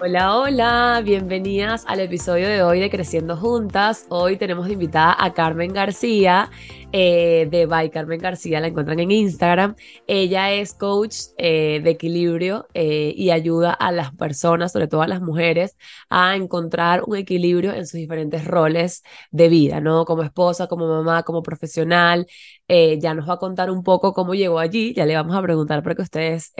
Hola, 0.00 0.36
hola, 0.36 1.02
bienvenidas 1.04 1.84
al 1.86 2.00
episodio 2.00 2.48
de 2.48 2.62
hoy 2.62 2.80
de 2.80 2.90
Creciendo 2.90 3.36
Juntas. 3.36 4.06
Hoy 4.08 4.36
tenemos 4.36 4.66
de 4.66 4.72
invitada 4.72 5.16
a 5.18 5.32
Carmen 5.32 5.72
García 5.72 6.50
eh, 6.92 7.46
de 7.50 7.66
By 7.66 7.90
Carmen 7.90 8.20
García, 8.20 8.60
la 8.60 8.66
encuentran 8.66 8.98
en 8.98 9.12
Instagram. 9.12 9.76
Ella 10.06 10.52
es 10.52 10.74
coach 10.74 11.16
eh, 11.38 11.80
de 11.82 11.90
equilibrio 11.90 12.66
eh, 12.74 13.14
y 13.16 13.30
ayuda 13.30 13.72
a 13.72 13.92
las 13.92 14.12
personas, 14.14 14.72
sobre 14.72 14.88
todo 14.88 15.02
a 15.02 15.06
las 15.06 15.20
mujeres, 15.22 15.76
a 16.10 16.34
encontrar 16.36 17.04
un 17.06 17.16
equilibrio 17.16 17.72
en 17.72 17.86
sus 17.86 17.98
diferentes 17.98 18.44
roles 18.44 19.04
de 19.30 19.48
vida, 19.48 19.80
¿no? 19.80 20.04
Como 20.04 20.22
esposa, 20.24 20.66
como 20.66 20.88
mamá, 20.88 21.22
como 21.22 21.42
profesional. 21.42 22.26
ya 22.68 23.14
nos 23.14 23.28
va 23.28 23.34
a 23.34 23.38
contar 23.38 23.70
un 23.70 23.82
poco 23.82 24.12
cómo 24.12 24.34
llegó 24.34 24.58
allí, 24.58 24.92
ya 24.94 25.06
le 25.06 25.14
vamos 25.14 25.36
a 25.36 25.42
preguntar 25.42 25.82
para 25.82 25.94
que 25.94 26.02
ustedes 26.02 26.52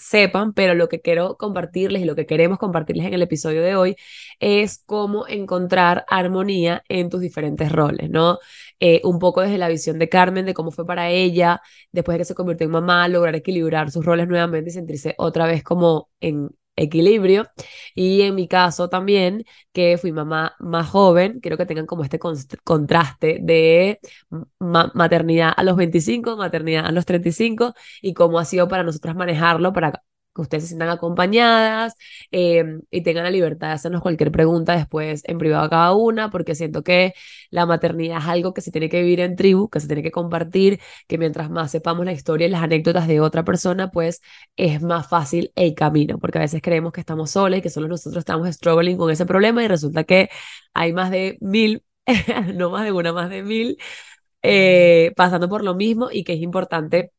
sepan, 0.00 0.52
pero 0.52 0.74
lo 0.74 0.88
que 0.88 1.00
quiero 1.00 1.36
compartirles 1.36 2.02
y 2.02 2.04
lo 2.04 2.16
que 2.16 2.26
queremos 2.26 2.58
compartirles 2.58 3.06
en 3.06 3.14
el 3.14 3.22
episodio 3.22 3.62
de 3.62 3.76
hoy 3.76 3.96
es 4.40 4.82
cómo 4.86 5.26
encontrar 5.28 6.04
armonía 6.08 6.82
en 6.88 7.10
tus 7.10 7.20
diferentes 7.20 7.70
roles, 7.72 8.10
¿no? 8.10 8.38
Eh, 8.80 9.00
un 9.04 9.18
poco 9.18 9.42
desde 9.42 9.58
la 9.58 9.68
visión 9.68 9.98
de 9.98 10.08
Carmen, 10.08 10.46
de 10.46 10.54
cómo 10.54 10.70
fue 10.70 10.86
para 10.86 11.10
ella, 11.10 11.60
después 11.92 12.14
de 12.14 12.20
que 12.20 12.24
se 12.24 12.34
convirtió 12.34 12.64
en 12.66 12.72
mamá, 12.72 13.08
lograr 13.08 13.34
equilibrar 13.34 13.90
sus 13.90 14.04
roles 14.04 14.28
nuevamente 14.28 14.70
y 14.70 14.72
sentirse 14.72 15.14
otra 15.18 15.46
vez 15.46 15.62
como 15.62 16.08
en 16.20 16.50
equilibrio. 16.76 17.48
Y 17.94 18.22
en 18.22 18.34
mi 18.34 18.48
caso 18.48 18.88
también, 18.88 19.44
que 19.72 19.98
fui 19.98 20.12
mamá 20.12 20.54
más 20.58 20.88
joven, 20.88 21.40
quiero 21.40 21.56
que 21.56 21.66
tengan 21.66 21.86
como 21.86 22.04
este 22.04 22.18
contraste 22.18 23.38
de 23.42 24.00
maternidad 24.94 25.52
a 25.56 25.62
los 25.62 25.76
25, 25.76 26.36
maternidad 26.36 26.86
a 26.86 26.92
los 26.92 27.06
35 27.06 27.74
y 28.02 28.14
cómo 28.14 28.38
ha 28.38 28.44
sido 28.44 28.68
para 28.68 28.82
nosotras 28.82 29.16
manejarlo 29.16 29.72
para 29.72 30.02
ustedes 30.42 30.64
se 30.64 30.68
sientan 30.68 30.88
acompañadas 30.88 31.94
em, 32.30 32.82
y 32.90 33.02
tengan 33.02 33.24
la 33.24 33.30
libertad 33.30 33.68
de 33.68 33.74
hacernos 33.74 34.02
cualquier 34.02 34.32
pregunta 34.32 34.76
después 34.76 35.22
en 35.26 35.38
privado 35.38 35.64
a 35.64 35.70
cada 35.70 35.94
una, 35.94 36.30
porque 36.30 36.54
siento 36.54 36.82
que 36.82 37.14
la 37.50 37.66
maternidad 37.66 38.18
es 38.18 38.26
algo 38.26 38.54
que 38.54 38.60
se 38.60 38.70
tiene 38.70 38.88
que 38.88 39.02
vivir 39.02 39.20
en 39.20 39.36
tribu, 39.36 39.68
que 39.68 39.80
se 39.80 39.86
tiene 39.86 40.02
que 40.02 40.10
compartir, 40.10 40.80
que 41.06 41.18
mientras 41.18 41.50
más 41.50 41.70
sepamos 41.70 42.04
la 42.04 42.12
historia 42.12 42.46
y 42.46 42.50
las 42.50 42.62
anécdotas 42.62 43.06
de 43.08 43.20
otra 43.20 43.44
persona, 43.44 43.90
pues 43.90 44.22
es 44.56 44.82
más 44.82 45.08
fácil 45.08 45.52
el 45.56 45.74
camino, 45.74 46.18
porque 46.18 46.38
a 46.38 46.42
veces 46.42 46.62
creemos 46.62 46.92
que 46.92 47.00
estamos 47.00 47.30
solas 47.30 47.58
y 47.58 47.62
que 47.62 47.70
solo 47.70 47.88
nosotros 47.88 48.20
estamos 48.22 48.48
struggling 48.54 48.96
con 48.96 49.10
ese 49.10 49.26
problema 49.26 49.62
y 49.64 49.68
resulta 49.68 50.04
que 50.04 50.28
hay 50.74 50.92
más 50.92 51.10
de 51.10 51.38
mil, 51.40 51.84
no 52.54 52.70
más 52.70 52.84
de 52.84 52.92
una, 52.92 53.12
más 53.12 53.30
de 53.30 53.42
mil, 53.42 53.78
eh, 54.42 55.12
pasando 55.16 55.48
por 55.48 55.64
lo 55.64 55.74
mismo 55.74 56.08
y 56.12 56.24
que 56.24 56.34
es 56.34 56.40
importante 56.40 57.12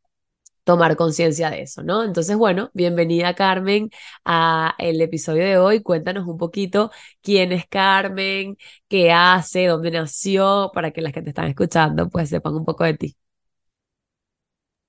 tomar 0.64 0.96
conciencia 0.96 1.50
de 1.50 1.62
eso, 1.64 1.84
¿no? 1.84 2.04
Entonces, 2.04 2.38
bueno, 2.38 2.70
bienvenida 2.74 3.36
Carmen 3.36 3.90
a 4.26 4.76
el 4.80 5.02
episodio 5.02 5.44
de 5.46 5.58
hoy. 5.58 5.82
Cuéntanos 5.82 6.28
un 6.28 6.38
poquito 6.38 6.92
quién 7.22 7.52
es 7.52 7.66
Carmen, 7.68 8.58
qué 8.88 9.12
hace, 9.12 9.66
dónde 9.68 9.92
nació, 9.92 10.72
para 10.74 10.92
que 10.92 11.02
las 11.02 11.14
que 11.14 11.22
te 11.22 11.30
están 11.30 11.48
escuchando 11.48 12.10
pues 12.10 12.30
sepan 12.30 12.56
un 12.56 12.66
poco 12.66 12.84
de 12.84 12.94
ti. 12.96 13.16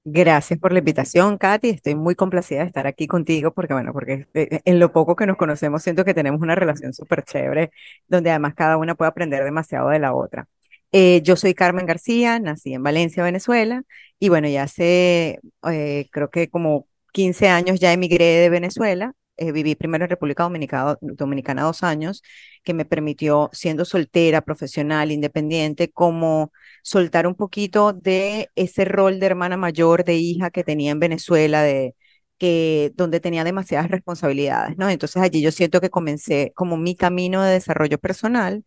Gracias 0.05 0.59
por 0.59 0.73
la 0.73 0.81
invitación, 0.81 1.39
Katy. 1.39 1.69
Estoy 1.71 1.95
muy 1.95 2.17
complacida 2.17 2.61
de 2.61 2.67
estar 2.67 2.87
aquí 2.89 3.07
contigo 3.07 3.53
porque, 3.55 3.73
bueno, 3.75 3.93
porque 3.93 4.27
eh, 4.35 4.61
en 4.65 4.81
lo 4.81 4.93
poco 4.93 5.15
que 5.15 5.27
nos 5.27 5.37
conocemos 5.37 5.83
siento 5.83 6.05
que 6.05 6.13
tenemos 6.15 6.41
una 6.41 6.57
relación 6.57 6.93
súper 6.93 7.23
chévere, 7.25 7.71
donde 8.09 8.31
además 8.31 8.55
cada 8.55 8.79
una 8.79 8.97
puede 8.97 9.11
aprender 9.11 9.45
demasiado 9.45 9.91
de 9.91 10.01
la 10.01 10.13
otra. 10.15 10.49
Eh, 10.93 11.23
yo 11.23 11.37
soy 11.37 11.55
Carmen 11.55 11.87
García, 11.87 12.39
nací 12.39 12.75
en 12.75 12.83
Valencia, 12.83 13.23
Venezuela, 13.25 13.83
y 14.19 14.29
bueno, 14.29 14.49
ya 14.49 14.65
hace, 14.65 15.41
eh, 15.71 16.09
creo 16.13 16.31
que 16.31 16.51
como 16.51 16.87
15 17.13 17.49
años 17.49 17.81
ya 17.81 17.93
emigré 17.93 18.25
de 18.27 18.51
Venezuela. 18.51 19.15
Eh, 19.39 19.51
viví 19.53 19.75
primero 19.75 20.05
en 20.05 20.11
República 20.11 20.43
Dominicana, 20.43 20.99
Dominicana 21.01 21.63
dos 21.63 21.83
años, 21.83 22.23
que 22.63 22.75
me 22.75 22.85
permitió, 22.85 23.49
siendo 23.53 23.85
soltera, 23.87 24.43
profesional, 24.43 25.11
independiente, 25.11 25.91
como 25.91 26.53
soltar 26.83 27.27
un 27.27 27.35
poquito 27.35 27.93
de 27.95 28.51
ese 28.55 28.85
rol 28.85 29.19
de 29.19 29.27
hermana 29.27 29.57
mayor, 29.57 30.05
de 30.05 30.15
hija 30.17 30.51
que 30.51 30.63
tenía 30.65 30.93
en 30.93 31.01
Venezuela, 31.01 31.63
de, 31.63 31.95
que, 32.39 32.93
donde 32.95 33.21
tenía 33.21 33.43
demasiadas 33.45 33.91
responsabilidades, 33.91 34.77
¿no? 34.77 34.89
Entonces 34.91 35.23
allí 35.23 35.41
yo 35.41 35.51
siento 35.53 35.81
que 35.81 35.91
comencé 35.91 36.53
como 36.55 36.77
mi 36.77 36.95
camino 36.95 37.43
de 37.43 37.53
desarrollo 37.53 37.99
personal 37.99 38.65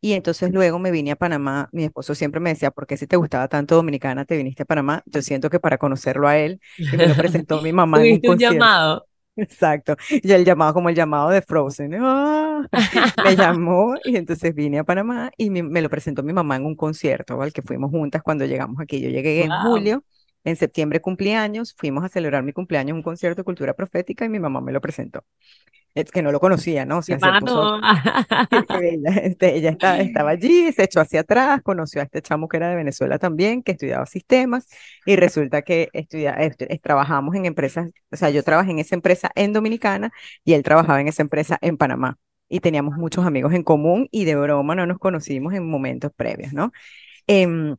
y 0.00 0.12
entonces 0.12 0.52
luego 0.52 0.78
me 0.78 0.90
vine 0.90 1.12
a 1.12 1.16
Panamá. 1.16 1.68
Mi 1.72 1.84
esposo 1.84 2.14
siempre 2.14 2.40
me 2.40 2.50
decía, 2.50 2.70
¿por 2.70 2.86
qué 2.86 2.96
si 2.96 3.06
te 3.06 3.16
gustaba 3.16 3.48
tanto 3.48 3.74
Dominicana 3.74 4.24
te 4.24 4.36
viniste 4.36 4.62
a 4.62 4.66
Panamá? 4.66 5.02
Yo 5.06 5.22
siento 5.22 5.50
que 5.50 5.60
para 5.60 5.78
conocerlo 5.78 6.28
a 6.28 6.38
él, 6.38 6.60
y 6.78 6.96
me 6.96 7.06
lo 7.06 7.14
presentó 7.14 7.62
mi 7.62 7.72
mamá. 7.72 8.04
en 8.04 8.20
un, 8.24 8.30
un 8.30 8.38
llamado. 8.38 9.06
Exacto. 9.36 9.96
Y 10.10 10.32
el 10.32 10.44
llamado 10.44 10.72
como 10.72 10.88
el 10.88 10.94
llamado 10.94 11.28
de 11.28 11.42
Frozen. 11.42 11.94
¡Ah! 12.00 12.66
Me 13.24 13.36
llamó 13.36 13.94
y 14.04 14.16
entonces 14.16 14.54
vine 14.54 14.78
a 14.78 14.84
Panamá 14.84 15.30
y 15.36 15.50
me, 15.50 15.82
lo 15.82 15.90
presentó 15.90 16.22
mi 16.22 16.32
mamá 16.32 16.56
en 16.56 16.64
un 16.64 16.74
concierto 16.74 17.42
al 17.42 17.52
que 17.52 17.60
fuimos 17.60 17.90
juntas 17.90 18.22
cuando 18.22 18.46
llegamos 18.46 18.80
aquí. 18.80 19.00
Yo 19.00 19.10
llegué 19.10 19.44
en 19.44 19.50
julio, 19.62 20.04
en 20.44 20.56
septiembre 20.56 21.00
cumplí 21.00 21.32
años, 21.32 21.74
fuimos 21.76 22.02
a 22.02 22.08
celebrar 22.08 22.42
mi 22.44 22.52
cumpleaños 22.52 22.90
en 22.90 22.96
un 22.96 23.02
concierto 23.02 23.40
de 23.40 23.44
cultura 23.44 23.74
profética 23.74 24.24
y 24.24 24.28
mi 24.30 24.38
mamá 24.38 24.60
me 24.62 24.72
lo 24.72 24.80
presentó 24.80 25.24
es 25.96 26.10
que 26.10 26.22
no 26.22 26.30
lo 26.30 26.40
conocía, 26.40 26.84
¿no? 26.84 26.98
O 26.98 27.02
sea, 27.02 27.18
se 27.18 27.26
puso, 27.40 27.80
ella, 28.82 29.10
este, 29.22 29.56
ella 29.56 29.70
estaba, 29.70 29.98
estaba, 29.98 30.30
allí, 30.30 30.70
se 30.72 30.84
echó 30.84 31.00
hacia 31.00 31.20
atrás, 31.20 31.62
conoció 31.62 32.02
a 32.02 32.04
este 32.04 32.20
chamo 32.20 32.48
que 32.48 32.58
era 32.58 32.68
de 32.68 32.76
Venezuela 32.76 33.18
también, 33.18 33.62
que 33.62 33.72
estudiaba 33.72 34.04
sistemas, 34.04 34.68
y 35.06 35.16
resulta 35.16 35.62
que 35.62 35.88
estudia, 35.94 36.36
trabajamos 36.82 37.34
en 37.34 37.46
empresas, 37.46 37.90
o 38.12 38.16
sea, 38.16 38.28
yo 38.28 38.42
trabajé 38.42 38.72
en 38.72 38.78
esa 38.78 38.94
empresa 38.94 39.30
en 39.34 39.54
Dominicana 39.54 40.10
y 40.44 40.52
él 40.52 40.62
trabajaba 40.62 41.00
en 41.00 41.08
esa 41.08 41.22
empresa 41.22 41.58
en 41.62 41.78
Panamá. 41.78 42.18
Y 42.48 42.60
teníamos 42.60 42.96
muchos 42.96 43.26
amigos 43.26 43.52
en 43.54 43.64
común 43.64 44.06
y 44.12 44.24
de 44.24 44.36
broma 44.36 44.74
no 44.76 44.86
nos 44.86 44.98
conocimos 44.98 45.54
en 45.54 45.68
momentos 45.68 46.12
previos, 46.14 46.52
¿no? 46.52 46.72
Eh, 47.26 47.74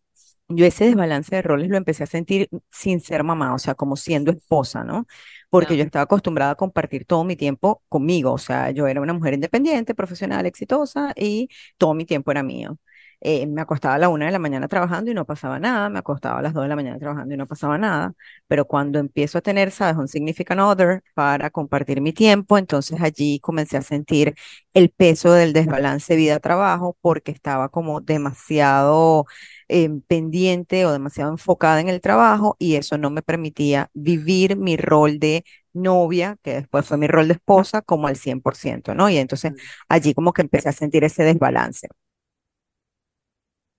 yo 0.49 0.65
ese 0.65 0.85
desbalance 0.85 1.35
de 1.35 1.41
roles 1.41 1.69
lo 1.69 1.77
empecé 1.77 2.03
a 2.03 2.07
sentir 2.07 2.49
sin 2.71 3.01
ser 3.01 3.23
mamá, 3.23 3.53
o 3.53 3.59
sea, 3.59 3.75
como 3.75 3.95
siendo 3.97 4.31
esposa, 4.31 4.83
¿no? 4.83 5.05
Porque 5.49 5.77
yo 5.77 5.83
estaba 5.83 6.03
acostumbrada 6.03 6.51
a 6.51 6.55
compartir 6.55 7.05
todo 7.05 7.23
mi 7.23 7.35
tiempo 7.35 7.83
conmigo, 7.89 8.33
o 8.33 8.37
sea, 8.37 8.71
yo 8.71 8.87
era 8.87 9.01
una 9.01 9.13
mujer 9.13 9.33
independiente, 9.33 9.95
profesional, 9.95 10.45
exitosa 10.45 11.13
y 11.15 11.49
todo 11.77 11.93
mi 11.93 12.05
tiempo 12.05 12.31
era 12.31 12.43
mío. 12.43 12.77
Eh, 13.19 13.47
me 13.47 13.61
acostaba 13.61 13.95
a 13.95 13.97
la 13.97 14.09
una 14.09 14.27
de 14.27 14.31
la 14.31 14.37
mañana 14.39 14.67
trabajando 14.67 15.09
y 15.09 15.13
no 15.15 15.25
pasaba 15.25 15.57
nada, 15.59 15.89
me 15.89 15.97
acostaba 15.99 16.37
a 16.39 16.41
las 16.43 16.53
dos 16.53 16.61
de 16.63 16.69
la 16.69 16.75
mañana 16.75 16.99
trabajando 16.99 17.33
y 17.33 17.37
no 17.37 17.47
pasaba 17.47 17.77
nada, 17.79 18.13
pero 18.47 18.65
cuando 18.65 18.99
empiezo 18.99 19.39
a 19.39 19.41
tener, 19.41 19.71
sabes, 19.71 19.97
un 19.97 20.07
significant 20.07 20.61
other 20.61 21.01
para 21.15 21.49
compartir 21.49 21.99
mi 21.99 22.13
tiempo, 22.13 22.57
entonces 22.59 23.01
allí 23.01 23.39
comencé 23.39 23.75
a 23.77 23.81
sentir 23.81 24.35
el 24.75 24.89
peso 24.91 25.33
del 25.33 25.51
desbalance 25.53 26.15
vida-trabajo 26.15 26.95
porque 27.01 27.31
estaba 27.31 27.69
como 27.69 28.01
demasiado 28.01 29.25
eh, 29.69 29.89
pendiente 30.07 30.85
o 30.85 30.91
demasiado 30.91 31.31
enfocada 31.31 31.81
en 31.81 31.89
el 31.89 32.01
trabajo 32.01 32.55
y 32.59 32.75
eso 32.75 32.97
no 32.97 33.09
me 33.11 33.21
permitía 33.21 33.89
vivir 33.93 34.57
mi 34.57 34.77
rol 34.77 35.19
de 35.19 35.43
novia, 35.73 36.37
que 36.43 36.53
después 36.55 36.85
fue 36.85 36.97
mi 36.97 37.07
rol 37.07 37.27
de 37.27 37.33
esposa, 37.35 37.81
como 37.81 38.07
al 38.07 38.15
100%, 38.17 38.95
¿no? 38.95 39.09
Y 39.09 39.17
entonces 39.17 39.53
allí 39.89 40.13
como 40.13 40.33
que 40.33 40.41
empecé 40.43 40.69
a 40.69 40.71
sentir 40.73 41.03
ese 41.03 41.23
desbalance. 41.23 41.87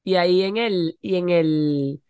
Y 0.05 0.17
ahí 0.17 0.43
en 0.43 0.57
el, 0.57 0.99
y 1.03 1.17
en 1.17 1.29
el, 1.31 2.03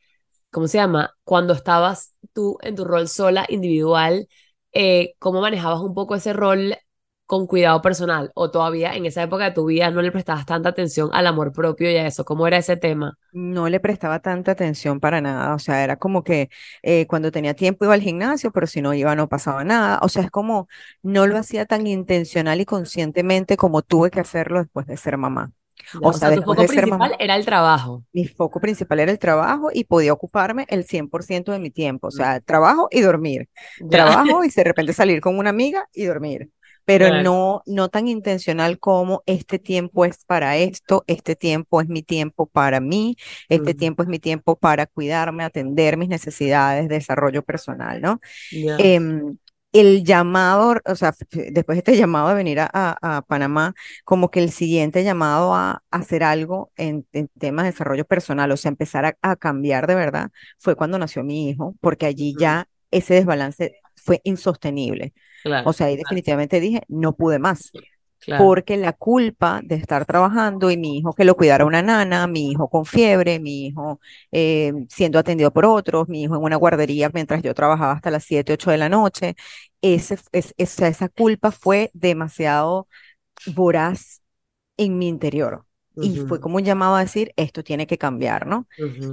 ¿cómo 0.50 0.68
se 0.68 0.78
llama? 0.78 1.16
Cuando 1.24 1.54
estabas 1.54 2.14
tú 2.34 2.58
en 2.62 2.76
tu 2.76 2.84
rol 2.84 3.08
sola, 3.08 3.46
individual, 3.50 4.28
eh, 4.72 5.14
¿cómo 5.20 5.40
manejabas 5.42 5.80
un 5.82 5.94
poco 5.94 6.14
ese 6.16 6.32
rol 6.34 6.76
con 7.28 7.46
cuidado 7.46 7.82
personal? 7.82 8.32
¿O 8.34 8.50
todavía 8.50 8.94
en 8.94 9.04
esa 9.04 9.22
época 9.22 9.44
de 9.44 9.50
tu 9.50 9.66
vida 9.66 9.90
no 9.90 10.00
le 10.00 10.10
prestabas 10.10 10.46
tanta 10.46 10.70
atención 10.70 11.10
al 11.12 11.26
amor 11.26 11.52
propio 11.52 11.90
y 11.90 11.96
a 11.96 12.06
eso? 12.06 12.24
¿Cómo 12.24 12.46
era 12.46 12.56
ese 12.56 12.78
tema? 12.78 13.18
No 13.32 13.68
le 13.68 13.80
prestaba 13.80 14.20
tanta 14.20 14.52
atención 14.52 14.98
para 14.98 15.20
nada, 15.20 15.54
o 15.54 15.58
sea, 15.58 15.84
era 15.84 15.96
como 15.96 16.24
que 16.24 16.48
eh, 16.82 17.06
cuando 17.06 17.30
tenía 17.30 17.52
tiempo 17.52 17.84
iba 17.84 17.92
al 17.92 18.00
gimnasio, 18.00 18.50
pero 18.50 18.66
si 18.66 18.80
no 18.80 18.94
iba 18.94 19.14
no 19.14 19.28
pasaba 19.28 19.62
nada, 19.62 20.00
o 20.02 20.08
sea, 20.08 20.22
es 20.22 20.30
como 20.30 20.68
no 21.02 21.26
lo 21.26 21.36
hacía 21.36 21.66
tan 21.66 21.86
intencional 21.86 22.62
y 22.62 22.64
conscientemente 22.64 23.58
como 23.58 23.82
tuve 23.82 24.10
que 24.10 24.20
hacerlo 24.20 24.60
después 24.60 24.86
de 24.86 24.96
ser 24.96 25.18
mamá. 25.18 25.52
O, 26.02 26.12
sea, 26.12 26.34
tu 26.34 26.42
foco 26.42 26.66
principal 26.66 27.14
era 27.18 27.36
el 27.36 27.44
trabajo. 27.44 28.04
Mi 28.12 28.26
foco 28.26 28.58
principal 28.58 29.00
era 29.00 29.12
el 29.12 29.18
trabajo 29.18 29.68
y 29.72 29.84
podía 29.84 30.12
ocuparme 30.12 30.66
el 30.68 30.84
100% 30.84 31.52
de 31.52 31.58
mi 31.58 31.70
tiempo. 31.70 32.08
O 32.08 32.10
sea, 32.10 32.40
trabajo 32.40 32.88
y 32.90 33.00
dormir. 33.00 33.48
Trabajo 33.90 34.44
y 34.44 34.48
de 34.48 34.64
repente 34.64 34.92
salir 34.92 35.20
con 35.20 35.38
una 35.38 35.50
amiga 35.50 35.88
y 35.92 36.04
dormir. 36.04 36.50
Pero 36.88 37.22
no, 37.22 37.62
no 37.66 37.90
tan 37.90 38.08
intencional 38.08 38.78
como 38.78 39.22
este 39.26 39.58
tiempo 39.58 40.06
es 40.06 40.24
para 40.24 40.56
esto, 40.56 41.04
este 41.06 41.36
tiempo 41.36 41.82
es 41.82 41.88
mi 41.88 42.02
tiempo 42.02 42.46
para 42.46 42.80
mí, 42.80 43.14
este 43.50 43.74
tiempo 43.74 44.02
es 44.02 44.08
mi 44.08 44.18
tiempo 44.18 44.56
para 44.56 44.86
cuidarme, 44.86 45.44
atender 45.44 45.98
mis 45.98 46.08
necesidades, 46.08 46.88
desarrollo 46.88 47.42
personal, 47.42 48.00
¿no? 48.00 48.20
el 49.72 50.02
llamado, 50.02 50.80
o 50.86 50.94
sea, 50.96 51.14
después 51.30 51.76
de 51.76 51.80
este 51.80 51.96
llamado 51.96 52.30
de 52.30 52.34
venir 52.34 52.58
a, 52.60 53.24
Panamá, 53.28 53.74
como 54.04 54.30
que 54.30 54.42
el 54.42 54.50
siguiente 54.50 55.04
llamado 55.04 55.54
a, 55.54 55.82
hacer 55.90 56.24
algo 56.24 56.72
en, 56.76 57.06
temas 57.38 57.64
de 57.64 57.72
desarrollo 57.72 58.06
personal, 58.06 58.50
o 58.50 58.56
sea, 58.56 58.70
empezar 58.70 59.18
a, 59.20 59.36
cambiar 59.36 59.86
de 59.86 59.94
verdad, 59.94 60.30
fue 60.58 60.74
cuando 60.74 60.98
nació 60.98 61.22
mi 61.22 61.50
hijo, 61.50 61.74
porque 61.80 62.06
allí 62.06 62.34
ya 62.38 62.66
ese 62.90 63.14
desbalance 63.14 63.76
fue 63.94 64.20
insostenible. 64.24 65.12
O 65.62 65.72
sea, 65.72 65.88
ahí 65.88 65.96
definitivamente 65.96 66.60
dije, 66.60 66.82
no 66.88 67.14
pude 67.16 67.38
más. 67.38 67.74
Porque 68.34 68.76
la 68.76 68.92
culpa 68.92 69.60
de 69.64 69.74
estar 69.76 70.06
trabajando 70.06 70.70
y 70.70 70.76
mi 70.76 70.98
hijo 70.98 71.12
que 71.14 71.24
lo 71.24 71.36
cuidara 71.36 71.64
una 71.64 71.82
nana, 71.82 72.26
mi 72.28 72.50
hijo 72.52 72.68
con 72.68 72.84
fiebre, 72.86 73.40
mi 73.40 73.66
hijo 73.66 74.00
eh, 74.32 74.72
siendo 74.88 75.18
atendido 75.18 75.52
por 75.52 75.66
otros, 75.66 76.08
mi 76.08 76.22
hijo 76.22 76.36
en 76.36 76.42
una 76.42 76.56
guardería 76.56 77.10
mientras 77.12 77.42
yo 77.42 77.54
trabajaba 77.54 77.92
hasta 77.92 78.10
las 78.12 78.24
7, 78.24 78.52
8 78.52 78.70
de 78.70 78.78
la 78.78 78.88
noche, 78.88 79.34
ese, 79.82 80.18
es, 80.32 80.54
esa, 80.56 80.88
esa 80.88 81.08
culpa 81.08 81.50
fue 81.52 81.90
demasiado 81.94 82.88
voraz 83.46 84.22
en 84.78 84.98
mi 84.98 85.08
interior. 85.08 85.66
Y 86.00 86.18
fue 86.26 86.40
como 86.40 86.56
un 86.56 86.64
llamado 86.64 86.96
a 86.96 87.00
decir, 87.00 87.32
esto 87.36 87.62
tiene 87.62 87.86
que 87.86 87.98
cambiar, 87.98 88.46
¿no? 88.46 88.66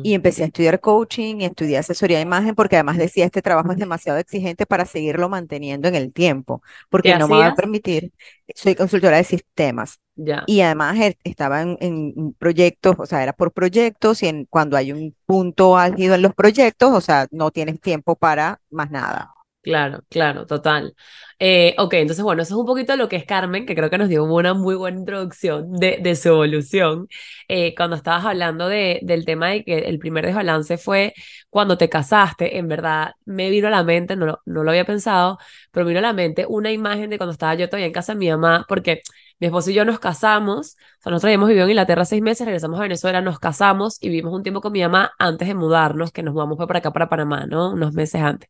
Y 0.03 0.13
empecé 0.13 0.43
a 0.43 0.47
estudiar 0.47 0.79
coaching, 0.79 1.41
y 1.41 1.45
estudié 1.45 1.77
asesoría 1.77 2.17
de 2.17 2.23
imagen, 2.23 2.55
porque 2.55 2.75
además 2.75 2.97
decía, 2.97 3.25
este 3.25 3.41
trabajo 3.41 3.71
es 3.71 3.77
demasiado 3.77 4.19
exigente 4.19 4.65
para 4.65 4.85
seguirlo 4.85 5.29
manteniendo 5.29 5.87
en 5.87 5.95
el 5.95 6.13
tiempo, 6.13 6.61
porque 6.89 7.17
no 7.17 7.27
me 7.27 7.37
va 7.37 7.47
a 7.47 7.55
permitir, 7.55 8.11
soy 8.53 8.75
consultora 8.75 9.17
de 9.17 9.23
sistemas. 9.23 9.99
Ya. 10.17 10.43
Y 10.47 10.61
además 10.61 10.97
e, 10.97 11.17
estaba 11.25 11.61
en, 11.61 11.77
en, 11.81 12.33
proyectos, 12.33 12.95
o 12.97 13.05
sea, 13.05 13.21
era 13.21 13.33
por 13.33 13.51
proyectos, 13.51 14.23
y 14.23 14.27
en, 14.27 14.45
cuando 14.45 14.77
hay 14.77 14.91
un 14.93 15.15
punto 15.25 15.77
álgido 15.77 16.15
en 16.15 16.21
los 16.21 16.33
proyectos, 16.33 16.93
o 16.93 17.01
sea, 17.01 17.27
no 17.31 17.51
tienes 17.51 17.81
tiempo 17.81 18.15
para 18.15 18.61
más 18.69 18.91
nada. 18.91 19.34
Claro, 19.65 20.03
claro, 20.09 20.45
total. 20.45 20.95
Eh, 21.39 21.73
ok, 21.79 21.93
entonces 21.95 22.23
bueno, 22.23 22.43
eso 22.43 22.53
es 22.53 22.59
un 22.59 22.67
poquito 22.67 22.95
lo 22.95 23.09
que 23.09 23.15
es 23.15 23.25
Carmen, 23.25 23.65
que 23.65 23.73
creo 23.73 23.89
que 23.89 23.97
nos 23.97 24.09
dio 24.09 24.23
una 24.23 24.53
muy 24.53 24.75
buena 24.75 24.99
introducción 24.99 25.73
de, 25.73 26.15
su 26.15 26.29
evolución. 26.29 27.07
Eh, 27.47 27.73
cuando 27.75 27.95
estabas 27.95 28.25
hablando 28.25 28.67
de, 28.69 28.99
del 29.01 29.25
tema 29.25 29.49
de 29.49 29.63
que 29.63 29.79
el 29.79 29.97
primer 29.97 30.23
desbalance 30.23 30.77
fue 30.77 31.15
cuando 31.49 31.79
te 31.79 31.89
casaste, 31.89 32.59
en 32.59 32.67
verdad 32.67 33.13
me 33.25 33.49
vino 33.49 33.67
a 33.67 33.71
la 33.71 33.83
mente, 33.83 34.15
no, 34.15 34.39
lo 34.45 34.69
había 34.69 34.85
pensado, 34.85 35.39
pero 35.71 35.87
vino 35.87 35.97
a 35.97 36.03
la 36.03 36.13
mente 36.13 36.45
una 36.47 36.71
imagen 36.71 37.09
de 37.09 37.17
cuando 37.17 37.31
estaba 37.33 37.55
yo 37.55 37.67
todavía 37.67 37.87
en 37.87 37.93
casa 37.93 38.13
de 38.13 38.19
mi 38.19 38.29
mamá, 38.29 38.65
porque 38.69 39.01
mi 39.39 39.47
esposo 39.47 39.71
y 39.71 39.73
yo 39.73 39.83
nos 39.83 39.99
casamos, 39.99 40.77
o 40.99 41.01
sea, 41.01 41.11
nosotros 41.11 41.25
habíamos 41.25 41.47
vivido 41.49 41.65
en 41.65 41.71
Inglaterra 41.71 42.05
seis 42.05 42.21
meses, 42.21 42.45
regresamos 42.45 42.79
a 42.79 42.83
Venezuela, 42.83 43.19
nos 43.21 43.39
casamos 43.39 43.97
y 43.99 44.09
vivimos 44.09 44.33
un 44.33 44.43
tiempo 44.43 44.61
con 44.61 44.71
mi 44.71 44.81
mamá 44.81 45.11
antes 45.17 45.47
de 45.47 45.55
mudarnos, 45.55 46.11
que 46.11 46.21
nos 46.23 46.33
mudamos 46.35 46.57
para 46.57 46.79
acá, 46.79 46.93
para 46.93 47.09
Panamá, 47.09 47.45
¿no? 47.47 47.71
Unos 47.71 47.93
meses 47.93 48.21
antes. 48.21 48.47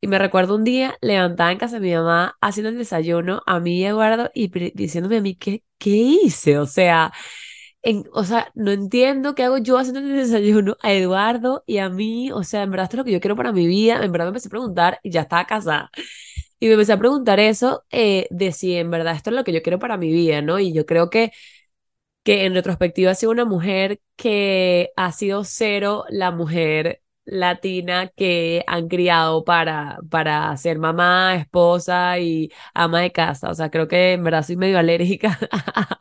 Y 0.00 0.06
me 0.08 0.18
recuerdo 0.18 0.54
un 0.56 0.64
día 0.64 0.96
levantada 1.00 1.52
en 1.52 1.58
casa 1.58 1.76
de 1.76 1.80
mi 1.88 1.94
mamá 1.94 2.36
haciendo 2.40 2.70
el 2.70 2.78
desayuno 2.78 3.42
a 3.46 3.60
mí 3.60 3.84
Eduardo 3.84 4.30
y 4.34 4.48
diciéndome 4.74 5.18
a 5.18 5.20
mí 5.20 5.34
qué, 5.36 5.62
qué 5.78 5.90
hice. 5.90 6.58
O 6.58 6.66
sea, 6.66 7.12
en, 7.82 8.04
o 8.12 8.24
sea, 8.24 8.50
no 8.54 8.70
entiendo 8.72 9.34
qué 9.34 9.44
hago 9.44 9.58
yo 9.58 9.78
haciendo 9.78 10.00
el 10.00 10.14
desayuno 10.16 10.76
a 10.82 10.92
Eduardo 10.92 11.62
y 11.66 11.78
a 11.78 11.88
mí. 11.88 12.30
O 12.32 12.42
sea, 12.44 12.62
en 12.62 12.70
verdad 12.70 12.84
esto 12.84 12.96
es 12.96 12.98
lo 12.98 13.04
que 13.04 13.12
yo 13.12 13.20
quiero 13.20 13.36
para 13.36 13.52
mi 13.52 13.66
vida. 13.66 14.02
En 14.04 14.12
verdad 14.12 14.26
me 14.26 14.30
empecé 14.30 14.48
a 14.48 14.50
preguntar 14.50 15.00
y 15.02 15.10
ya 15.10 15.22
estaba 15.22 15.44
casada. 15.46 15.90
Y 16.60 16.66
me 16.68 16.72
empecé 16.74 16.92
a 16.94 16.98
preguntar 16.98 17.40
eso 17.40 17.84
eh, 17.90 18.26
de 18.30 18.52
si 18.52 18.74
en 18.76 18.90
verdad 18.90 19.14
esto 19.14 19.30
es 19.30 19.36
lo 19.36 19.44
que 19.44 19.52
yo 19.52 19.62
quiero 19.62 19.78
para 19.78 19.96
mi 19.98 20.12
vida, 20.12 20.42
¿no? 20.42 20.58
Y 20.58 20.72
yo 20.72 20.86
creo 20.86 21.10
que 21.10 21.32
que 22.22 22.44
en 22.46 22.54
retrospectiva 22.54 23.12
ha 23.12 23.14
sido 23.14 23.32
una 23.32 23.44
mujer 23.44 24.00
que 24.16 24.90
ha 24.96 25.12
sido 25.12 25.44
cero 25.44 26.04
la 26.08 26.30
mujer 26.32 27.02
latina 27.26 28.08
que 28.16 28.64
han 28.68 28.88
criado 28.88 29.44
para, 29.44 29.98
para 30.10 30.56
ser 30.56 30.78
mamá, 30.78 31.36
esposa 31.36 32.18
y 32.20 32.50
ama 32.74 33.02
de 33.02 33.12
casa. 33.12 33.50
O 33.50 33.54
sea, 33.54 33.70
creo 33.70 33.88
que 33.88 34.14
en 34.14 34.24
verdad 34.24 34.44
soy 34.44 34.56
medio 34.56 34.78
alérgica 34.78 35.38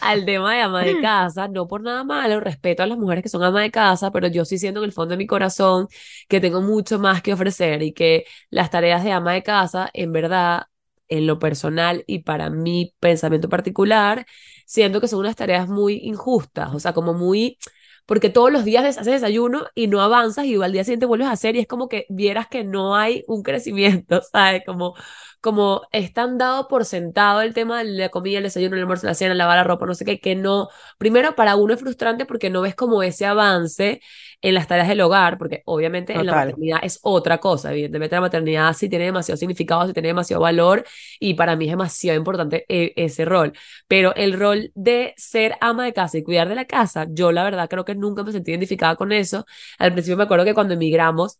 al 0.00 0.24
tema 0.26 0.54
de 0.54 0.60
ama 0.62 0.84
de 0.84 0.98
casa, 0.98 1.48
no 1.48 1.66
por 1.68 1.82
nada 1.82 2.04
malo, 2.04 2.40
respeto 2.40 2.82
a 2.82 2.86
las 2.86 2.98
mujeres 2.98 3.22
que 3.22 3.28
son 3.28 3.42
ama 3.42 3.62
de 3.62 3.70
casa, 3.70 4.10
pero 4.10 4.28
yo 4.28 4.44
sí 4.44 4.58
siento 4.58 4.80
en 4.80 4.84
el 4.86 4.92
fondo 4.92 5.12
de 5.12 5.16
mi 5.18 5.26
corazón 5.26 5.88
que 6.28 6.40
tengo 6.40 6.60
mucho 6.62 6.98
más 6.98 7.22
que 7.22 7.32
ofrecer 7.32 7.82
y 7.82 7.92
que 7.92 8.24
las 8.50 8.70
tareas 8.70 9.04
de 9.04 9.12
ama 9.12 9.32
de 9.32 9.42
casa, 9.42 9.90
en 9.94 10.12
verdad, 10.12 10.64
en 11.08 11.26
lo 11.26 11.38
personal 11.38 12.04
y 12.06 12.20
para 12.20 12.50
mi 12.50 12.94
pensamiento 13.00 13.48
particular, 13.48 14.26
siento 14.66 15.00
que 15.00 15.08
son 15.08 15.20
unas 15.20 15.36
tareas 15.36 15.68
muy 15.68 16.00
injustas, 16.02 16.74
o 16.74 16.80
sea, 16.80 16.92
como 16.92 17.14
muy 17.14 17.58
porque 18.06 18.30
todos 18.30 18.52
los 18.52 18.64
días 18.64 18.84
haces 18.84 19.04
desayuno 19.06 19.66
y 19.74 19.86
no 19.88 20.00
avanzas 20.00 20.44
y 20.46 20.60
al 20.62 20.72
día 20.72 20.84
siguiente 20.84 21.06
vuelves 21.06 21.28
a 21.28 21.32
hacer 21.32 21.56
y 21.56 21.60
es 21.60 21.66
como 21.66 21.88
que 21.88 22.06
vieras 22.08 22.48
que 22.48 22.64
no 22.64 22.96
hay 22.96 23.24
un 23.28 23.42
crecimiento, 23.42 24.22
¿sabes? 24.32 24.62
Como, 24.66 24.94
como 25.44 25.82
están 25.92 26.38
dado 26.38 26.68
por 26.68 26.86
sentado 26.86 27.42
el 27.42 27.52
tema 27.52 27.84
de 27.84 27.90
la 27.90 28.08
comida, 28.08 28.38
el 28.38 28.44
desayuno, 28.44 28.76
el 28.76 28.80
almuerzo, 28.80 29.06
la 29.06 29.12
cena, 29.12 29.34
lavar 29.34 29.58
la 29.58 29.64
ropa, 29.64 29.84
no 29.84 29.94
sé 29.94 30.06
qué, 30.06 30.18
que 30.18 30.34
no, 30.34 30.70
primero 30.96 31.34
para 31.36 31.54
uno 31.56 31.74
es 31.74 31.80
frustrante 31.80 32.24
porque 32.24 32.48
no 32.48 32.62
ves 32.62 32.74
como 32.74 33.02
ese 33.02 33.26
avance 33.26 34.00
en 34.40 34.54
las 34.54 34.66
tareas 34.68 34.88
del 34.88 35.02
hogar, 35.02 35.36
porque 35.36 35.62
obviamente 35.66 36.14
en 36.14 36.24
la 36.24 36.32
maternidad 36.32 36.78
es 36.82 36.98
otra 37.02 37.40
cosa, 37.40 37.72
evidentemente 37.72 38.16
la 38.16 38.22
maternidad 38.22 38.72
sí 38.72 38.88
tiene 38.88 39.04
demasiado 39.04 39.36
significado, 39.36 39.86
sí 39.86 39.92
tiene 39.92 40.08
demasiado 40.08 40.40
valor 40.40 40.82
y 41.20 41.34
para 41.34 41.56
mí 41.56 41.66
es 41.66 41.72
demasiado 41.72 42.16
importante 42.16 42.64
eh, 42.70 42.94
ese 42.96 43.26
rol, 43.26 43.52
pero 43.86 44.14
el 44.14 44.32
rol 44.40 44.72
de 44.74 45.12
ser 45.18 45.56
ama 45.60 45.84
de 45.84 45.92
casa 45.92 46.16
y 46.16 46.22
cuidar 46.22 46.48
de 46.48 46.54
la 46.54 46.64
casa, 46.64 47.06
yo 47.10 47.32
la 47.32 47.44
verdad 47.44 47.68
creo 47.68 47.84
que 47.84 47.94
nunca 47.94 48.22
me 48.22 48.32
sentí 48.32 48.50
identificada 48.52 48.96
con 48.96 49.12
eso, 49.12 49.44
al 49.78 49.92
principio 49.92 50.16
me 50.16 50.24
acuerdo 50.24 50.46
que 50.46 50.54
cuando 50.54 50.72
emigramos 50.72 51.38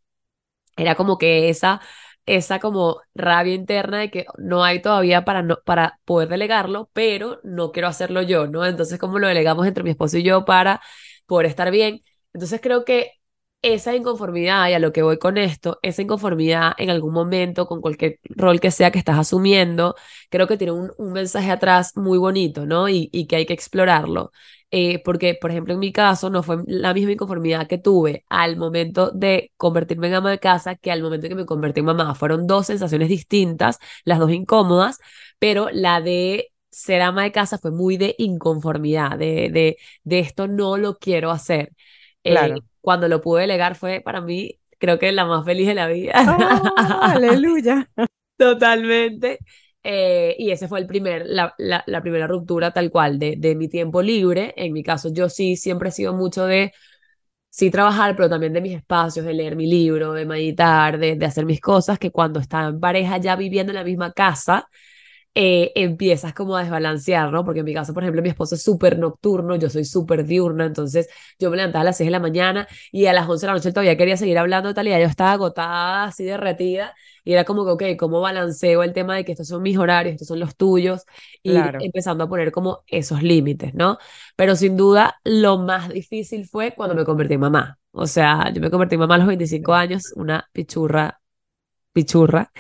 era 0.76 0.94
como 0.94 1.18
que 1.18 1.48
esa 1.48 1.80
esa 2.26 2.59
como 2.61 3.00
rabia 3.15 3.55
interna 3.55 3.99
de 3.99 4.11
que 4.11 4.26
no 4.38 4.65
hay 4.65 4.81
todavía 4.82 5.25
para, 5.25 5.43
no, 5.43 5.59
para 5.65 6.00
poder 6.05 6.29
delegarlo, 6.29 6.91
pero 6.93 7.41
no 7.44 7.73
quiero 7.73 7.88
hacerlo 7.88 8.23
yo, 8.23 8.47
¿no? 8.47 8.65
Entonces, 8.67 8.99
como 8.99 9.19
lo 9.19 9.29
delegamos 9.29 9.67
entre 9.67 9.85
mi 9.85 9.91
esposo 9.91 10.19
y 10.19 10.23
yo 10.23 10.44
para 10.44 10.81
poder 11.26 11.47
estar 11.47 11.71
bien? 11.71 12.03
Entonces 12.32 12.61
creo 12.62 12.85
que 12.85 13.12
esa 13.64 13.94
inconformidad, 13.96 14.69
y 14.69 14.75
a 14.75 14.78
lo 14.78 14.93
que 14.93 15.02
voy 15.02 15.19
con 15.19 15.38
esto, 15.38 15.78
esa 15.82 16.02
inconformidad 16.02 16.75
en 16.78 16.90
algún 16.90 17.14
momento 17.14 17.66
con 17.66 17.81
cualquier 17.81 18.20
rol 18.25 18.61
que 18.61 18.70
sea 18.70 18.90
que 18.90 18.99
estás 18.99 19.19
asumiendo, 19.19 19.94
creo 20.31 20.46
que 20.46 20.58
tiene 20.58 20.72
un, 20.72 20.93
mensaje 21.12 21.50
atrás 21.50 21.96
muy 21.96 22.19
bonito, 22.19 22.66
¿no? 22.66 22.88
Y, 22.88 23.08
y 23.12 23.26
que 23.26 23.37
hay 23.37 23.46
que 23.46 23.55
explorarlo. 23.55 24.32
Eh, 24.70 25.02
porque, 25.05 25.37
por 25.40 25.50
ejemplo, 25.50 25.72
en 25.72 25.81
mi 25.81 25.93
caso 25.93 26.31
no 26.31 26.43
fue 26.43 26.58
la 26.66 26.93
misma 26.93 27.12
inconformidad 27.12 27.66
que 27.69 27.78
tuve 27.78 28.25
al 28.28 28.56
momento 28.56 29.11
de 29.12 29.52
convertirme 29.56 30.08
en 30.08 30.14
ama 30.14 30.31
de 30.31 30.40
casa 30.40 30.75
que 30.75 30.90
al 30.90 31.02
momento 31.02 31.28
que 31.28 31.34
me 31.37 31.46
convertí 31.46 31.81
en 31.81 31.87
mamá. 31.87 32.14
Fueron 32.14 32.46
dos 32.46 32.66
sensaciones 32.66 33.08
distintas, 33.08 33.78
las 34.05 34.19
dos 34.19 34.32
incómodas, 34.32 34.99
pero 35.38 35.69
la 35.72 36.00
de 36.00 36.52
ser 36.70 37.02
ama 37.02 37.22
de 37.22 37.32
casa 37.32 37.58
fue 37.58 37.70
muy 37.70 37.96
de 37.96 38.14
inconformidad, 38.19 39.16
de, 39.16 39.49
de, 39.50 39.76
de 40.02 40.19
esto 40.19 40.49
no 40.49 40.76
lo 40.76 40.99
quiero 40.99 41.31
hacer. 41.31 41.72
Eh, 42.25 42.55
cuando 42.84 43.08
lo 43.08 43.22
pude 43.22 43.42
delegar 43.42 43.76
fue 43.76 44.02
para 44.04 44.20
mí, 44.20 44.60
creo 44.78 44.98
que 44.98 45.10
la 45.10 45.25
más 45.25 45.44
feliz 45.44 45.66
de 45.66 45.75
la 45.75 45.88
vida. 45.88 46.12
Oh, 46.14 46.75
aleluya. 47.02 47.88
Totalmente. 48.37 49.38
Eh, 49.82 50.37
y 50.38 50.50
ese 50.50 50.68
fue 50.68 50.80
el 50.80 50.87
primer, 50.87 51.25
la, 51.26 51.54
la, 51.59 51.82
la, 51.87 52.02
primera 52.02 52.26
ruptura 52.26 52.73
tal 52.73 52.90
cual 52.90 53.18
de, 53.18 53.37
de 53.38 53.54
mi 53.54 53.68
tiempo 53.68 54.02
libre. 54.02 54.52
En 54.56 54.75
mi 54.75 54.82
caso, 54.82 55.11
yo 55.12 55.30
sí 55.30 55.56
siempre 55.56 55.88
he 55.88 55.92
sido 55.92 56.12
mucho 56.12 56.44
de 56.47 56.73
sí 57.50 57.70
trabajar, 57.70 58.16
pero 58.16 58.28
también 58.28 58.52
de 58.52 58.61
mis 58.61 58.76
espacios, 58.76 59.25
de 59.26 59.35
leer 59.35 59.56
mi 59.56 59.66
libro, 59.66 60.12
de 60.12 60.26
meditar, 60.26 60.99
de, 60.99 61.16
de 61.16 61.26
hacer 61.26 61.47
mis 61.47 61.61
cosas, 61.61 61.99
que 61.99 62.11
cuando 62.11 62.40
estaba 62.40 62.68
en 62.68 62.80
pareja 62.80 63.18
ya 63.18 63.37
viviendo 63.37 63.73
en 63.73 63.76
la 63.76 63.85
misma 63.85 64.12
casa, 64.12 64.68
eh, 65.37 65.73
empiezas 65.75 66.33
como 66.33 66.57
a 66.57 66.62
desbalancear, 66.62 67.33
¿no? 67.33 67.45
Porque 67.45 67.61
en 67.61 67.67
mi 67.67 67.75
caso, 67.75 67.93
por 67.93 68.03
ejemplo, 68.05 68.23
mi 68.23 68.29
esposo 68.29 68.55
es 68.55 68.62
súper 68.62 68.99
nocturno, 68.99 69.57
yo 69.57 69.69
soy 69.69 69.85
súper 69.85 70.25
diurna, 70.25 70.67
entonces 70.67 71.09
yo 71.41 71.50
me 71.50 71.57
levantaba 71.57 71.83
a 71.83 71.85
las 71.87 71.97
6 71.97 72.07
de 72.07 72.12
la 72.12 72.21
mañana 72.21 72.69
y 72.93 73.07
a 73.07 73.12
las 73.12 73.29
11 73.29 73.47
de 73.47 73.49
la 73.49 73.55
noche 73.55 73.69
él 73.69 73.75
todavía 73.75 73.97
quería 73.97 74.17
seguir 74.17 74.38
hablando 74.38 74.73
tal 74.75 74.87
y 74.87 74.91
ya 74.91 75.00
yo 75.00 75.07
estaba 75.07 75.33
agotada, 75.33 76.05
así 76.05 76.25
derretida, 76.25 76.95
y 77.25 77.33
era 77.33 77.45
como 77.45 77.64
que, 77.64 77.95
ok, 77.95 77.99
¿cómo 77.99 78.21
balanceo 78.21 78.83
el 78.83 78.93
tema 78.93 79.17
de 79.17 79.25
que 79.25 79.33
estos 79.33 79.49
son 79.49 79.62
mis 79.62 79.76
horarios, 79.79 80.12
estos 80.14 80.29
son 80.29 80.38
los 80.41 80.57
tuyos? 80.57 81.05
Y 81.43 81.75
empezando 81.79 82.25
a 82.25 82.29
poner 82.29 82.53
como 82.53 82.85
esos 82.87 83.23
límites, 83.23 83.75
¿no? 83.75 83.99
Pero 84.37 84.57
sin 84.57 84.76
duda, 84.76 85.21
lo 85.25 85.59
más 85.59 85.88
difícil 85.88 86.47
fue 86.47 86.75
cuando 86.75 86.95
me 86.95 87.05
convertí 87.05 87.35
en 87.35 87.41
mamá. 87.41 87.79
O 87.93 88.07
sea, 88.07 88.53
yo 88.53 88.61
me 88.61 88.71
convertí 88.71 88.95
en 88.97 89.00
mamá 89.00 89.14
a 89.17 89.19
los 89.19 89.26
25 89.26 89.75
años, 89.75 90.12
una 90.17 90.49
pichurra, 90.53 91.21
pichurra 91.93 92.53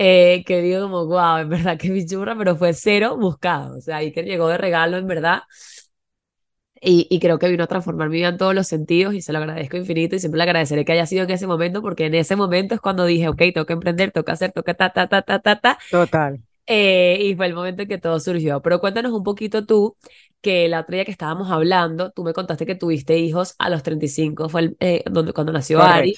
eh, 0.00 0.44
que 0.46 0.62
digo 0.62 0.82
como, 0.82 1.06
wow, 1.06 1.38
en 1.38 1.48
verdad 1.48 1.76
que 1.76 1.90
bichurra, 1.90 2.36
pero 2.38 2.54
fue 2.54 2.72
cero 2.72 3.16
buscado, 3.18 3.76
o 3.76 3.80
sea, 3.80 4.00
y 4.04 4.12
que 4.12 4.22
llegó 4.22 4.46
de 4.46 4.56
regalo, 4.56 4.96
en 4.96 5.08
verdad, 5.08 5.42
y, 6.80 7.08
y, 7.10 7.18
creo 7.18 7.40
que 7.40 7.48
vino 7.48 7.64
a 7.64 7.66
transformar 7.66 8.08
mi 8.08 8.18
vida 8.18 8.28
en 8.28 8.38
todos 8.38 8.54
los 8.54 8.68
sentidos 8.68 9.12
y 9.12 9.20
se 9.20 9.32
lo 9.32 9.40
agradezco 9.40 9.76
infinito 9.76 10.14
y 10.14 10.20
siempre 10.20 10.38
le 10.38 10.44
agradeceré 10.44 10.84
que 10.84 10.92
haya 10.92 11.06
sido 11.06 11.24
en 11.24 11.30
ese 11.30 11.48
momento 11.48 11.82
porque 11.82 12.06
en 12.06 12.14
ese 12.14 12.36
momento 12.36 12.76
es 12.76 12.80
cuando 12.80 13.04
dije, 13.06 13.28
ok, 13.28 13.38
tengo 13.52 13.66
que 13.66 13.72
emprender, 13.72 14.12
tengo 14.12 14.24
que 14.24 14.30
hacer, 14.30 14.52
tengo 14.52 14.62
que 14.62 14.74
ta, 14.74 14.92
ta, 14.92 15.08
ta, 15.08 15.22
ta, 15.22 15.40
ta, 15.40 15.58
ta. 15.58 15.78
Total. 15.90 16.38
Eh, 16.70 17.18
y 17.22 17.34
fue 17.34 17.46
el 17.46 17.54
momento 17.54 17.82
en 17.82 17.88
que 17.88 17.96
todo 17.98 18.20
surgió. 18.20 18.60
Pero 18.60 18.78
cuéntanos 18.78 19.12
un 19.12 19.22
poquito 19.24 19.64
tú, 19.64 19.96
que 20.42 20.68
la 20.68 20.80
otra 20.80 20.96
día 20.96 21.04
que 21.06 21.10
estábamos 21.10 21.50
hablando, 21.50 22.10
tú 22.12 22.22
me 22.22 22.34
contaste 22.34 22.66
que 22.66 22.74
tuviste 22.74 23.16
hijos 23.18 23.54
a 23.58 23.70
los 23.70 23.82
35, 23.82 24.50
fue 24.50 24.60
el, 24.60 24.76
eh, 24.80 25.02
donde, 25.10 25.32
cuando 25.32 25.52
nació 25.52 25.80
Ari. 25.80 26.14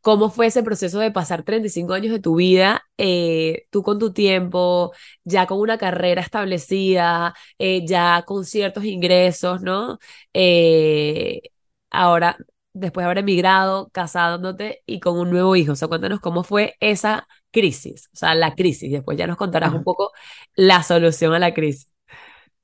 ¿Cómo 0.00 0.30
fue 0.30 0.46
ese 0.46 0.62
proceso 0.62 1.00
de 1.00 1.10
pasar 1.10 1.42
35 1.42 1.94
años 1.94 2.12
de 2.12 2.20
tu 2.20 2.36
vida, 2.36 2.82
eh, 2.96 3.66
tú 3.70 3.82
con 3.82 3.98
tu 3.98 4.12
tiempo, 4.12 4.92
ya 5.24 5.46
con 5.46 5.58
una 5.58 5.78
carrera 5.78 6.22
establecida, 6.22 7.34
ya 7.58 8.22
con 8.24 8.44
ciertos 8.44 8.84
ingresos, 8.84 9.62
¿no? 9.62 9.98
ahora, 11.90 12.36
después 12.72 13.02
de 13.02 13.06
haber 13.06 13.18
emigrado, 13.18 13.88
casándote 13.92 14.82
y 14.86 15.00
con 15.00 15.18
un 15.18 15.30
nuevo 15.30 15.56
hijo. 15.56 15.72
O 15.72 15.76
sea, 15.76 15.88
cuéntanos 15.88 16.20
cómo 16.20 16.44
fue 16.44 16.76
esa 16.80 17.26
crisis, 17.50 18.08
o 18.12 18.16
sea, 18.16 18.34
la 18.34 18.54
crisis. 18.54 18.90
Después 18.90 19.18
ya 19.18 19.26
nos 19.26 19.36
contarás 19.36 19.72
un 19.74 19.84
poco 19.84 20.12
la 20.54 20.82
solución 20.82 21.34
a 21.34 21.38
la 21.38 21.54
crisis. 21.54 21.90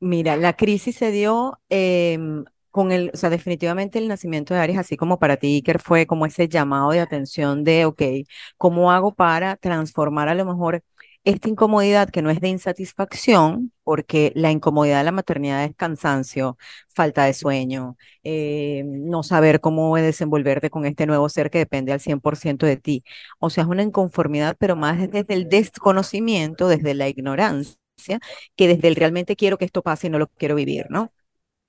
Mira, 0.00 0.36
la 0.36 0.54
crisis 0.54 0.96
se 0.96 1.10
dio 1.10 1.60
em, 1.70 2.44
con 2.70 2.92
el, 2.92 3.10
o 3.14 3.16
sea, 3.16 3.30
definitivamente 3.30 3.98
el 3.98 4.08
nacimiento 4.08 4.52
de 4.54 4.60
Aries, 4.60 4.78
así 4.78 4.96
como 4.96 5.18
para 5.18 5.36
ti, 5.36 5.56
Iker, 5.56 5.80
fue 5.80 6.06
como 6.06 6.26
ese 6.26 6.48
llamado 6.48 6.90
de 6.90 7.00
atención 7.00 7.64
de, 7.64 7.86
ok, 7.86 8.02
¿cómo 8.58 8.92
hago 8.92 9.14
para 9.14 9.56
transformar 9.56 10.28
a 10.28 10.34
lo 10.34 10.44
mejor 10.44 10.82
esta 11.24 11.48
incomodidad 11.48 12.10
que 12.10 12.22
no 12.22 12.30
es 12.30 12.40
de 12.40 12.48
insatisfacción, 12.48 13.72
porque 13.82 14.32
la 14.34 14.50
incomodidad 14.50 14.98
de 14.98 15.04
la 15.04 15.12
maternidad 15.12 15.64
es 15.64 15.74
cansancio, 15.74 16.58
falta 16.94 17.24
de 17.24 17.34
sueño, 17.34 17.96
eh, 18.24 18.82
no 18.86 19.22
saber 19.22 19.60
cómo 19.60 19.96
desenvolverte 19.96 20.70
con 20.70 20.84
este 20.86 21.06
nuevo 21.06 21.28
ser 21.28 21.50
que 21.50 21.58
depende 21.58 21.92
al 21.92 22.00
100% 22.00 22.66
de 22.66 22.76
ti. 22.76 23.04
O 23.38 23.50
sea, 23.50 23.64
es 23.64 23.68
una 23.70 23.82
inconformidad, 23.82 24.56
pero 24.58 24.76
más 24.76 24.98
desde 25.10 25.34
el 25.34 25.48
desconocimiento, 25.48 26.68
desde 26.68 26.94
la 26.94 27.08
ignorancia, 27.08 27.78
que 28.56 28.68
desde 28.68 28.88
el 28.88 28.96
realmente 28.96 29.36
quiero 29.36 29.58
que 29.58 29.64
esto 29.64 29.82
pase 29.82 30.08
y 30.08 30.10
no 30.10 30.18
lo 30.18 30.28
quiero 30.28 30.54
vivir, 30.54 30.86
¿no? 30.90 31.12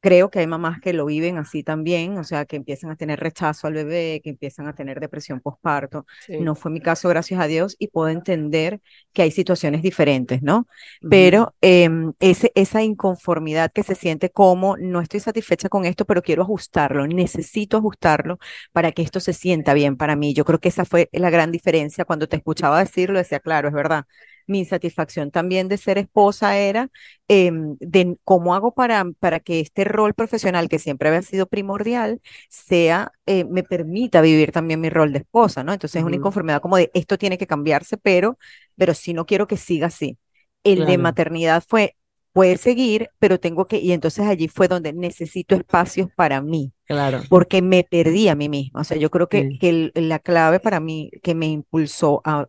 Creo 0.05 0.29
que 0.29 0.37
hay 0.37 0.45
mamás 0.45 0.79
que 0.79 0.93
lo 0.93 1.03
viven 1.07 1.39
así 1.39 1.63
también, 1.63 2.19
o 2.19 2.23
sea, 2.23 2.45
que 2.45 2.57
empiezan 2.57 2.91
a 2.91 2.95
tener 2.95 3.19
rechazo 3.19 3.65
al 3.65 3.73
bebé, 3.73 4.21
que 4.23 4.29
empiezan 4.29 4.67
a 4.67 4.75
tener 4.75 4.99
depresión 4.99 5.39
postparto. 5.41 6.05
No 6.39 6.53
fue 6.53 6.69
mi 6.69 6.79
caso, 6.79 7.09
gracias 7.09 7.39
a 7.39 7.47
Dios, 7.47 7.75
y 7.79 7.87
puedo 7.87 8.09
entender 8.09 8.81
que 9.13 9.23
hay 9.23 9.31
situaciones 9.31 9.81
diferentes, 9.81 10.43
¿no? 10.43 10.67
Pero 11.09 11.55
em, 11.59 12.13
ese, 12.19 12.51
esa 12.53 12.83
inconformidad 12.83 13.71
que 13.73 13.81
se 13.81 13.95
siente 13.95 14.29
como, 14.29 14.77
no 14.77 15.01
estoy 15.01 15.21
satisfecha 15.21 15.69
con 15.69 15.85
esto, 15.85 16.05
pero 16.05 16.21
quiero 16.21 16.43
ajustarlo, 16.43 17.07
necesito 17.07 17.77
ajustarlo 17.77 18.37
para 18.73 18.91
que 18.91 19.01
esto 19.01 19.19
se 19.19 19.33
sienta 19.33 19.73
bien 19.73 19.97
para 19.97 20.15
mí. 20.15 20.35
Yo 20.35 20.45
creo 20.45 20.59
que 20.59 20.69
esa 20.69 20.85
fue 20.85 21.09
la 21.13 21.31
gran 21.31 21.51
diferencia. 21.51 22.05
Cuando 22.05 22.27
te 22.27 22.35
escuchaba 22.35 22.77
decirlo, 22.77 23.17
decía, 23.17 23.39
claro, 23.39 23.69
es 23.69 23.73
verdad 23.73 24.05
mi 24.47 24.65
satisfacción 24.65 25.31
también 25.31 25.67
de 25.67 25.77
ser 25.77 25.97
esposa 25.97 26.57
era 26.57 26.89
em, 27.27 27.75
de 27.79 28.17
cómo 28.23 28.55
hago 28.55 28.73
para, 28.73 29.05
para 29.19 29.39
que 29.39 29.59
este 29.59 29.83
rol 29.83 30.13
profesional 30.13 30.69
que 30.69 30.79
siempre 30.79 31.09
había 31.09 31.21
sido 31.21 31.47
primordial 31.47 32.21
sea, 32.49 33.11
eh, 33.25 33.45
me 33.45 33.63
permita 33.63 34.21
vivir 34.21 34.51
también 34.51 34.81
mi 34.81 34.89
rol 34.89 35.13
de 35.13 35.19
esposa, 35.19 35.63
¿no? 35.63 35.73
Entonces 35.73 35.99
es 35.99 36.05
una 36.05 36.15
inconformidad 36.15 36.61
como 36.61 36.77
de 36.77 36.91
esto 36.93 37.17
tiene 37.17 37.37
que 37.37 37.47
cambiarse, 37.47 37.97
pero, 37.97 38.37
pero 38.75 38.93
sí 38.93 39.13
no 39.13 39.25
quiero 39.25 39.47
que 39.47 39.57
siga 39.57 39.87
así. 39.87 40.17
El 40.63 40.85
de 40.85 40.97
maternidad 40.97 41.63
fue, 41.67 41.95
puede 42.33 42.57
seguir, 42.57 43.09
pero 43.19 43.39
tengo 43.39 43.65
que, 43.67 43.77
y 43.77 43.91
entonces 43.91 44.25
allí 44.25 44.47
fue 44.47 44.67
donde 44.67 44.93
necesito 44.93 45.55
espacios 45.55 46.09
para 46.15 46.41
mí. 46.41 46.73
Claro. 46.85 47.21
Porque 47.29 47.61
me 47.61 47.83
perdí 47.83 48.27
a 48.27 48.35
mí 48.35 48.49
misma. 48.49 48.81
O 48.81 48.83
sea, 48.83 48.97
yo 48.97 49.09
creo 49.09 49.29
que, 49.29 49.57
que 49.59 49.91
la 49.95 50.19
clave 50.19 50.59
para 50.59 50.79
mí 50.79 51.11
que 51.23 51.33
me 51.33 51.47
impulsó 51.47 52.21
a, 52.25 52.47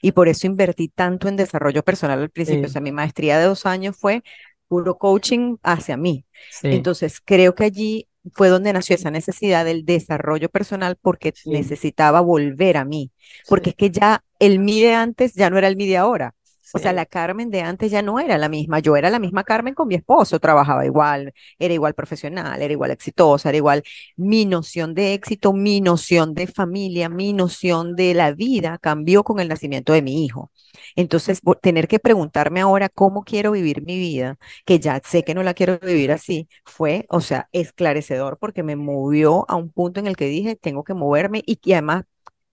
y 0.00 0.12
por 0.12 0.28
eso 0.28 0.46
invertí 0.46 0.88
tanto 0.88 1.28
en 1.28 1.36
desarrollo 1.36 1.82
personal 1.82 2.20
al 2.20 2.30
principio. 2.30 2.66
O 2.66 2.70
sea, 2.70 2.80
mi 2.80 2.92
maestría 2.92 3.38
de 3.38 3.44
dos 3.44 3.66
años 3.66 3.96
fue 3.98 4.22
puro 4.68 4.96
coaching 4.98 5.56
hacia 5.62 5.96
mí. 5.96 6.24
Entonces, 6.62 7.20
creo 7.24 7.54
que 7.54 7.64
allí 7.64 8.08
fue 8.32 8.48
donde 8.48 8.72
nació 8.72 8.94
esa 8.94 9.10
necesidad 9.10 9.64
del 9.64 9.84
desarrollo 9.84 10.48
personal 10.48 10.96
porque 11.00 11.34
necesitaba 11.44 12.20
volver 12.20 12.76
a 12.76 12.84
mí. 12.84 13.10
Porque 13.48 13.70
es 13.70 13.76
que 13.76 13.90
ya 13.90 14.24
el 14.38 14.58
mí 14.60 14.80
de 14.80 14.94
antes 14.94 15.34
ya 15.34 15.50
no 15.50 15.58
era 15.58 15.68
el 15.68 15.76
mí 15.76 15.86
de 15.86 15.96
ahora. 15.96 16.34
O 16.72 16.78
sea, 16.78 16.92
la 16.92 17.06
Carmen 17.06 17.50
de 17.50 17.60
antes 17.62 17.90
ya 17.90 18.02
no 18.02 18.18
era 18.18 18.38
la 18.38 18.48
misma. 18.48 18.78
Yo 18.80 18.96
era 18.96 19.10
la 19.10 19.18
misma 19.18 19.44
Carmen 19.44 19.74
con 19.74 19.88
mi 19.88 19.94
esposo, 19.94 20.40
trabajaba 20.40 20.86
igual, 20.86 21.32
era 21.58 21.74
igual 21.74 21.94
profesional, 21.94 22.60
era 22.62 22.72
igual 22.72 22.90
exitosa, 22.90 23.48
era 23.50 23.58
igual. 23.58 23.82
Mi 24.16 24.46
noción 24.46 24.94
de 24.94 25.14
éxito, 25.14 25.52
mi 25.52 25.80
noción 25.80 26.34
de 26.34 26.46
familia, 26.46 27.08
mi 27.08 27.32
noción 27.32 27.94
de 27.96 28.14
la 28.14 28.32
vida 28.32 28.78
cambió 28.78 29.22
con 29.24 29.40
el 29.40 29.48
nacimiento 29.48 29.92
de 29.92 30.02
mi 30.02 30.24
hijo. 30.24 30.50
Entonces, 30.96 31.40
tener 31.60 31.88
que 31.88 31.98
preguntarme 31.98 32.60
ahora 32.60 32.88
cómo 32.88 33.24
quiero 33.24 33.52
vivir 33.52 33.82
mi 33.84 33.98
vida, 33.98 34.38
que 34.64 34.78
ya 34.80 35.00
sé 35.04 35.24
que 35.24 35.34
no 35.34 35.42
la 35.42 35.54
quiero 35.54 35.78
vivir 35.78 36.12
así, 36.12 36.48
fue, 36.64 37.06
o 37.08 37.20
sea, 37.20 37.48
esclarecedor 37.52 38.38
porque 38.38 38.62
me 38.62 38.76
movió 38.76 39.44
a 39.48 39.56
un 39.56 39.70
punto 39.70 40.00
en 40.00 40.06
el 40.06 40.16
que 40.16 40.26
dije, 40.26 40.56
tengo 40.56 40.84
que 40.84 40.94
moverme 40.94 41.42
y, 41.46 41.58
y 41.62 41.72
además 41.74 42.04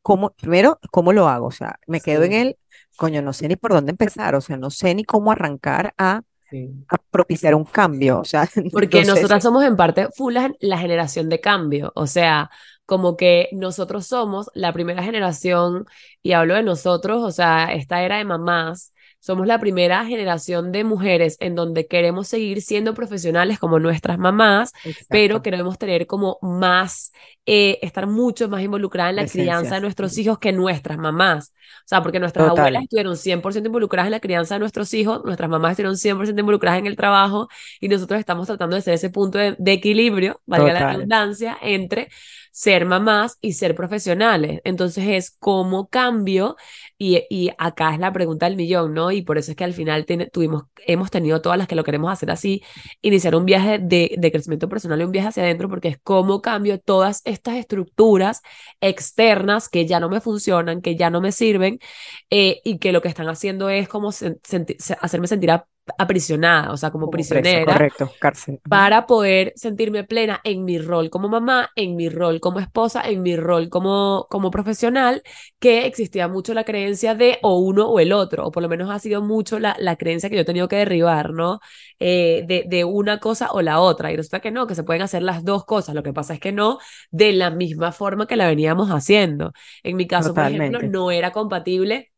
¿cómo, 0.02 0.32
primero, 0.36 0.80
cómo 0.92 1.14
lo 1.14 1.28
hago? 1.28 1.48
O 1.48 1.52
sea, 1.52 1.80
me 1.88 2.02
quedo 2.02 2.24
en 2.24 2.34
él, 2.34 2.58
coño, 3.00 3.22
no 3.22 3.32
sé 3.32 3.48
ni 3.48 3.56
por 3.56 3.72
dónde 3.72 3.92
empezar, 3.92 4.36
o 4.36 4.42
sea, 4.42 4.58
no 4.58 4.70
sé 4.70 4.94
ni 4.94 5.06
cómo 5.06 5.32
arrancar 5.32 5.94
a, 5.98 6.22
propiciar 7.12 7.56
un 7.56 7.64
cambio, 7.64 8.20
o 8.20 8.26
sea. 8.26 8.48
Porque 8.74 9.06
nosotras 9.06 9.42
somos 9.42 9.64
en 9.64 9.78
parte 9.78 10.10
full 10.16 10.36
la 10.60 10.78
generación 10.78 11.30
de 11.30 11.40
cambio, 11.40 11.92
o 11.96 12.08
sea, 12.08 12.50
como 12.86 13.16
que 13.16 13.48
nosotros 13.54 14.06
somos 14.06 14.52
la 14.54 14.74
primera 14.74 15.02
generación, 15.02 15.86
y 16.22 16.34
hablo 16.34 16.56
de 16.56 16.64
nosotros, 16.64 17.24
o 17.24 17.32
sea, 17.32 17.72
esta 17.72 18.04
era 18.04 18.18
de 18.18 18.26
mamás, 18.26 18.94
somos 19.20 19.46
la 19.48 19.60
primera 19.60 20.06
generación 20.06 20.72
de 20.72 20.84
mujeres 20.84 21.36
en 21.40 21.54
donde 21.56 21.88
queremos 21.88 22.28
seguir 22.28 22.62
siendo 22.62 22.94
profesionales 22.94 23.60
como 23.60 23.80
nuestras 23.80 24.18
mamás, 24.18 24.72
pero 25.10 25.42
queremos 25.42 25.78
tener 25.78 26.08
como 26.08 26.40
más, 26.42 27.12
eh, 27.46 27.80
estar 27.82 28.08
mucho 28.08 28.48
más 28.48 28.62
involucrada 28.62 29.10
en 29.10 29.18
la 29.18 29.26
crianza 29.28 29.76
de 29.76 29.82
nuestros 29.82 30.18
hijos 30.18 30.40
que 30.40 30.54
nuestras 30.54 30.98
mamás. 30.98 31.54
O 31.86 31.90
sea, 31.90 32.02
porque 32.02 32.20
nuestras 32.20 32.50
abuelas 32.50 32.84
estuvieron 32.84 33.16
100% 33.16 33.66
involucradas 33.66 34.08
en 34.08 34.12
la 34.12 34.20
crianza 34.20 34.56
de 34.56 34.60
nuestros 34.60 34.94
hijos, 34.94 35.22
nuestras 35.26 35.50
mamás 35.50 35.72
estuvieron 35.72 35.98
100% 35.98 36.40
involucradas 36.40 36.80
en 36.80 36.88
el 36.88 36.96
trabajo 36.96 37.50
y 37.80 37.90
nosotros 37.90 38.20
estamos 38.20 38.48
tratando 38.48 38.76
de 38.76 38.82
ser 38.82 38.94
ese 38.94 39.10
punto 39.10 39.38
de, 39.38 39.56
equilibrio, 39.66 40.42
valga 40.46 40.74
la 40.74 40.94
redundancia, 40.94 41.58
entre 41.62 42.10
ser 42.60 42.86
mamás 42.86 43.38
y 43.40 43.54
ser 43.54 43.74
profesionales. 43.74 44.60
Entonces 44.66 45.06
es 45.08 45.32
cómo 45.40 45.88
cambio 45.88 46.58
y, 46.98 47.24
y, 47.30 47.52
acá 47.58 47.94
es 47.94 48.00
la 48.00 48.12
pregunta 48.12 48.48
del 48.48 48.58
millón, 48.58 48.94
¿no? 48.94 49.12
Y 49.12 49.22
por 49.22 49.38
eso 49.38 49.52
es 49.52 49.58
que 49.58 49.64
al 49.64 49.74
final 49.74 50.06
tuvimos, 50.34 50.64
hemos 50.86 51.10
tenido 51.10 51.42
todas 51.42 51.58
las 51.58 51.70
que 51.70 51.76
lo 51.76 51.86
queremos 51.86 52.12
hacer 52.12 52.30
así, 52.32 52.62
iniciar 53.02 53.34
un 53.36 53.46
viaje 53.46 53.80
de, 53.80 54.14
de 54.18 54.32
crecimiento 54.32 54.68
personal 54.68 55.00
y 55.00 55.06
un 55.06 55.12
viaje 55.14 55.30
hacia 55.30 55.44
adentro, 55.44 55.70
porque 55.70 55.88
es 55.88 56.00
cómo 56.04 56.42
cambio 56.42 56.80
todas 56.82 57.22
estas 57.24 57.56
estructuras 57.56 58.42
externas 58.82 59.70
que 59.70 59.86
ya 59.86 60.02
no 60.02 60.10
me 60.10 60.20
funcionan, 60.20 60.82
que 60.82 60.98
ya 60.98 61.10
no 61.10 61.22
me 61.22 61.32
sirven 61.32 61.80
eh, 62.30 62.60
y 62.66 62.80
que 62.80 62.92
lo 62.92 63.02
que 63.02 63.08
están 63.08 63.30
haciendo 63.30 63.70
es 63.70 63.88
como 63.88 64.10
hacerme 64.10 65.28
sentir 65.28 65.52
a 65.52 65.66
aprisionada, 65.98 66.72
o 66.72 66.78
sea, 66.78 66.92
como, 66.92 67.10
prisionera. 67.10 67.74
correcto, 67.74 68.12
cárcel. 68.20 68.60
Para 68.68 69.08
poder 69.08 69.54
sentirme 69.56 70.04
plena 70.04 70.42
en 70.44 70.64
mi 70.66 70.78
rol 70.78 71.10
como 71.10 71.28
mamá, 71.30 71.70
en 71.76 71.96
mi 71.96 72.10
rol 72.10 72.40
como 72.40 72.60
esposa, 72.60 73.02
en 73.08 73.22
mi 73.22 73.36
rol 73.36 73.70
como, 73.70 74.28
como 74.30 74.52
profesional, 74.52 75.24
que 75.60 75.86
existía 75.86 76.28
mucho 76.28 76.54
la 76.54 76.64
creencia 76.64 77.16
de 77.16 77.40
o 77.42 77.60
uno 77.60 77.88
o 77.90 78.00
el 78.00 78.14
otro, 78.14 78.46
o 78.46 78.52
por 78.52 78.64
lo 78.64 78.70
menos 78.70 78.90
ha 78.90 79.00
sido 79.00 79.22
mucho 79.22 79.60
la, 79.60 79.76
la 79.80 79.96
creencia 79.96 80.30
que 80.30 80.36
yo 80.36 80.42
he 80.42 80.46
tenido 80.46 80.68
que 80.68 80.78
derribar, 80.78 81.32
¿no? 81.34 81.60
Eh, 82.00 82.44
de, 82.48 82.64
de 82.68 82.86
una 82.86 83.20
cosa 83.20 83.52
o 83.52 83.62
la 83.62 83.80
otra. 83.80 84.12
Y 84.12 84.16
resulta 84.16 84.40
que 84.40 84.52
no, 84.52 84.68
que 84.68 84.76
se 84.76 84.84
pueden 84.84 85.02
hacer 85.02 85.22
las 85.24 85.44
dos 85.44 85.66
cosas. 85.66 85.96
Lo 85.96 86.04
que 86.04 86.14
pasa 86.14 86.34
es 86.34 86.40
que 86.40 86.52
no 86.52 86.80
de 87.12 87.34
la 87.34 87.50
misma 87.50 87.92
forma 87.92 88.28
que 88.28 88.36
la 88.36 88.48
veníamos 88.48 88.90
haciendo. 88.90 89.52
En 89.84 89.98
mi 89.98 90.08
caso, 90.08 90.34
por 90.34 90.46
ejemplo, 90.46 90.82
no 90.82 91.12
era 91.12 91.32
compatible 91.32 92.09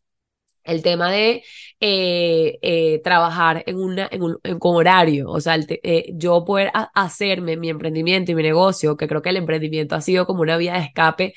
el 0.64 0.82
tema 0.84 1.12
de 1.12 1.44
eh, 1.80 2.60
eh, 2.62 3.02
trabajar 3.04 3.64
en, 3.66 3.78
una, 3.78 4.08
en 4.12 4.24
un 4.24 4.40
con 4.60 4.76
horario, 4.76 5.30
o 5.30 5.40
sea, 5.42 5.58
eh, 5.68 6.12
yo 6.14 6.44
poder 6.46 6.72
hacerme 6.94 7.58
mi 7.58 7.70
emprendimiento 7.70 8.32
y 8.32 8.36
mi 8.36 8.44
negocio, 8.44 8.98
que 8.98 9.08
creo 9.08 9.22
que 9.22 9.30
el 9.30 9.38
emprendimiento 9.38 9.96
ha 9.96 10.02
sido 10.02 10.26
como 10.26 10.42
una 10.42 10.58
vía 10.58 10.74
de 10.74 10.80
escape 10.82 11.34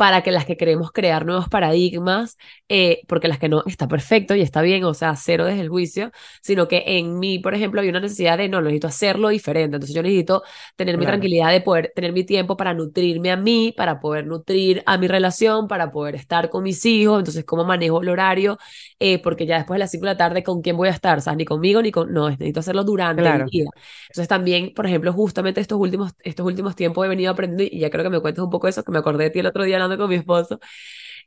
para 0.00 0.22
que 0.22 0.32
las 0.32 0.46
que 0.46 0.56
queremos 0.56 0.92
crear 0.92 1.26
nuevos 1.26 1.50
paradigmas, 1.50 2.38
eh, 2.70 3.02
porque 3.06 3.28
las 3.28 3.38
que 3.38 3.50
no 3.50 3.62
está 3.66 3.86
perfecto 3.86 4.34
y 4.34 4.40
está 4.40 4.62
bien, 4.62 4.82
o 4.84 4.94
sea, 4.94 5.14
cero 5.14 5.44
desde 5.44 5.60
el 5.60 5.68
juicio, 5.68 6.10
sino 6.40 6.68
que 6.68 6.84
en 6.86 7.18
mí, 7.18 7.38
por 7.38 7.52
ejemplo, 7.52 7.80
había 7.80 7.90
una 7.90 8.00
necesidad 8.00 8.38
de, 8.38 8.48
no, 8.48 8.62
necesito 8.62 8.86
hacerlo 8.86 9.28
diferente, 9.28 9.76
entonces 9.76 9.94
yo 9.94 10.02
necesito 10.02 10.42
tener 10.74 10.96
mi 10.96 11.04
tranquilidad 11.04 11.50
de 11.50 11.60
poder 11.60 11.92
tener 11.94 12.14
mi 12.14 12.24
tiempo 12.24 12.56
para 12.56 12.72
nutrirme 12.72 13.30
a 13.30 13.36
mí, 13.36 13.74
para 13.76 14.00
poder 14.00 14.26
nutrir 14.26 14.82
a 14.86 14.96
mi 14.96 15.06
relación, 15.06 15.68
para 15.68 15.92
poder 15.92 16.14
estar 16.14 16.48
con 16.48 16.62
mis 16.62 16.86
hijos, 16.86 17.18
entonces 17.18 17.44
cómo 17.44 17.64
manejo 17.64 18.00
el 18.00 18.08
horario, 18.08 18.56
eh, 18.98 19.18
porque 19.22 19.44
ya 19.44 19.56
después 19.56 19.76
de 19.76 19.80
las 19.80 19.90
5 19.90 20.06
de 20.06 20.12
la 20.12 20.16
tarde, 20.16 20.42
¿con 20.42 20.62
quién 20.62 20.78
voy 20.78 20.88
a 20.88 20.92
estar? 20.92 21.18
O 21.18 21.20
sea, 21.20 21.34
ni 21.34 21.44
conmigo 21.44 21.82
ni 21.82 21.90
con, 21.90 22.10
no, 22.10 22.30
necesito 22.30 22.60
hacerlo 22.60 22.84
durante 22.84 23.20
el 23.20 23.44
día. 23.50 23.68
Entonces 24.08 24.28
también, 24.28 24.72
por 24.72 24.86
ejemplo, 24.86 25.12
justamente 25.12 25.60
estos 25.60 25.78
últimos, 25.78 26.12
estos 26.20 26.46
últimos 26.46 26.74
tiempos 26.74 27.04
he 27.04 27.08
venido 27.10 27.32
aprendiendo, 27.32 27.76
y 27.76 27.80
ya 27.80 27.90
creo 27.90 28.02
que 28.02 28.08
me 28.08 28.20
cuentes 28.20 28.42
un 28.42 28.48
poco 28.48 28.66
eso, 28.66 28.82
que 28.82 28.92
me 28.92 28.98
acordé 28.98 29.24
de 29.24 29.30
ti 29.30 29.40
el 29.40 29.46
otro 29.46 29.62
día 29.62 29.89
con 29.98 30.08
mi 30.08 30.16
esposo, 30.16 30.60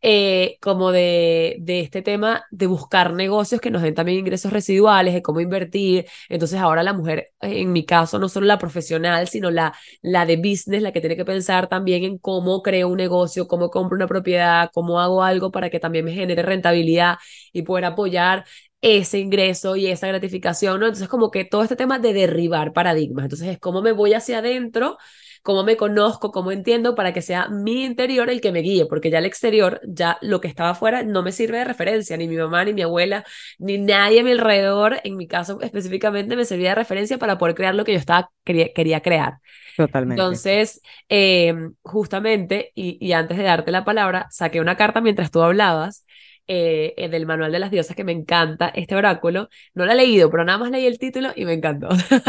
eh, 0.02 0.58
como 0.62 0.92
de, 0.92 1.56
de, 1.62 1.80
este 1.80 2.02
tema 2.02 2.46
de 2.52 2.68
buscar 2.68 3.14
negocios 3.14 3.62
que 3.62 3.72
nos 3.72 3.82
den 3.82 3.96
también 3.96 4.20
ingresos 4.20 4.52
residuales, 4.52 5.14
de 5.14 5.22
cómo 5.22 5.40
invertir. 5.40 6.06
Entonces 6.30 6.60
ahora 6.60 6.84
la 6.84 6.94
mujer, 6.94 7.32
en 7.42 7.72
mi 7.72 7.86
caso, 7.86 8.20
no 8.20 8.28
solo 8.30 8.46
la 8.46 8.58
profesional, 8.60 9.28
sino 9.30 9.50
la, 9.52 9.74
la 10.02 10.26
de 10.26 10.38
business, 10.38 10.82
la 10.82 10.92
que 10.92 11.00
tiene 11.00 11.16
que 11.16 11.26
pensar 11.26 11.68
también 11.70 12.04
en 12.04 12.18
cómo 12.18 12.62
creo 12.62 12.90
un 12.90 12.98
negocio, 12.98 13.48
cómo 13.48 13.70
compro 13.70 13.96
una 13.96 14.08
propiedad, 14.08 14.70
cómo 14.74 15.00
hago 15.00 15.24
algo 15.24 15.52
para 15.52 15.70
que 15.70 15.80
también 15.80 16.06
me 16.06 16.14
genere 16.14 16.42
rentabilidad 16.44 17.18
y 17.54 17.62
poder 17.62 17.86
apoyar 17.86 18.46
ese 18.82 19.20
ingreso 19.20 19.78
y 19.78 19.88
esa 19.88 20.08
gratificación, 20.08 20.80
¿no? 20.80 20.88
Entonces 20.88 21.08
como 21.08 21.32
que 21.32 21.46
todo 21.46 21.64
este 21.64 21.78
tema 21.78 22.00
de 22.00 22.12
derribar 22.14 22.74
paradigmas, 22.74 23.24
entonces 23.26 23.48
es 23.48 23.60
cómo 23.60 23.82
me 23.82 23.94
voy 23.94 24.14
hacia 24.14 24.40
adentro 24.40 24.98
cómo 25.44 25.64
me 25.64 25.78
conozco, 25.78 26.32
cómo 26.32 26.52
entiendo 26.52 26.96
para 26.96 27.14
que 27.14 27.22
sea 27.22 27.50
mi 27.50 27.84
interior 27.84 28.30
el 28.30 28.42
que 28.42 28.52
me 28.52 28.62
guíe, 28.62 28.86
porque 28.88 29.12
ya 29.12 29.20
el 29.20 29.26
exterior, 29.26 29.82
ya 29.86 30.18
lo 30.22 30.42
que 30.42 30.48
estaba 30.48 30.72
afuera 30.72 31.04
no 31.04 31.22
me 31.22 31.32
sirve 31.34 31.60
de 31.60 31.66
referencia, 31.66 32.18
ni 32.18 32.28
mi 32.28 32.38
mamá, 32.38 32.66
ni 32.66 32.74
mi 32.74 32.82
abuela, 32.82 33.26
ni 33.60 33.78
nadie 33.78 34.22
a 34.22 34.24
mi 34.24 34.32
alrededor, 34.32 35.00
en 35.04 35.18
mi 35.18 35.28
caso 35.28 35.60
específicamente, 35.62 36.36
me 36.36 36.46
servía 36.46 36.70
de 36.70 36.76
referencia 36.76 37.18
para 37.18 37.38
poder 37.38 37.56
crear 37.56 37.76
lo 37.76 37.84
que 37.86 37.92
yo 37.92 38.00
estaba, 38.00 38.32
quería, 38.44 38.74
quería 38.74 39.02
crear. 39.02 39.40
Totalmente. 39.76 40.22
Entonces, 40.22 40.82
em, 41.10 41.76
justamente, 41.84 42.72
y, 42.74 42.98
y 43.06 43.12
antes 43.14 43.38
de 43.38 43.44
darte 43.44 43.72
la 43.72 43.84
palabra, 43.84 44.28
saqué 44.32 44.62
una 44.62 44.78
carta 44.78 45.02
mientras 45.02 45.30
tú 45.30 45.42
hablabas 45.42 46.06
eh, 46.48 46.94
eh, 46.98 47.10
del 47.10 47.26
Manual 47.26 47.52
de 47.52 47.60
las 47.60 47.72
Diosas, 47.72 47.96
que 47.96 48.04
me 48.04 48.12
encanta 48.12 48.70
este 48.70 48.96
oráculo. 48.96 49.50
No 49.74 49.86
la 49.86 49.94
he 49.94 49.96
leído, 49.96 50.30
pero 50.32 50.44
nada 50.46 50.58
más 50.60 50.72
leí 50.72 50.86
el 50.86 51.00
título 51.00 51.30
y 51.36 51.46
me 51.46 51.54
encantó. 51.54 51.90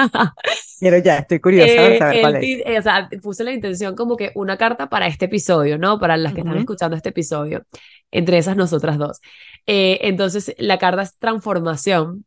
Pero 0.79 0.99
ya, 0.99 1.19
estoy 1.19 1.41
curiosa 1.41 1.93
Eh, 1.93 1.97
saber 1.97 2.21
cuál 2.21 2.37
es. 2.37 2.51
eh, 2.67 2.79
o 2.79 2.83
sea, 2.83 3.09
puse 3.23 3.45
la 3.45 3.53
intención 3.53 3.95
como 3.95 4.17
que 4.17 4.33
una 4.35 4.57
carta 4.59 4.89
para 4.89 5.07
este 5.07 5.27
episodio, 5.27 5.79
¿no? 5.79 6.01
Para 6.01 6.17
las 6.17 6.35
que 6.35 6.41
están 6.41 6.57
Ujú. 6.57 6.59
escuchando 6.59 6.97
este 6.97 7.11
episodio, 7.11 7.65
entre 8.11 8.39
esas 8.39 8.57
nosotras 8.57 8.99
dos. 8.99 9.21
Eh, 9.67 9.99
entonces, 10.03 10.55
la 10.59 10.79
carta 10.79 11.03
es 11.03 11.17
transformación. 11.19 12.27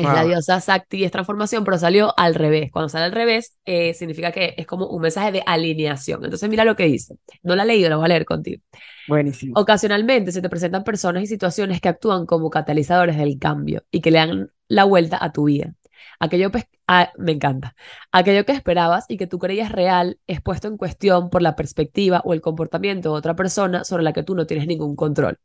Es 0.00 0.14
la 0.14 0.20
Wow. 0.22 0.28
diosa 0.28 0.60
Sakti 0.60 0.98
y 0.98 1.04
es 1.04 1.10
transformación, 1.12 1.64
pero 1.64 1.78
salió 1.78 2.12
al 2.18 2.34
revés. 2.34 2.70
Cuando 2.72 2.88
sale 2.88 3.04
al 3.06 3.12
revés, 3.12 3.56
eh, 3.64 3.94
significa 3.94 4.32
que 4.32 4.54
es 4.56 4.66
como 4.66 4.86
un 4.88 5.02
mensaje 5.02 5.32
de 5.32 5.42
alineación. 5.46 6.24
Entonces, 6.24 6.48
mira 6.48 6.64
lo 6.64 6.76
que 6.76 6.84
dice. 6.86 7.16
No 7.42 7.54
la 7.56 7.62
he 7.62 7.66
leído, 7.66 7.88
la 7.90 7.96
voy 7.96 8.04
a 8.06 8.08
leer 8.08 8.24
contigo. 8.24 8.62
Buenísimo. 9.08 9.52
Ocasionalmente 9.56 10.32
se 10.32 10.42
te 10.42 10.48
presentan 10.48 10.84
personas 10.84 11.22
y 11.22 11.26
situaciones 11.26 11.80
que 11.80 11.88
actúan 11.88 12.26
como 12.26 12.50
catalizadores 12.50 13.16
del 13.16 13.38
cambio 13.38 13.84
y 13.90 14.00
que 14.00 14.10
le 14.10 14.18
dan 14.18 14.50
la 14.68 14.84
vuelta 14.84 15.18
a 15.20 15.32
tu 15.32 15.44
vida. 15.44 15.74
Aquello 16.18 16.50
pes- 16.50 16.66
ah, 16.86 17.10
me 17.18 17.32
encanta. 17.32 17.74
Aquello 18.12 18.44
que 18.44 18.52
esperabas 18.52 19.06
y 19.08 19.16
que 19.16 19.26
tú 19.26 19.38
creías 19.38 19.72
real 19.72 20.18
es 20.26 20.40
puesto 20.42 20.68
en 20.68 20.76
cuestión 20.76 21.30
por 21.30 21.40
la 21.42 21.56
perspectiva 21.56 22.20
o 22.24 22.34
el 22.34 22.40
comportamiento 22.42 23.12
de 23.12 23.18
otra 23.18 23.34
persona 23.34 23.84
sobre 23.84 24.02
la 24.02 24.12
que 24.12 24.22
tú 24.22 24.34
no 24.34 24.46
tienes 24.46 24.66
ningún 24.66 24.96
control. 24.96 25.38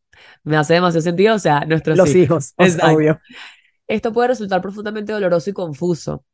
Me 0.44 0.58
hace 0.58 0.74
demasiado 0.76 1.02
sentido, 1.02 1.36
o 1.36 1.40
sea, 1.40 1.62
nuestros 1.66 1.98
Los 1.98 2.10
hijos. 2.16 2.18
hijos, 2.18 2.54
Exacto. 2.58 2.96
obvio. 2.96 3.20
Esto 3.88 4.12
puede 4.13 4.30
resultar 4.30 4.62
profundamente 4.62 5.13
doloroso 5.13 5.50
y 5.50 5.54
confuso, 5.54 6.25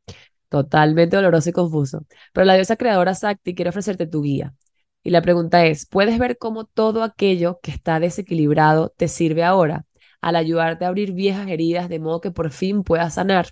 totalmente 0.50 1.16
doloroso 1.16 1.50
y 1.50 1.54
confuso, 1.54 2.06
pero 2.34 2.46
la 2.46 2.56
diosa 2.56 2.76
creadora 2.78 3.16
Sakti 3.16 3.56
quiere 3.56 3.70
ofrecerte 3.70 4.08
tu 4.08 4.22
guía. 4.22 4.54
Y 5.04 5.10
la 5.10 5.22
pregunta 5.22 5.66
es, 5.66 5.86
¿puedes 5.88 6.20
ver 6.20 6.38
cómo 6.38 6.66
todo 6.66 7.04
aquello 7.04 7.60
que 7.64 7.72
está 7.72 8.00
desequilibrado 8.00 8.94
te 8.98 9.08
sirve 9.08 9.44
ahora 9.44 9.86
al 10.22 10.36
ayudarte 10.36 10.86
a 10.86 10.90
abrir 10.90 11.14
viejas 11.14 11.48
heridas 11.48 11.90
de 11.90 12.00
modo 12.00 12.22
que 12.22 12.32
por 12.32 12.52
fin 12.52 12.84
puedas 12.84 13.16
sanar? 13.16 13.48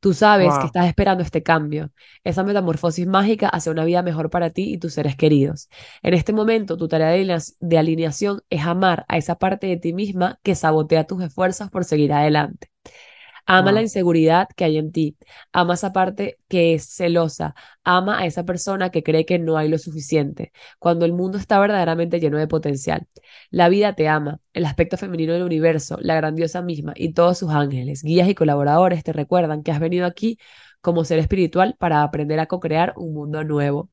Tú 0.00 0.14
sabes 0.14 0.52
que 0.58 0.66
estás 0.66 0.88
esperando 0.88 1.22
este 1.22 1.44
cambio, 1.44 1.92
esa 2.24 2.42
metamorfosis 2.42 3.06
mágica 3.06 3.48
hacia 3.48 3.70
una 3.70 3.84
vida 3.84 4.02
mejor 4.02 4.30
para 4.30 4.50
ti 4.50 4.72
y 4.74 4.78
tus 4.78 4.94
seres 4.94 5.14
queridos. 5.14 5.68
En 6.02 6.14
este 6.14 6.32
momento, 6.32 6.76
tu 6.76 6.88
tarea 6.88 7.10
de 7.60 7.78
alineación 7.78 8.42
es 8.50 8.66
amar 8.66 9.04
a 9.08 9.16
esa 9.16 9.36
parte 9.36 9.68
de 9.68 9.76
ti 9.76 9.92
misma 9.92 10.40
que 10.42 10.56
sabotea 10.56 11.04
tus 11.06 11.22
esfuerzos 11.22 11.70
por 11.70 11.84
seguir 11.84 12.12
adelante. 12.12 12.68
Ama 13.46 13.72
la 13.72 13.82
inseguridad 13.82 14.48
que 14.56 14.64
hay 14.64 14.78
en 14.78 14.92
ti. 14.92 15.16
Ama 15.52 15.74
esa 15.74 15.92
parte 15.92 16.38
que 16.48 16.74
es 16.74 16.94
celosa. 16.94 17.54
Ama 17.84 18.20
a 18.20 18.26
esa 18.26 18.44
persona 18.44 18.90
que 18.90 19.02
cree 19.02 19.26
que 19.26 19.38
no 19.38 19.56
hay 19.56 19.68
lo 19.68 19.78
suficiente, 19.78 20.52
cuando 20.78 21.04
el 21.04 21.12
mundo 21.12 21.38
está 21.38 21.58
verdaderamente 21.58 22.20
lleno 22.20 22.38
de 22.38 22.46
potencial. 22.46 23.06
La 23.50 23.68
vida 23.68 23.94
te 23.94 24.08
ama. 24.08 24.40
El 24.52 24.64
aspecto 24.64 24.96
femenino 24.96 25.32
del 25.32 25.42
universo, 25.42 25.98
la 26.00 26.14
grandiosa 26.16 26.62
misma 26.62 26.92
y 26.96 27.12
todos 27.12 27.38
sus 27.38 27.50
ángeles, 27.50 28.02
guías 28.02 28.28
y 28.28 28.34
colaboradores 28.34 29.02
te 29.04 29.12
recuerdan 29.12 29.62
que 29.62 29.72
has 29.72 29.80
venido 29.80 30.06
aquí 30.06 30.38
como 30.80 31.04
ser 31.04 31.18
espiritual 31.18 31.76
para 31.78 32.02
aprender 32.02 32.40
a 32.40 32.46
co-crear 32.46 32.94
un 32.96 33.14
mundo 33.14 33.44
nuevo. 33.44 33.90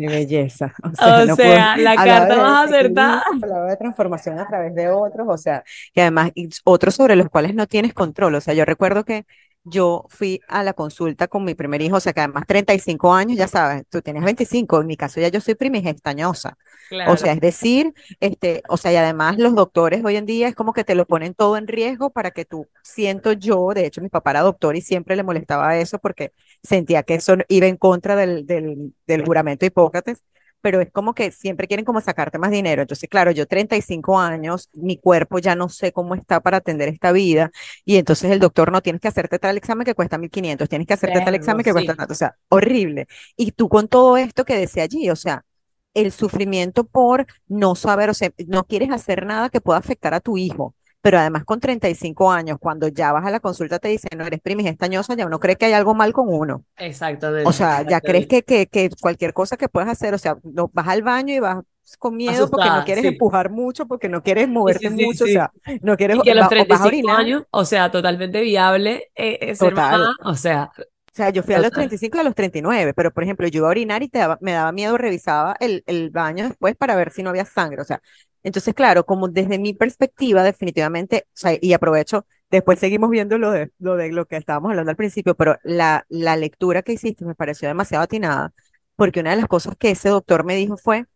Qué 0.00 0.08
belleza. 0.08 0.74
O 0.82 0.94
sea, 0.96 1.20
O 1.22 1.26
no 1.26 1.38
puedo. 1.38 1.60
sea, 1.60 1.76
la 1.76 1.96
Hablaba 1.96 2.02
carta 2.02 2.36
más 2.36 2.66
acertada. 2.70 3.22
hablaba 3.42 3.66
de 3.70 3.76
transformación 3.76 4.38
a 4.38 4.46
través 4.46 4.74
de 4.74 4.88
otros, 4.90 5.26
o 5.30 5.36
sea, 5.38 5.64
que 5.94 6.02
además, 6.02 6.30
y 6.34 6.48
otros 6.64 6.94
sobre 6.94 7.16
los 7.16 7.28
cuales 7.30 7.54
no 7.54 7.66
tienes 7.66 7.94
control. 7.94 8.34
O 8.36 8.40
sea, 8.40 8.54
yo 8.54 8.64
recuerdo 8.64 9.04
que 9.04 9.26
yo 9.64 10.06
fui 10.08 10.40
a 10.48 10.62
la 10.64 10.72
consulta 10.72 11.28
con 11.28 11.44
mi 11.44 11.54
primer 11.54 11.82
hijo, 11.82 11.96
o 11.96 12.00
sea, 12.00 12.12
que 12.12 12.20
además 12.20 12.44
35 12.46 13.12
años, 13.14 13.36
ya 13.38 13.48
sabes, 13.48 13.84
tú 13.90 14.02
tienes 14.02 14.24
25, 14.24 14.80
en 14.80 14.86
mi 14.86 14.96
caso 14.96 15.20
ya 15.20 15.28
yo 15.28 15.40
soy 15.40 15.54
primigestañosa. 15.54 16.56
O 17.02 17.16
Claro, 17.16 17.16
sea, 17.16 17.32
es 17.32 17.40
decir, 17.40 17.92
este, 18.20 18.62
o 18.68 18.76
sea, 18.76 18.92
y 18.92 18.96
además 18.96 19.38
los 19.38 19.54
doctores 19.54 20.04
hoy 20.04 20.16
en 20.16 20.26
día 20.26 20.48
es 20.48 20.54
como 20.54 20.72
que 20.72 20.84
te 20.84 20.94
lo 20.94 21.06
ponen 21.06 21.34
todo 21.34 21.56
en 21.56 21.66
riesgo 21.66 22.10
para 22.10 22.30
que 22.30 22.44
tú, 22.44 22.68
siento 22.82 23.32
yo, 23.32 23.68
de 23.74 23.86
hecho 23.86 24.00
mi 24.02 24.08
papá 24.10 24.30
era 24.32 24.40
doctor 24.42 24.76
y 24.76 24.82
siempre 24.82 25.16
le 25.16 25.22
molestaba 25.22 25.76
eso 25.78 25.98
porque 25.98 26.32
sentía 26.62 27.02
que 27.02 27.14
eso 27.14 27.36
iba 27.48 27.66
en 27.66 27.76
contra 27.76 28.16
del, 28.16 28.46
del, 28.46 28.94
del 29.06 29.24
juramento 29.24 29.60
de 29.64 29.68
Hipócrates, 29.68 30.22
pero 30.60 30.80
es 30.80 30.90
como 30.90 31.14
que 31.14 31.30
siempre 31.30 31.66
quieren 31.66 31.84
como 31.84 32.00
sacarte 32.00 32.38
más 32.38 32.50
dinero. 32.50 32.82
Entonces, 32.82 33.08
claro, 33.08 33.30
yo 33.30 33.46
35 33.46 34.18
años, 34.18 34.68
mi 34.72 34.98
cuerpo 34.98 35.38
ya 35.38 35.54
no 35.54 35.68
sé 35.68 35.92
cómo 35.92 36.14
está 36.14 36.40
para 36.40 36.58
atender 36.58 36.88
esta 36.88 37.12
vida 37.12 37.50
y 37.84 37.96
entonces 37.96 38.30
el 38.30 38.38
doctor 38.40 38.72
no 38.72 38.82
tienes 38.82 39.00
que 39.00 39.08
hacerte 39.08 39.38
tal 39.38 39.56
examen 39.56 39.84
que 39.84 39.94
cuesta 39.94 40.18
1500, 40.18 40.68
tienes 40.68 40.86
que 40.86 40.94
hacerte 40.94 41.20
tal 41.20 41.34
examen 41.34 41.64
que 41.64 41.72
cuesta 41.72 41.92
sí. 41.92 41.98
tanto, 41.98 42.12
o 42.12 42.16
sea, 42.16 42.36
horrible. 42.48 43.06
Y 43.36 43.52
tú 43.52 43.68
con 43.68 43.88
todo 43.88 44.16
esto 44.16 44.44
que 44.44 44.56
decía 44.56 44.84
allí, 44.84 45.10
o 45.10 45.16
sea, 45.16 45.44
el 45.94 46.12
sufrimiento 46.12 46.84
por 46.84 47.26
no 47.48 47.74
saber, 47.74 48.10
o 48.10 48.14
sea, 48.14 48.30
no 48.46 48.64
quieres 48.64 48.90
hacer 48.90 49.26
nada 49.26 49.48
que 49.50 49.60
pueda 49.60 49.78
afectar 49.78 50.14
a 50.14 50.20
tu 50.20 50.36
hijo, 50.38 50.74
pero 51.00 51.18
además 51.18 51.44
con 51.44 51.60
35 51.60 52.30
años, 52.32 52.58
cuando 52.60 52.88
ya 52.88 53.12
vas 53.12 53.24
a 53.26 53.30
la 53.30 53.40
consulta 53.40 53.78
te 53.78 53.88
dicen, 53.88 54.10
no 54.18 54.24
eres 54.26 54.40
primigestañosa, 54.40 55.14
ya 55.16 55.26
uno 55.26 55.40
cree 55.40 55.56
que 55.56 55.66
hay 55.66 55.72
algo 55.72 55.94
mal 55.94 56.12
con 56.12 56.26
uno. 56.28 56.64
O 57.42 57.52
Exactamente, 57.54 57.54
sea, 57.54 57.82
ya 57.84 58.00
crees 58.02 58.26
que, 58.26 58.42
que, 58.42 58.66
que 58.66 58.90
cualquier 59.00 59.32
cosa 59.34 59.56
que 59.56 59.68
puedas 59.68 59.88
hacer, 59.90 60.14
o 60.14 60.18
sea, 60.18 60.36
no, 60.44 60.70
vas 60.74 60.88
al 60.88 61.02
baño 61.02 61.34
y 61.34 61.40
vas 61.40 61.64
con 61.98 62.16
miedo 62.16 62.50
porque 62.50 62.70
no 62.70 62.82
Asustada, 62.82 62.84
quieres 62.84 63.04
sí. 63.04 63.06
empujar 63.06 63.50
mucho, 63.50 63.86
porque 63.86 64.08
no 64.10 64.22
quieres 64.22 64.48
moverte 64.48 64.90
sí, 64.90 65.06
sí, 65.06 65.06
mucho, 65.06 65.24
o 65.24 65.28
sea, 65.28 65.52
no 65.82 65.96
quieres, 65.96 66.20
Y 66.22 66.22
que 66.22 66.30
a 66.30 66.34
los 66.34 66.46
va- 66.46 66.54
o 66.56 66.66
vas 66.66 66.80
a 66.82 66.86
35 66.86 66.86
orinar, 66.86 67.26
años, 67.26 67.44
o 67.50 67.64
sea, 67.64 67.90
totalmente 67.90 68.40
viable 68.42 69.10
eh, 69.14 69.38
eh, 69.42 69.56
ser 69.56 69.74
total. 69.74 70.10
mamá, 70.14 70.16
o 70.24 70.34
sea, 70.34 70.72
O 71.12 71.16
sea, 71.16 71.30
yo 71.30 71.42
fui 71.42 71.54
a 71.54 71.58
los 71.58 71.72
total. 71.72 71.72
35 71.72 72.18
y 72.18 72.20
a 72.20 72.22
los 72.24 72.34
39, 72.36 72.94
pero 72.94 73.12
por 73.12 73.24
ejemplo, 73.24 73.48
yo 73.48 73.58
iba 73.58 73.66
a 73.68 73.70
orinar 73.70 74.02
y 74.02 74.08
te 74.08 74.18
daba- 74.20 74.38
me 74.40 74.52
daba 74.52 74.70
miedo, 74.72 74.96
revisaba 74.96 75.56
el, 75.58 75.82
el 75.86 76.10
baño 76.10 76.44
después 76.48 76.76
para 76.76 76.94
ver 76.94 77.10
si 77.12 77.22
no 77.24 77.30
había 77.30 77.44
sangre. 77.44 77.82
O 77.82 77.84
sea, 77.84 78.00
entonces, 78.42 78.74
claro, 78.74 79.04
como 79.04 79.28
desde 79.28 79.58
mi 79.58 79.74
perspectiva, 79.74 80.42
definitivamente, 80.42 81.26
o 81.28 81.30
sea, 81.34 81.56
y 81.60 81.72
aprovecho, 81.72 82.26
después 82.50 82.78
seguimos 82.78 83.10
viendo 83.10 83.38
lo 83.38 83.50
de 83.50 83.70
lo, 83.78 83.96
de 83.96 84.10
lo 84.12 84.26
que 84.26 84.36
estábamos 84.36 84.70
hablando 84.70 84.90
al 84.90 84.96
principio, 84.96 85.34
pero 85.34 85.56
la, 85.62 86.04
la 86.08 86.36
lectura 86.36 86.82
que 86.82 86.92
hiciste 86.92 87.24
me 87.24 87.34
pareció 87.34 87.68
demasiado 87.68 88.04
atinada, 88.04 88.52
porque 88.96 89.20
una 89.20 89.30
de 89.30 89.36
las 89.36 89.46
cosas 89.48 89.76
que 89.78 89.90
ese 89.90 90.08
doctor 90.08 90.44
me 90.44 90.56
dijo 90.56 90.76
fue, 90.76 91.06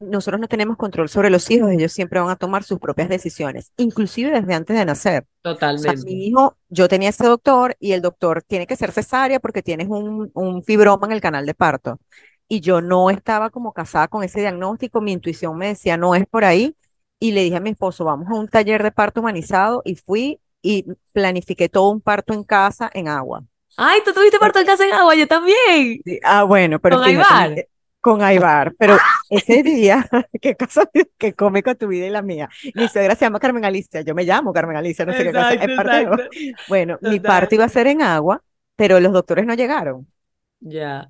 nosotros 0.00 0.40
no 0.40 0.48
tenemos 0.48 0.76
control 0.76 1.08
sobre 1.08 1.30
los 1.30 1.50
hijos, 1.50 1.70
ellos 1.70 1.92
siempre 1.92 2.20
van 2.20 2.30
a 2.30 2.36
tomar 2.36 2.64
sus 2.64 2.78
propias 2.78 3.08
decisiones, 3.08 3.72
inclusive 3.76 4.30
desde 4.30 4.54
antes 4.54 4.76
de 4.76 4.84
nacer. 4.84 5.22
O 5.22 5.78
sea, 5.78 5.92
Totalmente. 5.92 6.04
mi 6.04 6.26
hijo, 6.26 6.56
yo 6.68 6.88
tenía 6.88 7.10
ese 7.10 7.26
doctor 7.26 7.76
y 7.78 7.92
el 7.92 8.02
doctor 8.02 8.42
tiene 8.42 8.66
que 8.66 8.76
ser 8.76 8.92
cesárea 8.92 9.40
porque 9.40 9.62
tienes 9.62 9.88
un, 9.88 10.30
un 10.34 10.62
fibroma 10.64 11.06
en 11.06 11.12
el 11.12 11.20
canal 11.20 11.46
de 11.46 11.54
parto. 11.54 12.00
Y 12.48 12.60
yo 12.60 12.80
no 12.80 13.10
estaba 13.10 13.50
como 13.50 13.72
casada 13.72 14.08
con 14.08 14.22
ese 14.22 14.40
diagnóstico, 14.40 15.00
mi 15.00 15.12
intuición 15.12 15.56
me 15.56 15.68
decía, 15.68 15.96
no 15.96 16.14
es 16.14 16.26
por 16.26 16.44
ahí. 16.44 16.76
Y 17.18 17.32
le 17.32 17.42
dije 17.42 17.56
a 17.56 17.60
mi 17.60 17.70
esposo, 17.70 18.04
vamos 18.04 18.28
a 18.28 18.34
un 18.34 18.48
taller 18.48 18.82
de 18.82 18.92
parto 18.92 19.20
humanizado 19.20 19.82
y 19.84 19.96
fui 19.96 20.40
y 20.62 20.84
planifiqué 21.12 21.68
todo 21.68 21.90
un 21.90 22.00
parto 22.00 22.34
en 22.34 22.44
casa 22.44 22.90
en 22.92 23.08
agua. 23.08 23.44
Ay, 23.76 24.00
tú 24.04 24.12
tuviste 24.12 24.38
parto 24.38 24.58
en 24.58 24.66
casa 24.66 24.86
en 24.86 24.92
agua, 24.92 25.14
yo 25.14 25.26
también. 25.26 26.00
Sí, 26.04 26.20
Ah, 26.22 26.44
bueno, 26.44 26.78
pero 26.80 26.96
Con 26.96 27.04
fíjate, 27.04 27.32
Aibar. 27.34 27.58
eh, 27.58 27.68
con 28.00 28.22
Aibar, 28.22 28.74
pero 28.78 28.96
ese 29.30 29.62
día, 29.62 30.06
qué 30.42 30.54
cosa, 30.54 30.88
qué 31.18 31.32
cómico 31.34 31.74
tu 31.74 31.88
vida 31.88 32.06
y 32.06 32.10
la 32.10 32.22
mía. 32.22 32.48
Mi 32.74 32.88
suegra 32.88 33.14
se 33.16 33.24
llama 33.24 33.40
Carmen 33.40 33.64
Alicia, 33.64 34.02
yo 34.02 34.14
me 34.14 34.24
llamo 34.24 34.52
Carmen 34.52 34.76
Alicia, 34.76 35.04
no 35.06 35.12
sé 35.12 35.24
qué 35.24 35.32
cosa, 35.32 35.54
Exacto, 35.54 35.64
es 35.64 35.76
parte 35.76 35.96
de- 35.96 36.02
exacto. 36.02 36.56
Bueno, 36.68 36.98
mi 37.00 37.20
parto 37.20 37.54
iba 37.54 37.64
a 37.64 37.68
ser 37.70 37.86
en 37.86 38.02
agua, 38.02 38.42
pero 38.76 39.00
los 39.00 39.12
doctores 39.12 39.46
no 39.46 39.54
llegaron. 39.54 40.06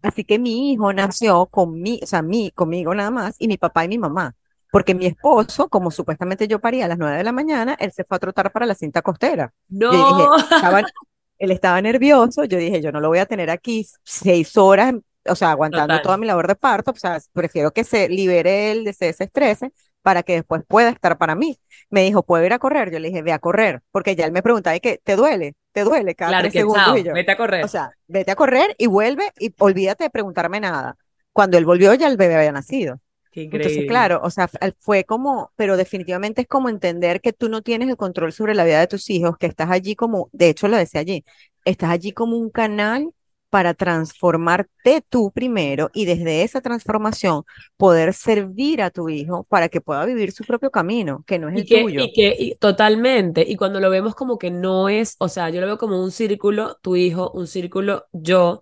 Así 0.03 0.25
que 0.25 0.39
mi 0.39 0.73
hijo 0.73 0.93
nació 0.93 1.47
con 1.47 1.81
mi, 1.81 2.01
o 2.03 2.07
sea, 2.07 2.23
mí, 2.23 2.51
conmigo 2.55 2.95
nada 2.95 3.11
más, 3.11 3.37
y 3.39 3.49
mi 3.49 3.57
papá 3.57 3.85
y 3.85 3.89
mi 3.89 3.99
mamá. 3.99 4.35
Porque 4.71 4.95
mi 4.95 5.07
esposo, 5.07 5.69
como 5.69 5.91
supuestamente 5.91 6.49
yo 6.49 6.61
paría 6.61 6.85
a 6.85 6.89
las 6.89 6.99
nueve 6.99 7.17
de 7.17 7.25
la 7.25 7.33
mañana, 7.33 7.75
él 7.79 7.93
se 7.93 8.05
fue 8.05 8.17
a 8.17 8.21
trotar 8.21 8.53
para 8.53 8.67
la 8.67 8.75
cinta 8.75 9.03
costera. 9.03 9.53
Yo 9.89 9.97
dije, 9.99 10.25
No. 10.29 10.37
estaba, 10.37 10.81
él 11.39 11.51
estaba 11.53 11.81
nervioso, 11.81 12.45
yo 12.45 12.59
dije, 12.59 12.83
yo 12.83 12.93
no 12.93 13.01
lo 13.01 13.09
voy 13.09 13.19
a 13.19 13.27
tener 13.27 13.51
aquí 13.51 13.87
seis 14.03 14.57
horas, 14.57 14.95
o 15.27 15.35
sea, 15.37 15.53
aguantando 15.53 16.01
toda 16.01 16.17
Total. 16.17 16.21
mi 16.21 16.27
labor 16.27 16.49
de 16.49 16.57
parto, 16.57 16.91
o 16.91 16.95
sea, 16.97 17.19
prefiero 17.33 17.73
que 17.73 17.85
se 17.85 18.09
libere 18.09 18.73
él, 18.73 18.85
de 18.85 18.93
se 18.93 19.07
desestrese, 19.07 19.73
para 20.03 20.23
que 20.23 20.35
después 20.35 20.63
pueda 20.69 20.91
estar 20.91 21.17
para 21.19 21.35
mí. 21.35 21.59
Me 21.89 22.03
dijo, 22.03 22.23
¿puedo 22.25 22.45
ir 22.45 22.53
a 22.53 22.59
correr? 22.59 22.91
Yo 22.93 22.99
le 22.99 23.09
dije, 23.09 23.23
ve 23.23 23.33
a 23.33 23.39
correr, 23.39 23.83
porque 23.91 24.17
ya 24.17 24.27
él 24.27 24.33
me 24.33 24.43
preguntaba, 24.43 24.77
¿y 24.77 24.81
qué? 24.81 25.01
¿Te 25.03 25.17
duele? 25.17 25.55
¿Te 25.75 25.85
duele? 25.85 26.17
Cada 26.17 26.33
Claro 26.33 26.37
tres 26.37 26.55
que 26.55 26.63
segundos 26.63 26.67
chao, 26.67 26.97
y 26.97 27.05
yo. 27.05 27.17
vete 27.17 27.33
a 27.33 27.37
O 27.61 27.69
correr. 27.69 27.69
sea, 27.69 27.93
vete 28.09 28.33
a 28.33 28.37
correr 28.37 28.77
y 28.79 28.87
vuelve 28.89 29.33
y 29.41 29.55
olvídate 29.61 30.05
de 30.07 30.11
preguntarme 30.11 30.61
nada. 30.61 30.97
Cuando 31.35 31.59
él 31.59 31.67
volvió, 31.67 31.95
ya 31.95 32.09
el 32.09 32.17
bebé 32.19 32.37
había 32.37 32.53
nacido. 32.53 33.01
Qué 33.31 33.43
Entonces, 33.51 33.85
increíble. 33.85 33.87
claro, 33.87 34.21
o 34.25 34.31
sea, 34.31 34.49
fue 34.81 35.05
como, 35.05 35.53
pero 35.57 35.77
definitivamente 35.79 36.43
es 36.43 36.49
como 36.49 36.69
entender 36.71 37.21
que 37.23 37.33
tú 37.33 37.49
no 37.51 37.63
tienes 37.63 37.89
el 37.91 37.97
control 37.99 38.33
sobre 38.33 38.55
la 38.55 38.65
vida 38.65 38.81
de 38.81 38.89
tus 38.89 39.11
hijos, 39.11 39.39
que 39.39 39.47
estás 39.47 39.71
allí 39.71 39.97
como, 39.97 40.31
de 40.33 40.51
hecho 40.51 40.69
lo 40.69 40.77
decía 40.79 41.01
allí, 41.03 41.25
estás 41.65 41.91
allí 41.91 42.13
como 42.13 42.37
un 42.39 42.51
canal 42.51 43.13
para 43.55 43.73
transformarte 43.73 45.05
tú 45.09 45.31
primero 45.31 45.89
y 45.95 46.07
desde 46.07 46.43
esa 46.43 46.61
transformación 46.61 47.45
poder 47.77 48.13
servir 48.13 48.83
a 48.83 48.91
tu 48.91 49.09
hijo 49.09 49.45
para 49.45 49.69
que 49.69 49.81
pueda 49.81 50.05
vivir 50.05 50.33
su 50.33 50.43
propio 50.43 50.73
camino, 50.73 51.23
que 51.25 51.39
no 51.39 51.49
es 51.49 51.59
el 51.59 51.69
tuyo. 51.69 52.01
Y 52.03 52.13
que 52.13 52.57
totalmente, 52.59 53.45
y 53.47 53.55
cuando 53.55 53.79
lo 53.79 53.91
vemos 53.91 54.17
como 54.17 54.39
que 54.39 54.51
no 54.51 54.89
es, 54.89 55.15
o 55.21 55.29
sea, 55.29 55.51
yo 55.51 55.61
lo 55.61 55.69
veo 55.69 55.79
como 55.79 56.03
un 56.03 56.11
círculo, 56.11 56.81
tu 56.83 56.97
hijo, 56.97 57.31
un 57.31 57.47
círculo, 57.47 58.07
yo, 58.11 58.61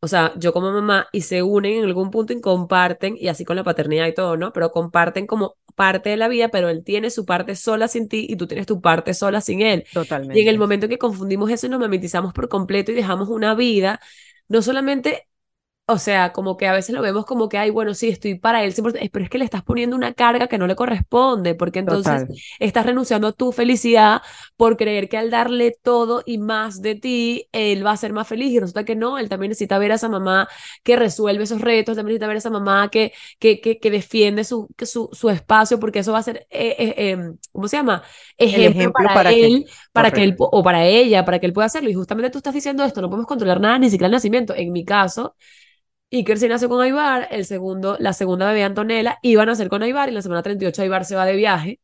o 0.00 0.08
sea, 0.08 0.34
yo 0.36 0.52
como 0.52 0.72
mamá, 0.72 1.06
y 1.10 1.22
se 1.22 1.42
unen 1.42 1.78
en 1.78 1.84
algún 1.84 2.10
punto 2.10 2.34
y 2.34 2.42
comparten, 2.42 3.16
y 3.18 3.28
así 3.28 3.46
con 3.46 3.56
la 3.56 3.64
paternidad 3.64 4.06
y 4.08 4.12
todo, 4.12 4.36
¿no? 4.36 4.52
Pero 4.52 4.72
comparten 4.72 5.26
como 5.26 5.56
parte 5.74 6.10
de 6.10 6.18
la 6.18 6.28
vida, 6.28 6.50
pero 6.50 6.68
él 6.68 6.84
tiene 6.84 7.08
su 7.08 7.24
parte 7.24 7.56
sola 7.56 7.88
sin 7.88 8.08
ti 8.08 8.26
y 8.28 8.36
tú 8.36 8.46
tienes 8.46 8.66
tu 8.66 8.82
parte 8.82 9.14
sola 9.14 9.40
sin 9.40 9.62
él. 9.62 9.84
Totalmente. 9.92 10.38
Y 10.38 10.42
en 10.42 10.48
el 10.48 10.58
momento 10.58 10.86
que 10.86 10.98
confundimos 10.98 11.50
eso 11.50 11.66
y 11.66 11.70
nos 11.70 11.80
mamitizamos 11.80 12.32
por 12.32 12.48
completo 12.48 12.92
y 12.92 12.94
dejamos 12.94 13.28
una 13.28 13.54
vida, 13.54 14.00
no 14.48 14.62
solamente 14.62 15.28
o 15.86 15.98
sea, 15.98 16.32
como 16.32 16.56
que 16.56 16.66
a 16.66 16.72
veces 16.72 16.94
lo 16.94 17.02
vemos 17.02 17.26
como 17.26 17.50
que, 17.50 17.58
ay, 17.58 17.68
bueno, 17.68 17.92
sí, 17.92 18.08
estoy 18.08 18.36
para 18.38 18.64
él, 18.64 18.74
pero 19.12 19.24
es 19.24 19.30
que 19.30 19.36
le 19.36 19.44
estás 19.44 19.62
poniendo 19.62 19.94
una 19.94 20.14
carga 20.14 20.46
que 20.46 20.56
no 20.56 20.66
le 20.66 20.76
corresponde, 20.76 21.54
porque 21.54 21.80
entonces 21.80 22.24
estás 22.58 22.86
renunciando 22.86 23.28
a 23.28 23.32
tu 23.32 23.52
felicidad 23.52 24.22
por 24.56 24.78
creer 24.78 25.10
que 25.10 25.18
al 25.18 25.28
darle 25.28 25.76
todo 25.82 26.22
y 26.24 26.38
más 26.38 26.80
de 26.80 26.94
ti, 26.94 27.48
él 27.52 27.84
va 27.84 27.90
a 27.90 27.96
ser 27.98 28.14
más 28.14 28.26
feliz. 28.26 28.50
Y 28.52 28.60
resulta 28.60 28.84
que 28.84 28.96
no, 28.96 29.18
él 29.18 29.28
también 29.28 29.50
necesita 29.50 29.76
ver 29.76 29.92
a 29.92 29.96
esa 29.96 30.08
mamá 30.08 30.48
que 30.82 30.96
resuelve 30.96 31.44
esos 31.44 31.60
retos, 31.60 31.96
también 31.96 32.14
necesita 32.14 32.28
ver 32.28 32.36
a 32.36 32.38
esa 32.38 32.50
mamá 32.50 32.88
que, 32.88 33.12
que, 33.38 33.60
que, 33.60 33.90
defiende 33.90 34.44
su, 34.44 34.68
su, 34.78 35.10
su, 35.12 35.28
espacio, 35.28 35.78
porque 35.78 35.98
eso 35.98 36.12
va 36.12 36.18
a 36.20 36.22
ser, 36.22 36.46
eh, 36.48 36.76
eh, 36.78 37.10
em, 37.10 37.36
¿cómo 37.52 37.68
se 37.68 37.76
llama? 37.76 38.02
Ejemplo, 38.38 38.90
para, 38.92 39.32
él, 39.32 39.66
para 39.92 40.10
que 40.10 40.24
él, 40.24 40.34
o 40.38 40.62
para 40.62 40.86
ella, 40.86 41.26
para 41.26 41.38
que 41.38 41.46
él 41.46 41.52
pueda 41.52 41.66
hacerlo. 41.66 41.90
Y 41.90 41.94
justamente 41.94 42.30
tú 42.30 42.38
estás 42.38 42.54
diciendo 42.54 42.84
esto, 42.84 43.02
no 43.02 43.10
podemos 43.10 43.26
controlar 43.26 43.60
nada, 43.60 43.78
ni 43.78 43.90
siquiera 43.90 44.06
el 44.06 44.12
nacimiento. 44.12 44.54
En 44.54 44.72
mi 44.72 44.84
caso, 44.84 45.36
Iker 46.14 46.38
se 46.38 46.48
nació 46.48 46.68
con 46.68 46.80
Aibar, 46.80 47.26
el 47.30 47.44
segundo, 47.44 47.96
la 47.98 48.12
segunda 48.12 48.46
bebé 48.46 48.62
Antonella 48.62 49.18
iban 49.22 49.48
a 49.48 49.52
nacer 49.52 49.68
con 49.68 49.82
Aibar 49.82 50.08
y 50.08 50.12
la 50.12 50.22
semana 50.22 50.42
38 50.42 50.82
Aibar 50.82 51.04
se 51.04 51.16
va 51.16 51.26
de 51.26 51.34
viaje 51.34 51.80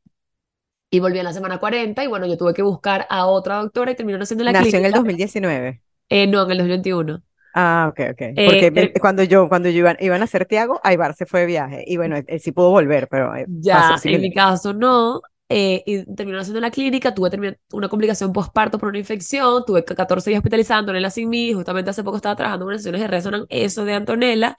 y 0.90 1.00
volvió 1.00 1.20
en 1.20 1.24
la 1.24 1.32
semana 1.32 1.58
40 1.58 2.04
y 2.04 2.06
bueno, 2.06 2.26
yo 2.26 2.36
tuve 2.36 2.54
que 2.54 2.62
buscar 2.62 3.06
a 3.10 3.26
otra 3.26 3.56
doctora 3.56 3.92
y 3.92 3.96
terminó 3.96 4.18
naciendo 4.18 4.42
en 4.42 4.52
la 4.52 4.60
Nació 4.60 4.78
en 4.78 4.84
el 4.86 4.92
2019. 4.92 5.82
Eh, 6.08 6.26
no, 6.26 6.44
en 6.44 6.50
el 6.50 6.58
2021. 6.58 7.22
Ah, 7.54 7.88
ok, 7.90 8.00
ok. 8.12 8.20
Eh, 8.20 8.70
Porque 8.70 8.92
cuando 9.00 9.24
yo, 9.24 9.48
cuando 9.48 9.68
yo 9.68 9.78
iban, 9.78 9.96
iban 10.00 10.20
a 10.20 10.24
hacer 10.24 10.46
Tiago, 10.46 10.80
Aibar 10.84 11.14
se 11.14 11.26
fue 11.26 11.40
de 11.40 11.46
viaje. 11.46 11.84
Y 11.86 11.96
bueno, 11.96 12.16
él, 12.16 12.40
sí 12.40 12.52
pudo 12.52 12.70
volver, 12.70 13.08
pero. 13.08 13.34
Eh, 13.34 13.46
ya, 13.48 13.96
en 14.04 14.20
mi 14.20 14.32
caso 14.32 14.72
no. 14.72 15.20
Eh, 15.52 15.82
y 15.84 16.04
terminó 16.14 16.38
haciendo 16.38 16.58
en 16.58 16.62
la 16.62 16.70
clínica, 16.70 17.12
tuve 17.12 17.58
una 17.72 17.88
complicación 17.88 18.32
postparto 18.32 18.78
por 18.78 18.88
una 18.88 18.98
infección, 18.98 19.64
tuve 19.66 19.84
14 19.84 20.30
días 20.30 20.38
hospitalizada, 20.38 20.78
Antonella 20.78 21.10
sin 21.10 21.28
mí, 21.28 21.52
justamente 21.52 21.90
hace 21.90 22.04
poco 22.04 22.18
estaba 22.18 22.36
trabajando 22.36 22.66
en 22.66 22.68
unas 22.68 22.82
sesiones 22.82 23.00
de 23.00 23.08
resonan 23.08 23.46
eso 23.48 23.84
de 23.84 23.94
Antonella, 23.94 24.56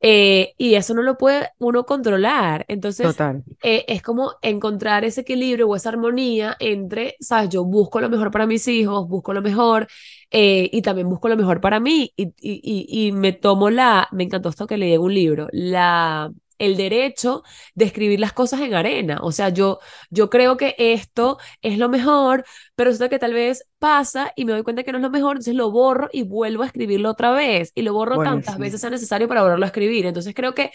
eh, 0.00 0.52
y 0.58 0.74
eso 0.74 0.92
no 0.92 1.00
lo 1.02 1.16
puede 1.16 1.48
uno 1.58 1.86
controlar. 1.86 2.66
Entonces, 2.68 3.24
eh, 3.62 3.86
es 3.88 4.02
como 4.02 4.32
encontrar 4.42 5.04
ese 5.06 5.22
equilibrio 5.22 5.68
o 5.68 5.76
esa 5.76 5.88
armonía 5.88 6.54
entre, 6.60 7.16
sabes, 7.20 7.48
yo 7.48 7.64
busco 7.64 7.98
lo 8.00 8.10
mejor 8.10 8.30
para 8.30 8.46
mis 8.46 8.68
hijos, 8.68 9.08
busco 9.08 9.32
lo 9.32 9.40
mejor 9.40 9.88
y 10.30 10.82
también 10.82 11.08
busco 11.08 11.28
lo 11.30 11.36
mejor 11.36 11.62
para 11.62 11.80
mí. 11.80 12.12
Y, 12.16 12.24
y, 12.26 12.34
y, 12.40 13.06
y 13.08 13.12
me 13.12 13.32
tomo 13.32 13.70
la, 13.70 14.08
me 14.12 14.24
encantó 14.24 14.50
esto 14.50 14.66
que 14.66 14.76
leí 14.76 14.92
en 14.92 15.00
un 15.00 15.14
libro, 15.14 15.48
la 15.52 16.30
el 16.58 16.76
derecho 16.76 17.42
de 17.74 17.84
escribir 17.84 18.20
las 18.20 18.32
cosas 18.32 18.60
en 18.60 18.74
arena. 18.74 19.18
O 19.22 19.32
sea, 19.32 19.48
yo, 19.48 19.78
yo 20.10 20.30
creo 20.30 20.56
que 20.56 20.74
esto 20.78 21.38
es 21.62 21.78
lo 21.78 21.88
mejor, 21.88 22.44
pero 22.74 22.90
resulta 22.90 23.08
que 23.08 23.18
tal 23.18 23.34
vez 23.34 23.64
pasa 23.78 24.32
y 24.36 24.44
me 24.44 24.52
doy 24.52 24.62
cuenta 24.62 24.82
que 24.82 24.92
no 24.92 24.98
es 24.98 25.02
lo 25.02 25.10
mejor, 25.10 25.32
entonces 25.32 25.54
lo 25.54 25.70
borro 25.70 26.08
y 26.12 26.22
vuelvo 26.22 26.62
a 26.62 26.66
escribirlo 26.66 27.10
otra 27.10 27.32
vez 27.32 27.72
y 27.74 27.82
lo 27.82 27.92
borro 27.92 28.18
tantas 28.22 28.58
veces 28.58 28.80
sea 28.80 28.90
necesario 28.90 29.28
para 29.28 29.42
volverlo 29.42 29.64
a 29.64 29.68
escribir. 29.68 30.06
Entonces 30.06 30.34
creo 30.34 30.54
que 30.54 30.70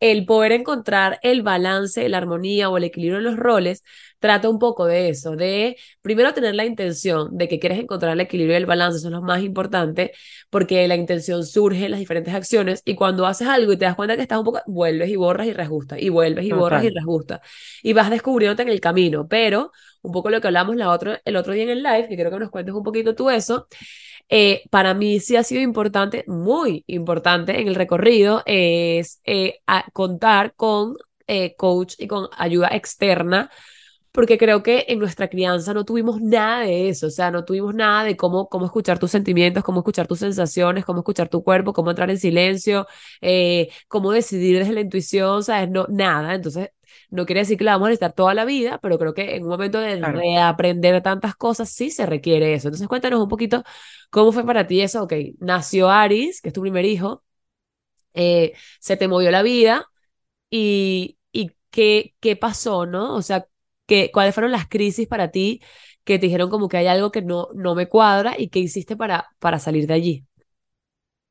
el 0.00 0.26
poder 0.26 0.52
encontrar 0.52 1.18
el 1.22 1.42
balance, 1.42 2.08
la 2.08 2.18
armonía 2.18 2.68
o 2.68 2.76
el 2.76 2.84
equilibrio 2.84 3.18
en 3.18 3.24
los 3.24 3.36
roles 3.36 3.84
trata 4.22 4.48
un 4.48 4.60
poco 4.60 4.86
de 4.86 5.08
eso, 5.08 5.34
de 5.34 5.76
primero 6.00 6.32
tener 6.32 6.54
la 6.54 6.64
intención 6.64 7.36
de 7.36 7.48
que 7.48 7.58
quieres 7.58 7.80
encontrar 7.80 8.12
el 8.12 8.20
equilibrio 8.20 8.54
y 8.54 8.58
el 8.58 8.66
balance, 8.66 8.98
eso 8.98 9.08
es 9.08 9.12
lo 9.12 9.20
más 9.20 9.42
importante, 9.42 10.12
porque 10.48 10.86
la 10.86 10.94
intención 10.94 11.44
surge 11.44 11.86
en 11.86 11.90
las 11.90 11.98
diferentes 11.98 12.32
acciones 12.32 12.82
y 12.84 12.94
cuando 12.94 13.26
haces 13.26 13.48
algo 13.48 13.72
y 13.72 13.76
te 13.76 13.84
das 13.84 13.96
cuenta 13.96 14.14
que 14.14 14.22
estás 14.22 14.38
un 14.38 14.44
poco, 14.44 14.60
vuelves 14.66 15.10
y 15.10 15.16
borras 15.16 15.48
y 15.48 15.52
reajustas, 15.52 16.00
y 16.00 16.08
vuelves 16.08 16.44
y 16.44 16.52
borras 16.52 16.84
y 16.84 16.90
reajustas, 16.90 17.40
y 17.82 17.92
vas 17.94 18.10
descubriéndote 18.10 18.62
en 18.62 18.68
el 18.68 18.80
camino, 18.80 19.26
pero 19.26 19.72
un 20.02 20.12
poco 20.12 20.30
lo 20.30 20.40
que 20.40 20.46
hablamos 20.46 20.76
la 20.76 20.90
otro, 20.90 21.16
el 21.24 21.34
otro 21.36 21.52
día 21.52 21.64
en 21.64 21.70
el 21.70 21.82
live, 21.82 22.06
que 22.08 22.14
quiero 22.14 22.30
que 22.30 22.38
nos 22.38 22.50
cuentes 22.50 22.74
un 22.76 22.84
poquito 22.84 23.16
tú 23.16 23.28
eso, 23.28 23.66
eh, 24.28 24.62
para 24.70 24.94
mí 24.94 25.18
sí 25.18 25.34
ha 25.34 25.42
sido 25.42 25.62
importante, 25.62 26.24
muy 26.28 26.84
importante 26.86 27.60
en 27.60 27.66
el 27.66 27.74
recorrido, 27.74 28.42
es 28.46 29.20
eh, 29.24 29.58
contar 29.92 30.54
con 30.54 30.96
eh, 31.26 31.56
coach 31.56 31.94
y 31.98 32.06
con 32.06 32.28
ayuda 32.38 32.68
externa 32.68 33.50
porque 34.12 34.38
creo 34.38 34.62
que 34.62 34.84
en 34.88 34.98
nuestra 34.98 35.28
crianza 35.28 35.74
no 35.74 35.84
tuvimos 35.84 36.20
nada 36.20 36.60
de 36.60 36.88
eso, 36.88 37.06
o 37.08 37.10
sea, 37.10 37.30
no 37.30 37.44
tuvimos 37.44 37.74
nada 37.74 38.04
de 38.04 38.16
cómo, 38.16 38.48
cómo 38.48 38.66
escuchar 38.66 38.98
tus 38.98 39.10
sentimientos, 39.10 39.64
cómo 39.64 39.80
escuchar 39.80 40.06
tus 40.06 40.18
sensaciones, 40.20 40.84
cómo 40.84 41.00
escuchar 41.00 41.28
tu 41.28 41.42
cuerpo, 41.42 41.72
cómo 41.72 41.90
entrar 41.90 42.10
en 42.10 42.18
silencio, 42.18 42.86
eh, 43.22 43.70
cómo 43.88 44.12
decidir 44.12 44.58
desde 44.58 44.72
la 44.74 44.80
intuición, 44.82 45.42
¿sabes? 45.44 45.70
No, 45.70 45.86
nada, 45.88 46.34
entonces 46.34 46.70
no 47.10 47.24
quiere 47.26 47.40
decir 47.40 47.56
que 47.58 47.64
la 47.64 47.72
vamos 47.72 47.86
a 47.86 47.88
necesitar 47.90 48.12
toda 48.12 48.34
la 48.34 48.44
vida, 48.44 48.78
pero 48.82 48.98
creo 48.98 49.14
que 49.14 49.36
en 49.36 49.42
un 49.44 49.48
momento 49.48 49.78
de 49.80 49.96
reaprender 50.00 51.02
tantas 51.02 51.34
cosas 51.36 51.70
sí 51.70 51.90
se 51.90 52.04
requiere 52.06 52.54
eso. 52.54 52.68
Entonces 52.68 52.88
cuéntanos 52.88 53.20
un 53.20 53.28
poquito 53.28 53.62
cómo 54.10 54.32
fue 54.32 54.44
para 54.44 54.66
ti 54.66 54.80
eso, 54.82 55.02
ok, 55.04 55.12
nació 55.40 55.88
Aris, 55.90 56.40
que 56.42 56.48
es 56.48 56.52
tu 56.54 56.60
primer 56.62 56.84
hijo, 56.84 57.24
eh, 58.14 58.54
se 58.80 58.96
te 58.96 59.08
movió 59.08 59.30
la 59.30 59.42
vida 59.42 59.86
y... 60.50 61.18
y 61.32 61.52
¿Qué, 61.70 62.14
¿Qué 62.20 62.36
pasó, 62.36 62.86
no? 62.86 63.14
O 63.16 63.22
sea, 63.22 63.46
¿Cuáles 64.12 64.34
fueron 64.34 64.52
las 64.52 64.68
crisis 64.68 65.06
para 65.08 65.30
ti 65.30 65.60
que 66.04 66.18
te 66.18 66.26
dijeron 66.26 66.50
como 66.50 66.68
que 66.68 66.76
hay 66.78 66.86
algo 66.88 67.10
que 67.12 67.22
no, 67.22 67.48
no 67.54 67.74
me 67.74 67.88
cuadra 67.88 68.34
y 68.38 68.48
qué 68.48 68.58
hiciste 68.60 68.96
para, 68.96 69.28
para 69.38 69.58
salir 69.58 69.86
de 69.86 69.94
allí? 69.94 70.26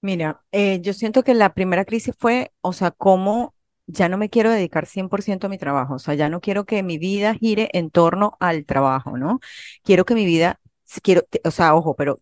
Mira, 0.02 0.42
eh, 0.52 0.80
yo 0.82 0.94
siento 0.94 1.24
que 1.24 1.36
la 1.36 1.54
primera 1.54 1.86
crisis 1.86 2.16
fue, 2.18 2.52
o 2.62 2.74
sea, 2.74 2.90
cómo 2.92 3.54
ya 3.86 4.10
no 4.10 4.18
me 4.18 4.30
quiero 4.30 4.50
dedicar 4.50 4.88
100% 4.88 5.46
a 5.48 5.50
mi 5.50 5.58
trabajo, 5.60 5.96
o 5.96 6.00
sea, 6.00 6.16
ya 6.16 6.28
no 6.30 6.42
quiero 6.42 6.66
que 6.66 6.82
mi 6.82 6.98
vida 6.98 7.36
gire 7.36 7.70
en 7.74 7.92
torno 7.92 8.36
al 8.40 8.66
trabajo, 8.66 9.18
¿no? 9.18 9.40
Quiero 9.84 10.04
que 10.06 10.16
mi 10.16 10.26
vida, 10.26 10.60
quiero, 11.04 11.24
o 11.44 11.52
sea, 11.52 11.76
ojo, 11.76 11.96
pero 11.96 12.20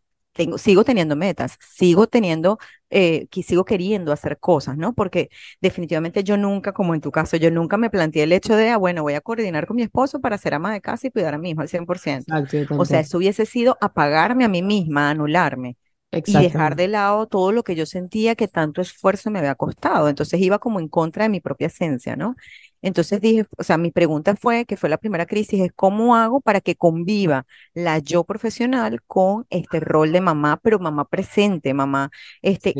sigo 0.57 0.83
teniendo 0.83 1.15
metas, 1.15 1.57
sigo 1.59 2.07
teniendo, 2.07 2.57
eh, 2.89 3.27
sigo 3.43 3.65
queriendo 3.65 4.11
hacer 4.11 4.39
cosas, 4.39 4.77
¿no? 4.77 4.93
Porque 4.93 5.29
definitivamente 5.61 6.23
yo 6.23 6.37
nunca, 6.37 6.73
como 6.73 6.93
en 6.95 7.01
tu 7.01 7.11
caso, 7.11 7.37
yo 7.37 7.51
nunca 7.51 7.77
me 7.77 7.89
planteé 7.89 8.23
el 8.23 8.31
hecho 8.33 8.55
de, 8.55 8.69
ah, 8.69 8.77
bueno, 8.77 9.03
voy 9.03 9.13
a 9.13 9.21
coordinar 9.21 9.67
con 9.67 9.75
mi 9.77 9.83
esposo 9.83 10.19
para 10.21 10.37
ser 10.37 10.53
ama 10.53 10.73
de 10.73 10.81
casa 10.81 11.07
y 11.07 11.11
cuidar 11.11 11.33
a 11.33 11.37
mi 11.37 11.51
hijo 11.51 11.61
al 11.61 11.69
100%. 11.69 12.33
o 12.75 12.85
sea, 12.85 12.99
eso 13.01 13.17
hubiese 13.17 13.45
sido 13.45 13.77
apagarme 13.81 14.45
a 14.45 14.49
mí 14.49 14.61
misma, 14.61 15.09
anularme. 15.09 15.77
Y 16.25 16.37
dejar 16.41 16.75
de 16.75 16.87
lado 16.87 17.27
todo 17.27 17.51
lo 17.51 17.63
que 17.63 17.75
yo 17.75 17.85
sentía 17.87 18.35
que 18.35 18.47
tanto 18.47 18.81
esfuerzo 18.81 19.31
me 19.31 19.39
había 19.39 19.55
costado. 19.55 20.09
Entonces 20.09 20.39
iba 20.41 20.59
como 20.59 20.79
en 20.79 20.87
contra 20.87 21.23
de 21.23 21.29
mi 21.29 21.39
propia 21.39 21.67
esencia, 21.67 22.15
¿no? 22.15 22.35
Entonces 22.81 23.19
dije, 23.21 23.45
o 23.57 23.63
sea, 23.63 23.77
mi 23.77 23.91
pregunta 23.91 24.35
fue, 24.35 24.65
que 24.65 24.77
fue 24.77 24.89
la 24.89 24.97
primera 24.97 25.25
crisis, 25.25 25.61
es 25.61 25.71
cómo 25.75 26.15
hago 26.15 26.39
para 26.41 26.61
que 26.61 26.75
conviva 26.75 27.45
la 27.73 27.99
yo 27.99 28.23
profesional 28.23 29.01
con 29.05 29.45
este 29.49 29.81
rol 29.81 30.11
de 30.13 30.21
mamá, 30.21 30.59
pero 30.63 30.79
mamá 30.79 31.05
presente, 31.05 31.73
mamá 31.73 32.09
este, 32.41 32.73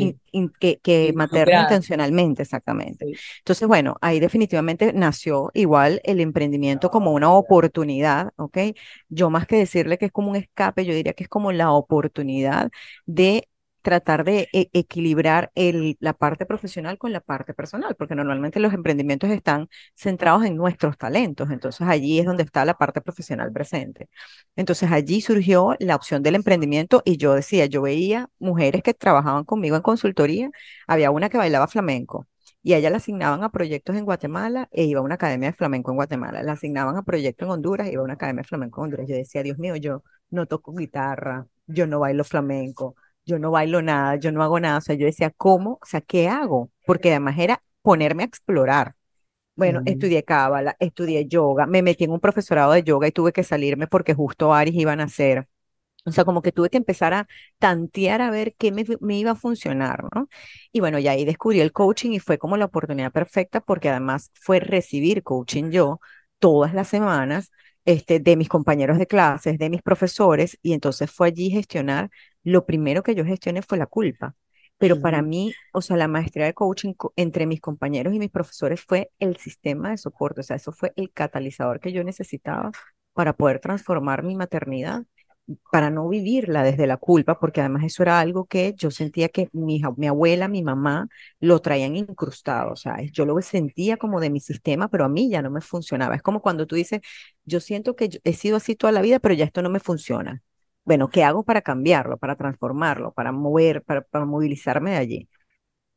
que, 0.59 0.79
que 0.81 1.13
materna 1.15 1.62
intencionalmente, 1.62 2.43
exactamente. 2.43 3.07
Entonces, 3.39 3.67
bueno, 3.67 3.97
ahí 4.01 4.19
definitivamente 4.21 4.93
nació 4.93 5.51
igual 5.53 5.99
el 6.05 6.21
emprendimiento 6.21 6.89
como 6.89 7.12
una 7.12 7.31
oportunidad, 7.31 8.31
¿ok? 8.38 8.57
Yo 9.09 9.29
más 9.29 9.47
que 9.47 9.57
decirle 9.57 9.97
que 9.97 10.05
es 10.05 10.12
como 10.13 10.29
un 10.29 10.38
escape, 10.38 10.85
yo 10.85 10.93
diría 10.93 11.13
que 11.13 11.23
es 11.23 11.29
como 11.29 11.51
la 11.51 11.71
oportunidad 11.71 12.71
de 13.05 13.48
tratar 13.81 14.23
de 14.23 14.47
e, 14.53 14.69
equilibrar 14.73 15.51
la 15.99 16.13
parte 16.13 16.45
profesional 16.45 16.97
con 16.97 17.11
la 17.13 17.21
parte 17.21 17.53
personal, 17.53 17.95
porque 17.95 18.15
normalmente 18.15 18.59
los 18.59 18.73
emprendimientos 18.73 19.29
están 19.29 19.69
centrados 19.95 20.45
en 20.45 20.55
nuestros 20.55 20.97
talentos, 20.97 21.49
entonces 21.51 21.87
allí 21.87 22.19
es 22.19 22.25
donde 22.25 22.43
está 22.43 22.65
la 22.65 22.75
parte 22.75 23.01
profesional 23.01 23.51
presente. 23.51 24.09
Entonces 24.55 24.91
allí 24.91 25.21
surgió 25.21 25.75
la 25.79 25.95
opción 25.95 26.23
del 26.23 26.35
emprendimiento 26.35 27.01
y 27.05 27.17
yo 27.17 27.33
decía, 27.33 27.65
yo 27.65 27.81
veía 27.81 28.29
mujeres 28.39 28.83
que 28.83 28.93
trabajaban 28.93 29.45
conmigo 29.45 29.75
en 29.75 29.81
consultoría, 29.81 30.49
había 30.87 31.11
una 31.11 31.29
que 31.29 31.37
bailaba 31.37 31.67
flamenco. 31.67 32.27
Y 32.61 32.73
a 32.73 32.77
ella 32.77 32.89
la 32.89 32.97
asignaban 32.97 33.43
a 33.43 33.49
proyectos 33.51 33.95
en 33.95 34.03
Guatemala 34.05 34.67
e 34.71 34.83
iba 34.83 34.99
a 34.99 35.03
una 35.03 35.15
academia 35.15 35.49
de 35.49 35.55
flamenco 35.55 35.91
en 35.91 35.95
Guatemala. 35.95 36.43
La 36.43 36.53
asignaban 36.53 36.97
a 36.97 37.03
proyectos 37.03 37.45
en 37.45 37.51
Honduras 37.53 37.87
e 37.87 37.93
iba 37.93 38.01
a 38.01 38.05
una 38.05 38.15
academia 38.15 38.41
de 38.41 38.47
flamenco 38.47 38.81
en 38.81 38.83
Honduras. 38.85 39.07
Yo 39.07 39.15
decía, 39.15 39.43
Dios 39.43 39.57
mío, 39.57 39.75
yo 39.77 40.03
no 40.29 40.45
toco 40.45 40.73
guitarra, 40.73 41.47
yo 41.67 41.87
no 41.87 41.99
bailo 41.99 42.23
flamenco, 42.23 42.95
yo 43.29 43.39
no 43.39 43.51
bailo 43.51 43.81
nada, 43.81 44.15
yo 44.17 44.31
no 44.31 44.43
hago 44.43 44.59
nada, 44.59 44.79
o 44.79 44.81
sea, 44.81 44.95
yo 44.95 45.05
decía, 45.05 45.31
¿cómo? 45.37 45.79
O 45.81 45.85
sea, 45.85 46.01
¿qué 46.01 46.27
hago? 46.27 46.71
Porque 46.85 47.09
además 47.11 47.37
era 47.37 47.63
ponerme 47.81 48.23
a 48.23 48.25
explorar. 48.25 48.95
Bueno, 49.55 49.81
estudié 49.85 50.23
cábala, 50.23 50.75
estudié 50.79 51.27
yoga, 51.27 51.65
me 51.65 51.81
metí 51.81 52.05
en 52.05 52.11
un 52.11 52.19
profesorado 52.21 52.71
de 52.71 52.83
yoga 52.83 53.07
y 53.07 53.11
tuve 53.11 53.33
que 53.33 53.43
salirme 53.43 53.87
porque 53.87 54.13
justo 54.13 54.53
Aris 54.53 54.73
iban 54.75 55.01
a 55.01 55.03
hacer. 55.05 55.47
O 56.05 56.11
sea, 56.11 56.23
como 56.25 56.41
que 56.41 56.51
tuve 56.53 56.69
que 56.69 56.77
empezar 56.77 57.13
a 57.13 57.27
tantear 57.59 58.21
a 58.21 58.31
ver 58.31 58.55
qué 58.57 58.71
me, 58.71 58.85
me, 59.01 59.19
iba 59.19 59.31
a 59.31 59.35
funcionar, 59.35 60.05
¿no? 60.15 60.29
Y 60.71 60.79
bueno, 60.79 60.97
ya 60.97 61.11
ahí 61.11 61.25
descubrí 61.25 61.59
el 61.59 61.73
coaching 61.73 62.11
y 62.13 62.19
fue 62.19 62.37
como 62.37 62.57
la 62.57 62.65
oportunidad 62.65 63.11
perfecta 63.11 63.59
porque 63.61 63.89
además 63.89 64.31
fue 64.33 64.59
recibir 64.61 65.23
coaching 65.23 65.71
yo 65.71 65.99
todas 66.39 66.73
las 66.73 66.87
semanas 66.87 67.51
este, 67.85 68.19
de 68.19 68.35
mis 68.35 68.49
compañeros 68.49 68.99
de 68.99 69.07
clases, 69.07 69.57
de 69.57 69.69
mis 69.69 69.81
profesores, 69.81 70.57
y 70.61 70.73
entonces 70.73 71.09
fue 71.11 71.27
allí 71.29 71.49
gestionar. 71.49 72.09
Lo 72.43 72.65
primero 72.65 73.04
que 73.04 73.15
yo 73.15 73.25
gestioné 73.25 73.62
fue 73.62 73.78
la 73.78 73.86
culpa. 73.88 74.36
Pero 74.78 74.99
para 74.99 75.21
mí, 75.21 75.58
o 75.73 75.82
sea, 75.82 75.97
la 75.97 76.08
maestría 76.08 76.45
de 76.45 76.54
coaching 76.54 76.93
entre 77.17 77.45
mis 77.45 77.60
compañeros 77.62 78.13
y 78.13 78.19
mis 78.19 78.30
profesores 78.32 78.82
fue 78.82 79.12
el 79.19 79.36
sistema 79.38 79.89
de 79.91 79.97
soporte, 79.97 80.39
o 80.41 80.43
sea, 80.43 80.56
eso 80.56 80.71
fue 80.71 80.93
el 80.95 81.12
catalizador 81.12 81.80
que 81.82 81.91
yo 81.91 82.04
necesitaba 82.04 82.71
para 83.13 83.34
poder 83.34 83.60
transformar 83.60 84.23
mi 84.23 84.36
maternidad 84.36 85.04
para 85.71 85.89
no 85.89 86.08
vivirla 86.08 86.63
desde 86.63 86.86
la 86.88 86.97
culpa, 86.97 87.39
porque 87.39 87.60
además 87.62 87.84
eso 87.84 88.04
era 88.04 88.19
algo 88.19 88.45
que 88.45 88.73
yo 88.78 88.91
sentía 88.91 89.30
que 89.30 89.49
mi, 89.54 89.82
mi 89.97 90.08
abuela, 90.08 90.47
mi 90.47 90.62
mamá 90.63 91.08
lo 91.39 91.60
traían 91.60 91.95
incrustado, 91.95 92.71
o 92.73 92.75
sea, 92.75 92.97
yo 93.12 93.25
lo 93.25 93.39
sentía 93.41 93.97
como 93.97 94.19
de 94.19 94.30
mi 94.30 94.39
sistema, 94.39 94.89
pero 94.89 95.06
a 95.06 95.10
mí 95.10 95.30
ya 95.30 95.41
no 95.41 95.49
me 95.52 95.62
funcionaba. 95.62 96.15
Es 96.15 96.21
como 96.21 96.41
cuando 96.41 96.67
tú 96.67 96.75
dices, 96.75 97.02
yo 97.45 97.60
siento 97.60 97.95
que 97.95 98.10
he 98.23 98.34
sido 98.34 98.58
así 98.58 98.75
toda 98.75 98.91
la 98.93 99.02
vida, 99.02 99.19
pero 99.19 99.34
ya 99.34 99.45
esto 99.45 99.62
no 99.63 99.69
me 99.71 99.80
funciona. 99.80 100.41
Bueno, 100.85 101.09
¿qué 101.09 101.23
hago 101.23 101.43
para 101.43 101.61
cambiarlo, 101.61 102.17
para 102.17 102.35
transformarlo, 102.35 103.13
para 103.13 103.31
mover, 103.31 103.83
para, 103.83 104.05
movilizarme 104.25 104.91
de 104.91 104.97
allí? 104.97 105.29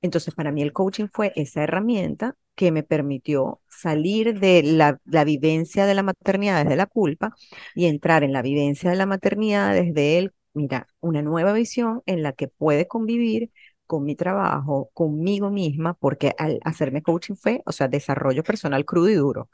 Entonces, 0.03 0.35
para 0.35 0.53
mí 0.53 0.63
el 0.63 0.73
coaching 0.73 1.09
fue 1.13 1.33
esa 1.37 1.65
herramienta 1.65 2.37
que 2.57 2.73
me 2.73 2.83
permitió 2.83 3.61
salir 3.69 4.39
de 4.41 4.63
la, 4.65 5.01
la, 5.05 5.25
vivencia 5.25 5.87
de 5.87 5.95
la 5.95 6.03
maternidad 6.03 6.65
desde 6.65 6.77
la 6.77 6.87
culpa 6.87 7.35
y 7.75 7.87
entrar 7.87 8.25
en 8.25 8.33
la 8.33 8.43
vivencia 8.43 8.91
de 8.91 8.97
la 8.97 9.07
maternidad 9.07 9.75
desde 9.75 10.19
el, 10.19 10.35
mira, 10.55 10.89
una 11.01 11.23
nueva 11.23 11.53
visión 11.53 12.03
en 12.07 12.23
la 12.23 12.33
que 12.33 12.49
puede 12.49 12.89
convivir 12.89 13.51
con 13.93 14.05
mi 14.05 14.17
trabajo, 14.17 14.91
conmigo 14.95 15.51
misma, 15.51 15.95
porque 15.95 16.35
al 16.39 16.61
hacerme 16.65 17.03
coaching 17.03 17.35
fue, 17.37 17.63
o 17.67 17.73
sea, 17.73 17.89
desarrollo 17.89 18.45
personal 18.45 18.85
crudo 18.87 19.11
y 19.11 19.15
duro. 19.15 19.51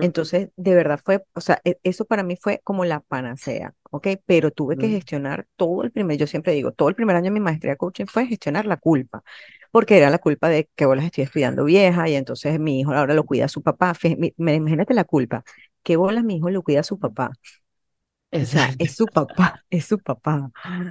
Entonces, 0.00 0.50
de 0.56 0.74
verdad 0.74 1.00
fue, 1.04 1.24
o 1.34 1.40
sea, 1.40 1.60
e, 1.64 1.78
eso 1.84 2.04
para 2.04 2.22
mí 2.22 2.36
fue 2.36 2.60
como 2.64 2.84
la 2.84 3.00
panacea, 3.00 3.74
¿ok? 3.90 4.08
Pero 4.26 4.50
tuve 4.50 4.76
que 4.76 4.88
gestionar 4.88 5.46
todo 5.56 5.82
el 5.84 5.92
primer, 5.92 6.18
yo 6.18 6.26
siempre 6.26 6.52
digo, 6.52 6.72
todo 6.72 6.88
el 6.90 6.94
primer 6.96 7.16
año 7.16 7.26
de 7.26 7.30
mi 7.32 7.40
maestría 7.40 7.72
de 7.72 7.78
coaching 7.78 8.06
fue 8.06 8.26
gestionar 8.26 8.66
la 8.66 8.76
culpa, 8.76 9.22
porque 9.70 9.96
era 9.98 10.10
la 10.10 10.18
culpa 10.18 10.48
de 10.48 10.68
que 10.76 10.86
bolas 10.86 11.04
estoy 11.06 11.24
estudiando 11.24 11.64
vieja 11.64 12.08
y 12.08 12.14
entonces 12.16 12.60
mi 12.60 12.80
hijo 12.80 12.92
ahora 12.92 13.14
lo 13.14 13.24
cuida 13.24 13.46
a 13.46 13.48
su 13.48 13.62
papá. 13.62 13.94
Imagínate 14.38 14.94
la 14.94 15.04
culpa, 15.04 15.44
que 15.82 15.96
bolas 15.96 16.24
mi 16.24 16.36
hijo 16.36 16.50
lo 16.50 16.62
cuida 16.62 16.80
a 16.80 16.82
su 16.84 16.98
papá. 16.98 17.32
O 18.36 18.44
sea, 18.46 18.74
es 18.78 18.96
su 18.96 19.06
papá, 19.06 19.64
es 19.70 19.84
su 19.84 19.98
papá. 20.00 20.50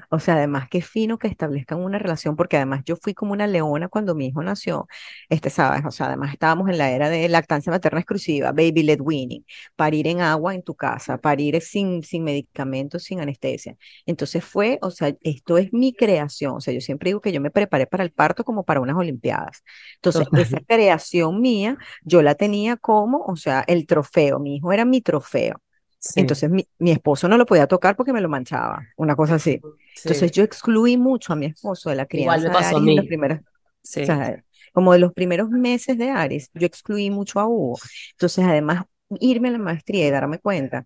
O 0.09 0.19
sea, 0.19 0.35
además, 0.35 0.69
qué 0.69 0.81
fino 0.81 1.17
que 1.19 1.27
establezcan 1.27 1.79
una 1.81 1.99
relación, 1.99 2.37
porque 2.37 2.55
además 2.55 2.83
yo 2.85 2.95
fui 2.95 3.13
como 3.13 3.33
una 3.33 3.47
leona 3.47 3.89
cuando 3.89 4.15
mi 4.15 4.27
hijo 4.27 4.41
nació, 4.43 4.87
este, 5.27 5.49
sabes, 5.49 5.83
o 5.85 5.91
sea, 5.91 6.05
además 6.07 6.31
estábamos 6.31 6.69
en 6.69 6.77
la 6.77 6.91
era 6.91 7.09
de 7.09 7.27
lactancia 7.27 7.69
materna 7.71 7.99
exclusiva, 7.99 8.51
baby 8.53 8.83
led 8.83 9.01
weaning, 9.01 9.45
parir 9.75 10.07
en 10.07 10.21
agua 10.21 10.55
en 10.55 10.63
tu 10.63 10.73
casa, 10.75 11.17
parir 11.17 11.61
sin, 11.61 12.01
sin 12.03 12.23
medicamentos, 12.23 13.03
sin 13.03 13.19
anestesia. 13.19 13.75
Entonces 14.05 14.43
fue, 14.45 14.79
o 14.81 14.89
sea, 14.89 15.13
esto 15.21 15.57
es 15.57 15.73
mi 15.73 15.93
creación, 15.93 16.55
o 16.55 16.61
sea, 16.61 16.73
yo 16.73 16.79
siempre 16.81 17.09
digo 17.09 17.19
que 17.21 17.33
yo 17.33 17.41
me 17.41 17.51
preparé 17.51 17.87
para 17.87 18.03
el 18.03 18.11
parto 18.13 18.45
como 18.45 18.63
para 18.63 18.79
unas 18.79 18.95
olimpiadas. 18.95 19.63
Entonces, 19.95 20.27
esa 20.37 20.61
creación 20.61 21.41
mía, 21.41 21.77
yo 22.03 22.21
la 22.21 22.35
tenía 22.35 22.77
como, 22.77 23.19
o 23.25 23.35
sea, 23.35 23.63
el 23.67 23.85
trofeo, 23.85 24.39
mi 24.39 24.55
hijo 24.57 24.71
era 24.71 24.85
mi 24.85 25.01
trofeo. 25.01 25.62
Entonces 26.15 26.49
mi, 26.49 26.67
mi, 26.79 26.91
esposo 26.91 27.27
no 27.27 27.37
lo 27.37 27.45
podía 27.45 27.67
tocar 27.67 27.95
porque 27.95 28.11
me 28.11 28.21
lo 28.21 28.27
manchaba, 28.27 28.85
una 28.97 29.15
cosa 29.15 29.35
así. 29.35 29.61
Entonces 30.03 30.31
yo 30.31 30.43
excluí 30.43 30.97
mucho 30.97 31.33
a 31.33 31.35
mi 31.35 31.45
esposo 31.45 31.89
de 31.89 31.95
la 31.95 32.05
crianza 32.05 32.49
de 32.49 32.57
Aris 32.57 32.77
en 32.77 32.95
los 32.97 33.05
primeros, 33.05 33.39
o 33.39 33.43
sea, 33.81 34.43
como 34.73 34.91
de 34.93 34.99
los 34.99 35.13
primeros 35.13 35.49
meses 35.49 35.97
de 35.97 36.09
Aris, 36.09 36.49
yo 36.53 36.65
excluí 36.65 37.09
mucho 37.09 37.39
a 37.39 37.47
Hugo. 37.47 37.77
Entonces 38.11 38.43
además 38.43 38.85
irme 39.19 39.49
a 39.49 39.51
la 39.51 39.59
maestría 39.59 40.07
y 40.07 40.11
darme 40.11 40.39
cuenta 40.39 40.85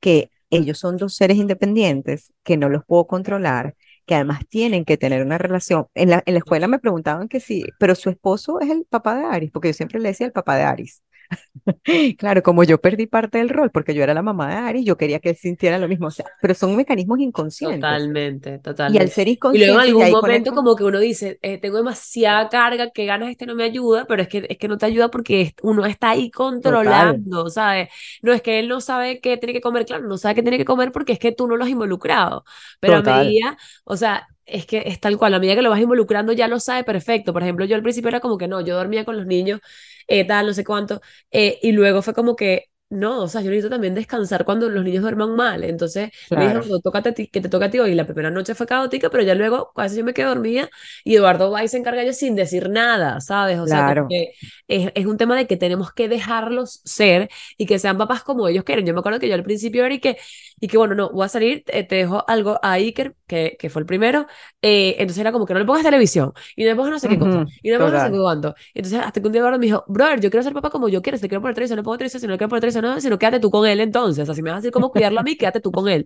que 0.00 0.30
ellos 0.50 0.78
son 0.78 0.96
dos 0.96 1.14
seres 1.14 1.36
independientes, 1.36 2.32
que 2.42 2.56
no 2.56 2.68
los 2.68 2.84
puedo 2.84 3.06
controlar, 3.06 3.74
que 4.06 4.14
además 4.14 4.40
tienen 4.48 4.84
que 4.84 4.96
tener 4.96 5.24
una 5.24 5.36
relación. 5.36 5.88
En 5.94 6.10
la, 6.10 6.22
en 6.26 6.34
la 6.34 6.38
escuela 6.38 6.68
me 6.68 6.78
preguntaban 6.78 7.28
que 7.28 7.40
sí, 7.40 7.64
pero 7.78 7.94
su 7.94 8.08
esposo 8.08 8.60
es 8.60 8.70
el 8.70 8.86
papá 8.88 9.16
de 9.16 9.24
Aris, 9.24 9.50
porque 9.50 9.68
yo 9.68 9.74
siempre 9.74 10.00
le 10.00 10.10
decía 10.10 10.26
el 10.26 10.32
papá 10.32 10.56
de 10.56 10.62
Aris. 10.62 11.02
claro, 12.18 12.42
como 12.42 12.64
yo 12.64 12.80
perdí 12.80 13.06
parte 13.06 13.38
del 13.38 13.48
rol, 13.48 13.70
porque 13.70 13.94
yo 13.94 14.02
era 14.02 14.14
la 14.14 14.22
mamá 14.22 14.48
de 14.48 14.54
Ari, 14.56 14.84
yo 14.84 14.96
quería 14.96 15.20
que 15.20 15.30
él 15.30 15.36
sintiera 15.36 15.78
lo 15.78 15.88
mismo, 15.88 16.08
o 16.08 16.10
sea, 16.10 16.26
pero 16.40 16.54
son 16.54 16.76
mecanismos 16.76 17.18
inconscientes. 17.20 17.80
Totalmente, 17.80 18.58
totalmente. 18.58 18.98
Y 18.98 19.06
al 19.06 19.10
ser 19.10 19.28
inconsciente. 19.28 19.64
Y 19.64 19.72
luego 19.72 19.82
en 19.82 20.02
algún 20.02 20.20
momento 20.20 20.52
como 20.52 20.76
que 20.76 20.84
uno 20.84 20.98
dice, 20.98 21.38
eh, 21.42 21.58
tengo 21.58 21.78
demasiada 21.78 22.48
carga, 22.48 22.90
que 22.90 23.06
ganas 23.06 23.30
este 23.30 23.46
no 23.46 23.54
me 23.54 23.64
ayuda, 23.64 24.06
pero 24.06 24.22
es 24.22 24.28
que, 24.28 24.46
es 24.48 24.58
que 24.58 24.68
no 24.68 24.78
te 24.78 24.86
ayuda 24.86 25.10
porque 25.10 25.54
uno 25.62 25.86
está 25.86 26.10
ahí 26.10 26.30
controlando, 26.30 27.48
¿sabes? 27.50 27.88
No 28.22 28.32
es 28.32 28.42
que 28.42 28.58
él 28.58 28.68
no 28.68 28.80
sabe 28.80 29.20
qué 29.20 29.36
tiene 29.36 29.52
que 29.52 29.60
comer, 29.60 29.86
claro, 29.86 30.06
no 30.06 30.18
sabe 30.18 30.36
qué 30.36 30.42
tiene 30.42 30.58
que 30.58 30.64
comer 30.64 30.92
porque 30.92 31.12
es 31.12 31.18
que 31.18 31.32
tú 31.32 31.46
no 31.46 31.56
lo 31.56 31.64
has 31.64 31.70
involucrado, 31.70 32.44
pero 32.80 32.96
a 32.96 33.02
medida, 33.02 33.56
o 33.84 33.96
sea, 33.96 34.26
es 34.46 34.66
que 34.66 34.82
es 34.86 35.00
tal 35.00 35.16
cual, 35.18 35.34
a 35.34 35.38
medida 35.38 35.54
que 35.54 35.62
lo 35.62 35.70
vas 35.70 35.80
involucrando 35.80 36.32
ya 36.32 36.48
lo 36.48 36.60
sabe 36.60 36.84
perfecto. 36.84 37.32
Por 37.32 37.42
ejemplo, 37.42 37.64
yo 37.64 37.76
al 37.76 37.82
principio 37.82 38.08
era 38.08 38.20
como 38.20 38.38
que 38.38 38.48
no, 38.48 38.60
yo 38.60 38.76
dormía 38.76 39.04
con 39.04 39.16
los 39.16 39.26
niños, 39.26 39.60
eh, 40.08 40.26
tal, 40.26 40.46
no 40.46 40.54
sé 40.54 40.64
cuánto, 40.64 41.00
eh, 41.30 41.58
y 41.62 41.72
luego 41.72 42.02
fue 42.02 42.14
como 42.14 42.36
que 42.36 42.66
no, 42.90 43.22
o 43.22 43.28
sea, 43.28 43.40
yo 43.40 43.50
necesito 43.50 43.70
también 43.70 43.94
descansar 43.94 44.44
cuando 44.44 44.68
los 44.68 44.84
niños 44.84 45.02
duerman 45.02 45.34
mal. 45.34 45.64
Entonces, 45.64 46.10
me 46.30 46.48
dijo, 46.48 46.60
no, 46.68 46.80
tócate 46.80 47.28
que 47.28 47.40
te 47.40 47.48
toca 47.48 47.66
a 47.66 47.70
ti 47.70 47.80
hoy. 47.80 47.94
La 47.94 48.04
primera 48.04 48.30
noche 48.30 48.54
fue 48.54 48.66
caótica, 48.66 49.10
pero 49.10 49.24
ya 49.24 49.34
luego, 49.34 49.72
casi 49.74 49.96
yo 49.96 50.04
me 50.04 50.14
quedé 50.14 50.26
dormida 50.26 50.68
y 51.02 51.16
Eduardo 51.16 51.50
va 51.50 51.64
y 51.64 51.68
se 51.68 51.78
encarga 51.78 52.04
yo 52.04 52.12
sin 52.12 52.36
decir 52.36 52.70
nada, 52.70 53.20
¿sabes? 53.20 53.58
O 53.58 53.66
sea, 53.66 54.06
que 54.08 54.34
es, 54.68 54.92
es, 54.94 55.06
un 55.06 55.16
tema 55.16 55.36
de 55.36 55.46
que 55.46 55.56
tenemos 55.56 55.92
que 55.92 56.08
dejarlos 56.08 56.82
ser 56.84 57.30
y 57.56 57.66
que 57.66 57.78
sean 57.78 57.98
papás 57.98 58.22
como 58.22 58.46
ellos 58.48 58.64
quieren. 58.64 58.86
Yo 58.86 58.94
me 58.94 59.00
acuerdo 59.00 59.18
que 59.18 59.28
yo 59.28 59.34
al 59.34 59.42
principio 59.42 59.84
era 59.84 59.94
y 59.94 59.98
que, 59.98 60.16
y 60.60 60.68
que 60.68 60.76
bueno, 60.76 60.94
no, 60.94 61.10
voy 61.10 61.24
a 61.24 61.28
salir, 61.28 61.64
te, 61.64 61.84
dejo 61.88 62.24
algo 62.28 62.60
a 62.62 62.72
Iker, 62.72 63.16
que, 63.26 63.56
que 63.58 63.70
fue 63.70 63.80
el 63.80 63.86
primero. 63.86 64.26
Eh, 64.62 64.96
entonces 64.98 65.20
era 65.20 65.32
como 65.32 65.46
que 65.46 65.54
no 65.54 65.58
le 65.58 65.66
pongas 65.66 65.82
televisión 65.82 66.32
y 66.54 66.62
no 66.64 66.70
le 66.70 66.76
pongas 66.76 66.92
no 66.92 66.98
sé 66.98 67.08
qué 67.08 67.18
cosa 67.18 67.44
y 67.62 67.70
no 67.70 67.78
le 67.78 67.84
pongas 67.84 68.10
no 68.10 68.16
sé 68.16 68.22
cuánto. 68.22 68.54
Entonces, 68.72 69.00
hasta 69.00 69.20
que 69.20 69.26
un 69.26 69.32
día 69.32 69.40
Eduardo 69.40 69.58
me 69.58 69.66
dijo, 69.66 69.84
brother, 69.88 70.20
yo 70.20 70.30
quiero 70.30 70.44
ser 70.44 70.52
papá 70.52 70.70
como 70.70 70.88
yo 70.88 71.02
quiero, 71.02 71.18
si 71.18 71.22
te 71.22 71.28
quiero 71.28 71.40
poner 71.40 71.54
televisión, 71.54 71.76
no 71.78 71.82
pongo 71.82 71.98
televisión, 71.98 72.20
si 72.20 72.26
no 72.26 72.36
quiero 72.36 72.48
poner 72.48 72.60
televisión, 72.60 72.73
no, 72.80 73.00
sino 73.00 73.18
quédate 73.18 73.40
tú 73.40 73.50
con 73.50 73.66
él 73.66 73.80
entonces, 73.80 74.28
así 74.28 74.42
me 74.42 74.50
vas 74.50 74.56
a 74.56 74.60
decir 74.60 74.72
cómo 74.72 74.90
cuidarlo 74.90 75.20
a 75.20 75.22
mí, 75.22 75.36
quédate 75.38 75.60
tú 75.60 75.72
con 75.72 75.88
él. 75.88 76.04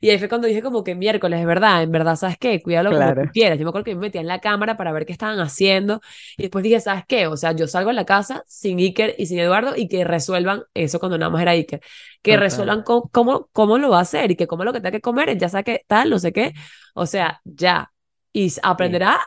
Y 0.00 0.10
ahí 0.10 0.18
fue 0.18 0.28
cuando 0.28 0.46
dije 0.46 0.62
como 0.62 0.82
que 0.84 0.94
miércoles, 0.94 1.40
es 1.40 1.46
verdad, 1.46 1.82
en 1.82 1.92
verdad, 1.92 2.16
¿sabes 2.16 2.38
qué? 2.38 2.62
Cuídalo 2.62 2.90
como 2.90 3.14
tú 3.14 3.30
quieras. 3.32 3.58
Yo 3.58 3.64
me 3.64 3.68
acuerdo 3.68 3.84
que 3.84 3.94
me 3.94 4.02
metía 4.02 4.20
en 4.20 4.26
la 4.26 4.40
cámara 4.40 4.76
para 4.76 4.92
ver 4.92 5.06
qué 5.06 5.12
estaban 5.12 5.38
haciendo 5.40 6.00
y 6.36 6.42
después 6.42 6.62
dije, 6.62 6.80
¿sabes 6.80 7.04
qué? 7.06 7.26
O 7.26 7.36
sea, 7.36 7.52
yo 7.52 7.66
salgo 7.66 7.90
a 7.90 7.92
la 7.92 8.04
casa 8.04 8.42
sin 8.46 8.78
Iker 8.78 9.14
y 9.18 9.26
sin 9.26 9.38
Eduardo 9.38 9.76
y 9.76 9.88
que 9.88 10.04
resuelvan 10.04 10.62
eso 10.74 10.98
cuando 10.98 11.18
nada 11.18 11.30
más 11.30 11.42
era 11.42 11.52
Iker, 11.52 11.80
que 12.22 12.36
resuelvan 12.36 12.82
cómo, 12.82 13.48
cómo, 13.52 13.78
lo 13.78 13.90
va 13.90 13.98
a 13.98 14.02
hacer 14.02 14.30
y 14.30 14.36
que 14.36 14.46
cómo 14.46 14.64
lo 14.64 14.72
que 14.72 14.80
tenga 14.80 14.92
que 14.92 15.00
comer, 15.00 15.36
ya 15.38 15.48
sabe 15.48 15.64
que 15.64 15.84
tal, 15.86 16.10
no 16.10 16.18
sé 16.18 16.32
qué. 16.32 16.54
O 16.94 17.06
sea, 17.06 17.40
ya. 17.44 17.92
Y 18.32 18.52
aprenderá 18.62 19.18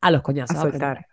a 0.00 0.10
los 0.10 0.22
coñazos. 0.22 0.56
A 0.56 0.62
soltar. 0.62 1.06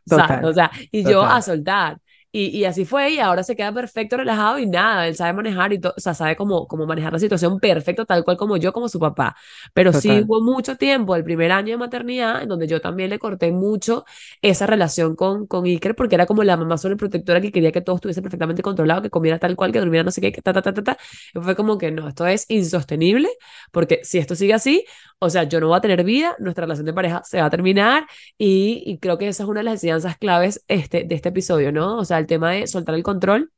O 0.45 0.53
sea, 0.53 0.71
y 0.91 1.03
yo 1.03 1.23
a 1.23 1.41
soltar. 1.41 1.99
Y, 2.31 2.47
y, 2.55 2.65
así 2.65 2.85
fue, 2.85 3.13
y 3.13 3.19
ahora 3.19 3.41
se 3.41 3.55
queda 3.55 3.73
perfecto, 3.73 4.15
relajado 4.15 4.59
y 4.59 4.67
nada, 4.67 5.07
él 5.07 5.15
sabe 5.15 5.33
manejar 5.33 5.73
y 5.73 5.79
todo, 5.79 5.93
o 5.97 5.99
sea, 5.99 6.13
sabe 6.13 6.35
cómo, 6.35 6.67
cómo 6.67 6.85
manejar 6.85 7.11
la 7.11 7.17
situación 7.17 7.59
perfecto, 7.59 8.05
tal 8.05 8.23
cual 8.23 8.37
como 8.37 8.55
yo, 8.57 8.71
como 8.71 8.87
su 8.87 8.99
papá. 8.99 9.35
Pero 9.73 9.91
sí 9.93 10.11
hubo 10.27 10.39
mucho 10.39 10.75
tiempo, 10.77 11.15
el 11.15 11.23
primer 11.23 11.51
año 11.51 11.71
de 11.71 11.77
maternidad, 11.77 12.43
en 12.43 12.49
donde 12.49 12.67
yo 12.67 12.81
también 12.81 13.09
le 13.09 13.17
corté 13.17 13.51
mucho 13.51 14.05
esa 14.43 14.67
relación 14.67 15.15
con, 15.15 15.47
con 15.47 15.65
Iker, 15.65 15.95
porque 15.95 16.13
era 16.15 16.27
como 16.27 16.43
la 16.43 16.55
mamá 16.55 16.77
sobreprotectora 16.77 17.41
que 17.41 17.51
quería 17.51 17.71
que 17.71 17.81
todo 17.81 17.95
estuviese 17.95 18.21
perfectamente 18.21 18.61
controlado, 18.61 19.01
que 19.01 19.09
comiera 19.09 19.39
tal 19.39 19.55
cual, 19.55 19.71
que 19.71 19.79
durmiera 19.79 20.03
no 20.03 20.11
sé 20.11 20.21
qué, 20.21 20.31
ta, 20.31 20.53
ta, 20.53 20.61
ta, 20.61 20.71
ta, 20.73 20.83
ta. 20.83 20.97
Y 21.33 21.39
fue 21.39 21.55
como 21.55 21.79
que 21.79 21.89
no, 21.91 22.07
esto 22.07 22.27
es 22.27 22.45
insostenible, 22.49 23.27
porque 23.71 24.01
si 24.03 24.19
esto 24.19 24.35
sigue 24.35 24.53
así, 24.53 24.85
o 25.17 25.29
sea, 25.31 25.43
yo 25.43 25.59
no 25.59 25.67
voy 25.69 25.77
a 25.77 25.81
tener 25.81 26.03
vida, 26.03 26.35
nuestra 26.39 26.65
relación 26.65 26.85
de 26.85 26.93
pareja 26.93 27.21
se 27.23 27.39
va 27.41 27.47
a 27.47 27.49
terminar, 27.49 28.05
y, 28.37 28.83
y 28.85 28.99
creo 28.99 29.17
que 29.17 29.27
esa 29.27 29.43
es 29.43 29.49
una 29.49 29.61
de 29.61 29.63
las 29.65 29.73
enseñanzas 29.75 30.17
claves 30.17 30.63
este, 30.67 31.03
de 31.03 31.15
este 31.15 31.29
episodio, 31.29 31.71
¿no? 31.71 31.97
O 31.97 32.05
sea, 32.05 32.18
el 32.19 32.27
tema 32.27 32.51
de 32.51 32.67
soltar 32.67 32.95
el 32.95 33.03
control. 33.03 33.51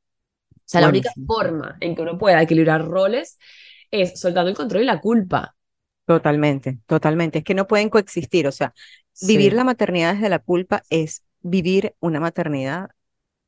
O 0.51 0.61
sea, 0.65 0.81
la 0.81 0.89
única 0.89 1.11
forma 1.27 1.77
en 1.81 1.95
que 1.95 2.01
uno 2.01 2.17
pueda 2.17 2.41
equilibrar 2.41 2.85
roles 2.85 3.37
es 3.89 4.19
soltando 4.19 4.49
el 4.49 4.55
control 4.55 4.83
y 4.83 4.85
la 4.85 5.01
culpa. 5.01 5.55
Totalmente, 6.05 6.79
totalmente. 6.85 7.39
Es 7.39 7.43
que 7.43 7.53
no 7.53 7.67
pueden 7.67 7.89
coexistir. 7.89 8.47
O 8.47 8.51
sea, 8.51 8.73
vivir 9.21 9.53
la 9.53 9.63
maternidad 9.63 10.13
desde 10.13 10.29
la 10.29 10.39
culpa 10.39 10.83
es 10.89 11.23
vivir 11.41 11.95
una 11.99 12.19
maternidad 12.19 12.89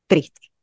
triste. 0.06 0.53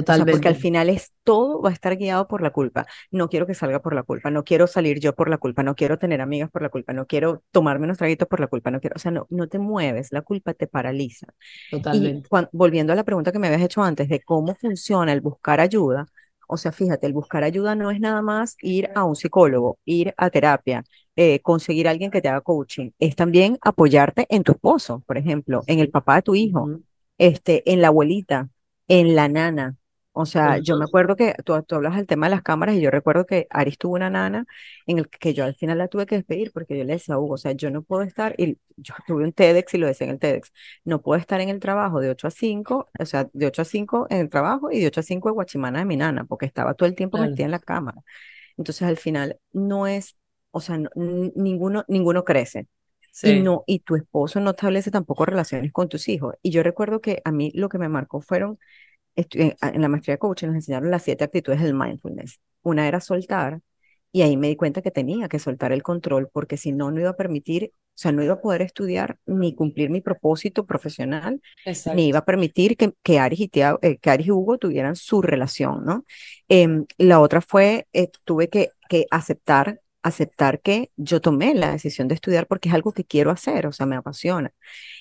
Totalmente. 0.00 0.32
porque 0.32 0.48
al 0.48 0.56
final 0.56 0.88
es 0.90 1.12
todo 1.22 1.62
va 1.62 1.70
a 1.70 1.72
estar 1.72 1.96
guiado 1.96 2.26
por 2.28 2.42
la 2.42 2.50
culpa. 2.50 2.86
No 3.10 3.28
quiero 3.28 3.46
que 3.46 3.54
salga 3.54 3.80
por 3.80 3.94
la 3.94 4.02
culpa, 4.02 4.30
no 4.30 4.44
quiero 4.44 4.66
salir 4.66 4.98
yo 5.00 5.14
por 5.14 5.28
la 5.30 5.38
culpa, 5.38 5.62
no 5.62 5.74
quiero 5.74 5.98
tener 5.98 6.20
amigas 6.20 6.50
por 6.50 6.62
la 6.62 6.68
culpa, 6.68 6.92
no 6.92 7.06
quiero 7.06 7.42
tomarme 7.52 7.84
unos 7.84 7.98
traguitos 7.98 8.28
por 8.28 8.40
la 8.40 8.48
culpa, 8.48 8.70
no 8.70 8.80
quiero, 8.80 8.94
o 8.96 8.98
sea, 8.98 9.10
no, 9.12 9.26
no 9.30 9.48
te 9.48 9.58
mueves, 9.58 10.12
la 10.12 10.22
culpa 10.22 10.54
te 10.54 10.66
paraliza. 10.66 11.28
Totalmente. 11.70 12.28
Y 12.30 12.36
volviendo 12.52 12.92
a 12.92 12.96
la 12.96 13.04
pregunta 13.04 13.32
que 13.32 13.38
me 13.38 13.46
habías 13.48 13.62
hecho 13.62 13.82
antes 13.82 14.08
de 14.08 14.20
cómo 14.20 14.54
funciona 14.54 15.12
el 15.12 15.20
buscar 15.20 15.60
ayuda, 15.60 16.06
O 16.46 16.56
sea, 16.58 16.72
fíjate, 16.72 17.06
el 17.06 17.12
buscar 17.14 17.42
ayuda 17.44 17.74
no 17.74 17.90
es 17.90 18.00
nada 18.00 18.20
más 18.22 18.56
ir 18.60 18.90
a 18.94 19.04
un 19.04 19.16
psicólogo, 19.16 19.78
ir 19.86 20.12
a 20.16 20.28
terapia, 20.30 20.84
eh, 21.16 21.40
conseguir 21.40 21.88
a 21.88 21.90
alguien 21.90 22.10
que 22.10 22.20
te 22.20 22.28
haga 22.28 22.42
coaching. 22.42 22.90
Es 22.98 23.16
también 23.16 23.58
apoyarte 23.62 24.26
en 24.28 24.42
tu 24.44 24.52
esposo, 24.52 25.02
por 25.06 25.16
ejemplo, 25.18 25.62
en 25.66 25.78
el 25.80 25.90
papá 25.90 26.16
de 26.16 26.22
tu 26.22 26.34
hijo, 26.34 26.72
este, 27.18 27.70
en 27.72 27.80
la 27.80 27.88
abuelita, 27.88 28.50
en 28.88 29.14
la 29.16 29.28
nana. 29.28 29.76
O 30.16 30.26
sea, 30.26 30.58
yo 30.58 30.76
me 30.76 30.84
acuerdo 30.84 31.16
que 31.16 31.34
tú, 31.44 31.60
tú, 31.64 31.74
hablas 31.74 31.96
del 31.96 32.06
tema 32.06 32.26
de 32.26 32.30
las 32.30 32.42
cámaras 32.42 32.76
y 32.76 32.80
yo 32.80 32.88
recuerdo 32.92 33.26
que 33.26 33.48
Aris 33.50 33.78
tuvo 33.78 33.94
una 33.96 34.10
nana 34.10 34.46
en 34.86 34.98
el 34.98 35.08
que 35.08 35.34
yo 35.34 35.44
al 35.44 35.56
final 35.56 35.78
la 35.78 35.88
tuve 35.88 36.06
que 36.06 36.14
despedir 36.14 36.52
porque 36.52 36.78
yo 36.78 36.84
le 36.84 36.92
decía 36.92 37.16
a 37.16 37.18
Hugo, 37.18 37.34
o 37.34 37.36
sea, 37.36 37.50
yo 37.50 37.68
no 37.72 37.82
puedo 37.82 38.02
estar, 38.02 38.32
y 38.38 38.56
yo 38.76 38.94
tuve 39.08 39.24
un 39.24 39.32
TEDx 39.32 39.74
y 39.74 39.78
lo 39.78 39.88
decía 39.88 40.06
en 40.06 40.12
el 40.12 40.20
TEDx, 40.20 40.52
no 40.84 41.02
puedo 41.02 41.20
estar 41.20 41.40
en 41.40 41.48
el 41.48 41.58
trabajo 41.58 42.00
de 42.00 42.10
8 42.10 42.28
a 42.28 42.30
5, 42.30 42.88
o 42.96 43.06
sea, 43.06 43.28
de 43.32 43.46
8 43.46 43.62
a 43.62 43.64
5 43.64 44.06
en 44.08 44.18
el 44.18 44.30
trabajo 44.30 44.70
y 44.70 44.78
de 44.78 44.86
8 44.86 45.00
a 45.00 45.02
5 45.02 45.28
en 45.30 45.34
Guachimana 45.34 45.80
de 45.80 45.84
mi 45.84 45.96
nana, 45.96 46.24
porque 46.26 46.46
estaba 46.46 46.74
todo 46.74 46.88
el 46.88 46.94
tiempo 46.94 47.18
metida 47.18 47.46
en 47.46 47.50
la 47.50 47.58
cámara. 47.58 48.00
Entonces 48.56 48.86
al 48.86 48.98
final 48.98 49.40
no 49.52 49.88
es, 49.88 50.16
o 50.52 50.60
sea, 50.60 50.78
ninguno, 50.94 51.84
ninguno 51.88 52.22
crece. 52.22 52.68
Y, 53.22 53.40
no, 53.40 53.64
y 53.66 53.80
tu 53.80 53.96
esposo 53.96 54.40
no 54.40 54.50
establece 54.50 54.90
tampoco 54.92 55.24
relaciones 55.24 55.72
con 55.72 55.88
tus 55.88 56.08
hijos. 56.08 56.34
Y 56.42 56.50
yo 56.50 56.62
recuerdo 56.62 57.00
que 57.00 57.20
a 57.24 57.32
mí 57.32 57.50
lo 57.54 57.68
que 57.68 57.78
me 57.78 57.88
marcó 57.88 58.20
fueron 58.20 58.58
en 59.16 59.80
la 59.80 59.88
maestría 59.88 60.14
de 60.14 60.18
coaching 60.18 60.48
nos 60.48 60.56
enseñaron 60.56 60.90
las 60.90 61.02
siete 61.02 61.24
actitudes 61.24 61.60
del 61.60 61.74
mindfulness. 61.74 62.40
Una 62.62 62.88
era 62.88 63.00
soltar, 63.00 63.60
y 64.14 64.22
ahí 64.22 64.36
me 64.36 64.46
di 64.48 64.56
cuenta 64.56 64.80
que 64.80 64.92
tenía 64.92 65.28
que 65.28 65.40
soltar 65.40 65.72
el 65.72 65.82
control, 65.82 66.28
porque 66.32 66.56
si 66.56 66.70
no, 66.70 66.92
no 66.92 67.00
iba 67.00 67.10
a 67.10 67.16
permitir, 67.16 67.72
o 67.74 67.96
sea, 67.96 68.12
no 68.12 68.22
iba 68.22 68.34
a 68.34 68.40
poder 68.40 68.62
estudiar 68.62 69.18
ni 69.26 69.54
cumplir 69.56 69.90
mi 69.90 70.00
propósito 70.00 70.66
profesional, 70.66 71.40
ni 71.96 72.08
iba 72.08 72.20
a 72.20 72.24
permitir 72.24 72.76
que, 72.76 72.92
que, 73.02 73.18
Aris 73.18 73.40
y 73.40 73.50
eh, 73.54 73.98
que 74.00 74.10
Aris 74.10 74.28
y 74.28 74.30
Hugo 74.30 74.58
tuvieran 74.58 74.94
su 74.94 75.20
relación, 75.20 75.84
¿no? 75.84 76.04
Em, 76.48 76.86
la 76.96 77.20
otra 77.20 77.40
fue, 77.40 77.88
eh, 77.92 78.08
tuve 78.24 78.48
que, 78.48 78.70
que 78.88 79.06
aceptar 79.10 79.80
aceptar 80.04 80.60
que 80.60 80.90
yo 80.96 81.20
tomé 81.20 81.54
la 81.54 81.72
decisión 81.72 82.08
de 82.08 82.14
estudiar 82.14 82.46
porque 82.46 82.68
es 82.68 82.74
algo 82.74 82.92
que 82.92 83.04
quiero 83.04 83.30
hacer, 83.30 83.66
o 83.66 83.72
sea, 83.72 83.86
me 83.86 83.96
apasiona. 83.96 84.52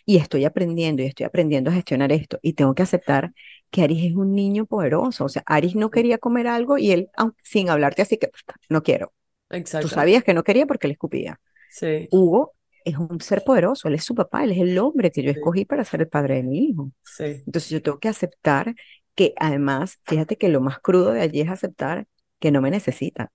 Y 0.06 0.18
estoy 0.18 0.46
aprendiendo 0.46 1.04
y 1.04 1.08
estoy 1.08 1.26
aprendiendo 1.26 1.70
a 1.70 1.74
gestionar 1.74 2.12
esto. 2.14 2.40
Y 2.42 2.54
tengo 2.54 2.74
que 2.74 2.84
aceptar 2.84 3.34
que 3.74 3.82
Aris 3.82 4.12
es 4.12 4.16
un 4.16 4.36
niño 4.36 4.68
poderoso. 4.68 5.26
O 5.26 5.30
sea, 5.30 5.42
Aris 5.48 5.76
no 5.76 5.90
quería 5.90 6.20
comer 6.20 6.48
algo 6.48 6.78
y 6.78 6.92
él, 6.92 7.10
sin 7.44 7.70
hablarte 7.70 8.04
así 8.04 8.18
que 8.18 8.30
no 8.70 8.84
quiero. 8.84 9.14
Exacto. 9.50 9.88
Tú 9.88 9.96
sabías 9.96 10.24
que 10.24 10.36
no 10.36 10.44
quería 10.44 10.68
porque 10.68 10.88
le 10.88 10.94
escupía. 10.94 11.42
Sí. 11.72 12.08
Hugo 12.12 12.54
es 12.86 12.96
un 12.98 13.20
ser 13.20 13.44
poderoso, 13.44 13.88
él 13.88 13.96
es 13.96 14.04
su 14.04 14.14
papá, 14.14 14.44
él 14.44 14.52
es 14.52 14.60
el 14.60 14.78
hombre 14.78 15.10
que 15.10 15.24
yo 15.24 15.32
escogí 15.32 15.66
para 15.66 15.84
ser 15.86 16.02
el 16.02 16.08
padre 16.08 16.36
de 16.36 16.44
mi 16.44 16.66
hijo. 16.66 16.92
Sí. 17.04 17.42
Entonces 17.48 17.72
yo 17.72 17.82
tengo 17.82 17.98
que 17.98 18.10
aceptar 18.10 18.76
que 19.16 19.34
además, 19.38 19.98
fíjate 20.06 20.38
que 20.38 20.50
lo 20.50 20.62
más 20.62 20.78
crudo 20.78 21.12
de 21.12 21.22
allí 21.22 21.42
es 21.42 21.50
aceptar 21.50 22.06
que 22.40 22.52
no 22.52 22.62
me 22.62 22.70
necesita. 22.70 23.32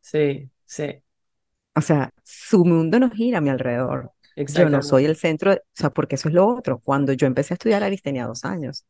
Sí, 0.00 0.50
sí. 0.64 1.02
O 1.76 1.80
sea, 1.80 2.10
su 2.24 2.64
mundo 2.64 2.98
no 2.98 3.10
gira 3.10 3.38
a 3.38 3.40
mi 3.40 3.50
alrededor. 3.50 4.10
Yo 4.46 4.68
no 4.70 4.82
soy 4.82 5.04
el 5.04 5.16
centro, 5.16 5.52
o 5.52 5.56
sea, 5.74 5.90
porque 5.90 6.14
eso 6.14 6.28
es 6.28 6.34
lo 6.34 6.46
otro. 6.46 6.80
Cuando 6.80 7.12
yo 7.12 7.26
empecé 7.26 7.54
a 7.54 7.56
estudiar, 7.56 7.82
Aris 7.82 8.02
tenía 8.02 8.26
dos 8.26 8.44
años. 8.44 8.86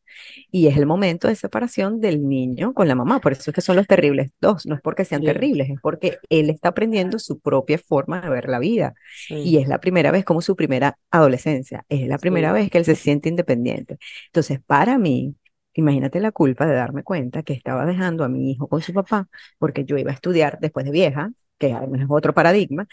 Y 0.50 0.66
es 0.68 0.76
el 0.76 0.86
momento 0.86 1.28
de 1.28 1.34
separación 1.36 2.00
del 2.00 2.28
niño 2.28 2.74
con 2.74 2.86
la 2.88 2.94
mamá. 2.94 3.20
Por 3.20 3.32
eso 3.32 3.50
es 3.50 3.54
que 3.54 3.60
son 3.60 3.76
los 3.76 3.86
terribles 3.86 4.30
dos. 4.40 4.66
No 4.66 4.74
es 4.74 4.80
porque 4.82 5.04
sean 5.04 5.22
terribles, 5.22 5.70
es 5.70 5.80
porque 5.80 6.18
él 6.28 6.50
está 6.50 6.70
aprendiendo 6.70 7.18
su 7.18 7.40
propia 7.40 7.78
forma 7.78 8.20
de 8.20 8.28
ver 8.30 8.48
la 8.48 8.58
vida. 8.58 8.94
Y 9.28 9.58
es 9.58 9.68
la 9.68 9.80
primera 9.80 10.10
vez 10.10 10.24
como 10.24 10.42
su 10.42 10.56
primera 10.56 10.98
adolescencia. 11.10 11.84
Es 11.88 12.06
la 12.08 12.18
primera 12.18 12.52
vez 12.52 12.70
que 12.70 12.78
él 12.78 12.84
se 12.84 12.94
siente 12.96 13.28
independiente. 13.28 13.98
Entonces, 14.26 14.60
para 14.66 14.98
mí, 14.98 15.34
Imagínate 15.74 16.18
la 16.18 16.32
culpa 16.32 16.66
de 16.66 16.74
darme 16.74 17.04
cuenta 17.04 17.44
que 17.44 17.52
estaba 17.52 17.86
dejando 17.86 18.24
a 18.24 18.28
mi 18.28 18.50
hijo 18.50 18.66
con 18.68 18.82
su 18.82 18.92
papá 18.92 19.28
porque 19.58 19.84
yo 19.84 19.96
iba 19.96 20.10
a 20.10 20.14
estudiar 20.14 20.58
después 20.60 20.84
de 20.84 20.90
vieja, 20.90 21.30
que 21.56 21.68
es 21.68 21.76
otro 22.08 22.34
paradigma, 22.34 22.88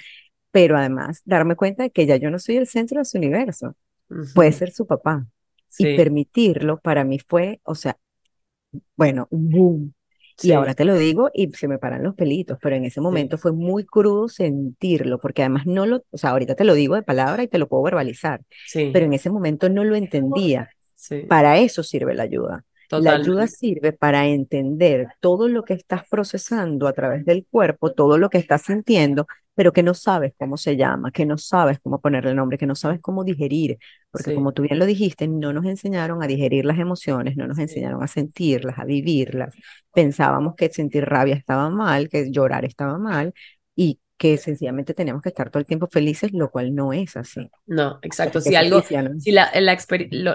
pero 0.56 0.78
además 0.78 1.22
darme 1.26 1.58
cuenta 1.58 1.84
de 1.84 1.92
que 1.92 2.06
ya 2.06 2.16
yo 2.16 2.32
no 2.32 2.40
soy 2.40 2.56
el 2.56 2.66
centro 2.66 3.00
de 3.00 3.06
su 3.06 3.18
universo, 3.18 3.76
puede 4.32 4.54
ser 4.54 4.72
su 4.72 4.88
papá. 4.88 5.28
Y 5.78 5.88
permitirlo 5.88 6.80
para 6.80 7.04
mí 7.04 7.20
fue, 7.20 7.60
o 7.64 7.76
sea, 7.76 7.98
bueno, 8.96 9.28
un 9.32 9.50
boom. 9.50 9.94
Y 10.42 10.54
ahora 10.54 10.74
te 10.74 10.86
lo 10.86 10.96
digo 10.98 11.30
y 11.34 11.52
se 11.52 11.68
me 11.68 11.78
paran 11.78 12.04
los 12.04 12.16
pelitos, 12.16 12.58
pero 12.62 12.78
en 12.78 12.86
ese 12.86 13.02
momento 13.02 13.38
fue 13.38 13.52
muy 13.52 13.84
crudo 13.84 14.30
sentirlo, 14.30 15.20
porque 15.20 15.42
además 15.42 15.66
no 15.66 15.86
lo, 15.86 16.06
o 16.10 16.18
sea, 16.18 16.30
ahorita 16.30 16.56
te 16.56 16.64
lo 16.64 16.74
digo 16.74 16.96
de 16.96 17.04
palabra 17.04 17.44
y 17.44 17.50
te 17.50 17.58
lo 17.58 17.68
puedo 17.68 17.84
verbalizar, 17.84 18.42
pero 18.92 19.06
en 19.06 19.12
ese 19.14 19.30
momento 19.30 19.68
no 19.68 19.84
lo 19.84 19.98
entendía. 19.98 20.72
Para 21.28 21.58
eso 21.60 21.84
sirve 21.84 22.16
la 22.16 22.24
ayuda. 22.24 22.64
La 22.92 23.14
ayuda 23.14 23.48
sirve 23.48 23.94
para 23.94 24.28
entender 24.28 25.08
todo 25.20 25.48
lo 25.48 25.64
que 25.64 25.74
estás 25.74 26.08
procesando 26.10 26.88
a 26.88 26.94
través 26.94 27.26
del 27.26 27.46
cuerpo, 27.50 27.94
todo 27.94 28.18
lo 28.18 28.30
que 28.30 28.38
estás 28.38 28.64
sintiendo, 28.64 29.28
pero 29.56 29.72
que 29.74 29.84
no 29.84 29.94
sabes 29.94 30.34
cómo 30.38 30.58
se 30.58 30.76
llama, 30.78 31.12
que 31.12 31.26
no 31.26 31.38
sabes 31.38 31.80
cómo 31.82 32.00
ponerle 32.02 32.34
nombre, 32.34 32.58
que 32.58 32.66
no 32.66 32.76
sabes 32.76 33.00
cómo 33.02 33.24
digerir, 33.24 33.78
porque 34.12 34.36
como 34.36 34.54
tú 34.54 34.64
bien 34.64 34.80
lo 34.80 34.86
dijiste, 34.86 35.28
no 35.28 35.54
nos 35.54 35.66
enseñaron 35.66 36.22
a 36.22 36.28
digerir 36.28 36.66
las 36.66 36.78
emociones, 36.78 37.38
no 37.38 37.48
nos 37.48 37.58
enseñaron 37.60 38.04
a 38.04 38.08
sentirlas, 38.08 38.78
a 38.78 38.86
vivirlas. 38.86 39.56
Pensábamos 39.94 40.56
que 40.56 40.70
sentir 40.70 41.06
rabia 41.06 41.36
estaba 41.36 41.70
mal, 41.70 42.10
que 42.10 42.32
llorar 42.32 42.66
estaba 42.66 42.98
mal, 42.98 43.34
y 43.76 44.00
que 44.18 44.38
sencillamente 44.38 44.94
tenemos 44.94 45.22
que 45.22 45.30
estar 45.30 45.50
todo 45.50 45.60
el 45.60 45.66
tiempo 45.66 45.88
felices, 45.92 46.32
lo 46.32 46.50
cual 46.50 46.74
no 46.74 46.94
es 46.94 47.18
así. 47.18 47.50
No, 47.66 48.00
exacto. 48.02 48.40
Si 48.40 48.56
algo, 48.56 48.82
si 48.82 49.32
la, 49.32 49.52
la 49.54 49.78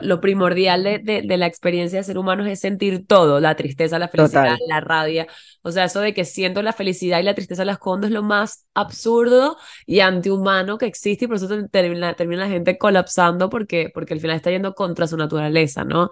lo, 0.02 0.20
primordial 0.20 0.84
de, 0.84 1.22
de, 1.24 1.36
la 1.38 1.46
experiencia 1.46 1.98
de 1.98 2.04
ser 2.04 2.18
humano 2.18 2.44
es 2.44 2.60
sentir 2.60 3.06
todo, 3.06 3.40
la 3.40 3.54
tristeza, 3.56 3.98
la 3.98 4.08
felicidad, 4.08 4.56
la 4.68 4.80
rabia. 4.80 5.26
O 5.62 5.70
sea, 5.72 5.84
eso 5.84 6.00
de 6.00 6.12
que 6.12 6.24
siento 6.24 6.62
la 6.62 6.72
felicidad 6.72 7.20
y 7.20 7.22
la 7.22 7.34
tristeza 7.34 7.64
la 7.64 7.72
escondo 7.72 8.06
es 8.06 8.12
lo 8.12 8.22
más 8.22 8.66
absurdo 8.74 9.56
y 9.86 10.00
antihumano 10.00 10.78
que 10.78 10.86
existe 10.86 11.24
y 11.24 11.28
por 11.28 11.36
eso 11.36 11.48
termina, 11.70 12.14
termina 12.14 12.44
la 12.44 12.50
gente 12.50 12.76
colapsando 12.78 13.48
porque, 13.50 13.90
porque 13.92 14.14
al 14.14 14.20
final 14.20 14.36
está 14.36 14.50
yendo 14.50 14.74
contra 14.74 15.06
su 15.06 15.16
naturaleza, 15.16 15.84
¿no? 15.84 16.10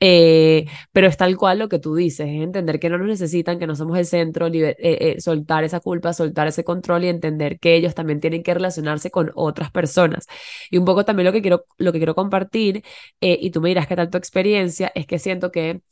Eh, 0.00 0.66
pero 0.92 1.08
es 1.08 1.16
tal 1.16 1.36
cual 1.36 1.58
lo 1.58 1.68
que 1.68 1.78
tú 1.78 1.94
dices, 1.94 2.28
es 2.28 2.42
entender 2.42 2.78
que 2.78 2.90
no 2.90 2.98
nos 2.98 3.08
necesitan, 3.08 3.58
que 3.58 3.66
no 3.66 3.74
somos 3.74 3.98
el 3.98 4.06
centro, 4.06 4.46
eh, 4.46 4.76
eh, 4.78 5.20
soltar 5.20 5.64
esa 5.64 5.80
culpa, 5.80 6.12
soltar 6.12 6.46
ese 6.46 6.64
control 6.64 7.04
y 7.04 7.07
entender 7.10 7.58
que 7.58 7.74
ellos 7.74 7.94
también 7.94 8.20
tienen 8.20 8.42
que 8.42 8.54
relacionarse 8.54 9.10
con 9.10 9.32
otras 9.34 9.70
personas. 9.70 10.26
Y 10.70 10.78
un 10.78 10.84
poco 10.84 11.04
también 11.04 11.26
lo 11.26 11.32
que 11.32 11.42
quiero, 11.42 11.64
lo 11.78 11.92
que 11.92 11.98
quiero 11.98 12.14
compartir, 12.14 12.84
eh, 13.20 13.38
y 13.40 13.50
tú 13.50 13.60
me 13.60 13.68
dirás 13.70 13.86
qué 13.86 13.96
tal 13.96 14.10
tu 14.10 14.18
experiencia, 14.18 14.92
es 14.94 15.06
que 15.06 15.18
siento 15.18 15.50
que 15.50 15.82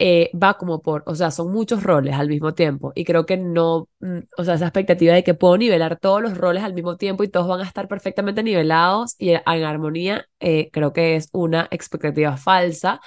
eh, 0.00 0.30
va 0.32 0.54
como 0.56 0.80
por, 0.80 1.02
o 1.06 1.14
sea, 1.16 1.30
son 1.32 1.52
muchos 1.52 1.82
roles 1.82 2.14
al 2.14 2.28
mismo 2.28 2.54
tiempo 2.54 2.92
y 2.94 3.04
creo 3.04 3.26
que 3.26 3.36
no, 3.36 3.88
mm, 3.98 4.18
o 4.36 4.44
sea, 4.44 4.54
esa 4.54 4.66
expectativa 4.66 5.12
de 5.12 5.24
que 5.24 5.34
puedo 5.34 5.58
nivelar 5.58 5.98
todos 5.98 6.22
los 6.22 6.38
roles 6.38 6.62
al 6.62 6.72
mismo 6.74 6.96
tiempo 6.96 7.24
y 7.24 7.28
todos 7.28 7.48
van 7.48 7.60
a 7.60 7.64
estar 7.64 7.88
perfectamente 7.88 8.44
nivelados 8.44 9.16
y 9.18 9.30
en 9.30 9.42
armonía, 9.46 10.26
eh, 10.38 10.70
creo 10.72 10.92
que 10.92 11.16
es 11.16 11.28
una 11.32 11.66
expectativa 11.72 12.36
falsa. 12.36 13.00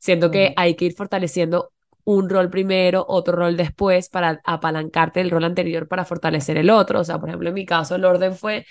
Siento 0.00 0.30
que 0.30 0.52
hay 0.56 0.74
que 0.74 0.84
ir 0.86 0.94
fortaleciendo 0.94 1.72
un 2.04 2.28
rol 2.28 2.50
primero, 2.50 3.04
otro 3.08 3.36
rol 3.36 3.56
después 3.56 4.08
para 4.08 4.40
apalancarte 4.44 5.20
el 5.20 5.30
rol 5.30 5.44
anterior 5.44 5.88
para 5.88 6.04
fortalecer 6.04 6.56
el 6.58 6.70
otro. 6.70 7.00
O 7.00 7.04
sea, 7.04 7.18
por 7.18 7.28
ejemplo, 7.28 7.48
en 7.48 7.54
mi 7.54 7.66
caso 7.66 7.94
el 7.96 8.04
orden 8.04 8.34
fue, 8.34 8.66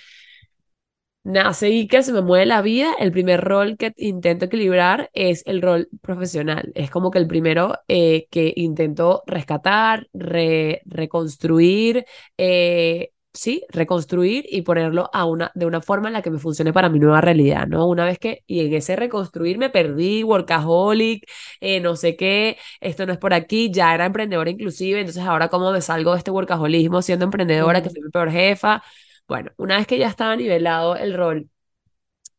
nace 1.23 1.69
y 1.69 1.87
que 1.87 2.03
se 2.03 2.11
me 2.13 2.21
mueve 2.21 2.45
la 2.45 2.61
vida, 2.61 2.93
el 2.99 3.11
primer 3.11 3.41
rol 3.41 3.77
que 3.77 3.93
intento 3.97 4.45
equilibrar 4.45 5.09
es 5.13 5.43
el 5.45 5.61
rol 5.61 5.87
profesional. 6.01 6.71
Es 6.75 6.91
como 6.91 7.11
que 7.11 7.19
el 7.19 7.27
primero 7.27 7.79
eh, 7.87 8.27
que 8.29 8.53
intento 8.55 9.23
rescatar, 9.25 10.07
reconstruir, 10.13 12.05
eh, 12.37 13.12
sí, 13.33 13.65
reconstruir 13.69 14.45
y 14.49 14.61
ponerlo 14.61 15.09
a 15.13 15.25
una, 15.25 15.51
de 15.55 15.65
una 15.65 15.81
forma 15.81 16.07
en 16.09 16.13
la 16.13 16.21
que 16.21 16.29
me 16.31 16.39
funcione 16.39 16.71
para 16.73 16.89
mi 16.89 16.99
nueva 16.99 17.21
realidad, 17.21 17.67
¿no? 17.67 17.87
Una 17.87 18.05
vez 18.05 18.19
que, 18.19 18.43
y 18.47 18.61
en 18.65 18.73
ese 18.73 18.95
reconstruir 18.95 19.57
me 19.57 19.69
perdí, 19.69 20.23
workaholic, 20.23 21.25
eh, 21.59 21.79
no 21.79 21.95
sé 21.95 22.15
qué, 22.15 22.57
esto 22.81 23.05
no 23.05 23.13
es 23.13 23.19
por 23.19 23.33
aquí, 23.33 23.71
ya 23.71 23.93
era 23.93 24.05
emprendedora 24.05 24.49
inclusive, 24.51 24.99
entonces 24.99 25.23
ahora 25.23 25.49
cómo 25.49 25.71
me 25.71 25.81
salgo 25.81 26.11
de 26.13 26.19
este 26.19 26.31
workaholismo 26.31 27.01
siendo 27.01 27.25
emprendedora, 27.25 27.81
que 27.81 27.89
soy 27.89 28.01
mi 28.03 28.09
peor 28.11 28.29
jefa. 28.31 28.83
Bueno, 29.27 29.51
una 29.57 29.77
vez 29.77 29.87
que 29.87 29.97
ya 29.97 30.07
estaba 30.07 30.35
nivelado 30.35 30.95
el 30.95 31.13
rol 31.15 31.49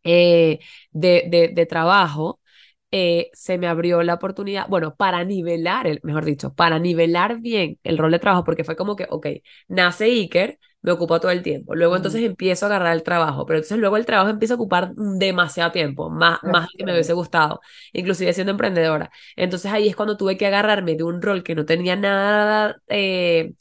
eh, 0.05 0.61
de, 0.93 1.25
de, 1.29 1.49
de 1.49 1.67
trabajo, 1.67 2.41
eh, 2.91 3.31
se 3.35 3.59
me 3.59 3.67
abrió 3.67 4.03
la 4.03 4.15
oportunidad, 4.15 4.69
bueno, 4.69 4.95
para 4.97 5.25
nivelar, 5.25 5.87
el, 5.87 6.01
mejor 6.03 6.25
dicho, 6.25 6.55
para 6.55 6.79
nivelar 6.79 7.41
bien 7.41 7.79
el 7.85 7.99
rol 7.99 8.13
de 8.13 8.19
trabajo, 8.21 8.45
porque 8.45 8.65
fue 8.65 8.77
como 8.77 8.97
que, 8.97 9.07
ok, 9.11 9.27
nace 9.69 10.05
Iker, 10.07 10.59
me 10.85 10.93
ocupó 10.93 11.21
todo 11.21 11.33
el 11.33 11.43
tiempo, 11.43 11.75
luego 11.75 11.97
entonces 11.97 12.23
empiezo 12.23 12.67
a 12.67 12.69
agarrar 12.69 12.95
el 12.95 13.03
trabajo, 13.03 13.47
pero 13.47 13.59
entonces 13.59 13.79
luego 13.79 13.97
el 13.97 14.07
trabajo 14.07 14.31
empieza 14.31 14.55
a 14.55 14.57
ocupar 14.57 14.95
demasiado 14.95 15.73
tiempo, 15.73 16.11
más, 16.11 16.39
más 16.45 16.69
que 16.77 16.85
me 16.85 16.93
hubiese 16.93 17.15
gustado, 17.15 17.61
inclusive 17.93 18.33
siendo 18.35 18.53
emprendedora. 18.53 19.11
Entonces 19.37 19.73
ahí 19.73 19.89
es 19.89 19.97
cuando 19.97 20.17
tuve 20.17 20.37
que 20.37 20.47
agarrarme 20.47 20.95
de 20.97 21.05
un 21.05 21.23
rol 21.23 21.43
que 21.43 21.57
no 21.57 21.65
tenía 21.67 21.97
nada... 21.97 22.81
Eh, 22.89 23.55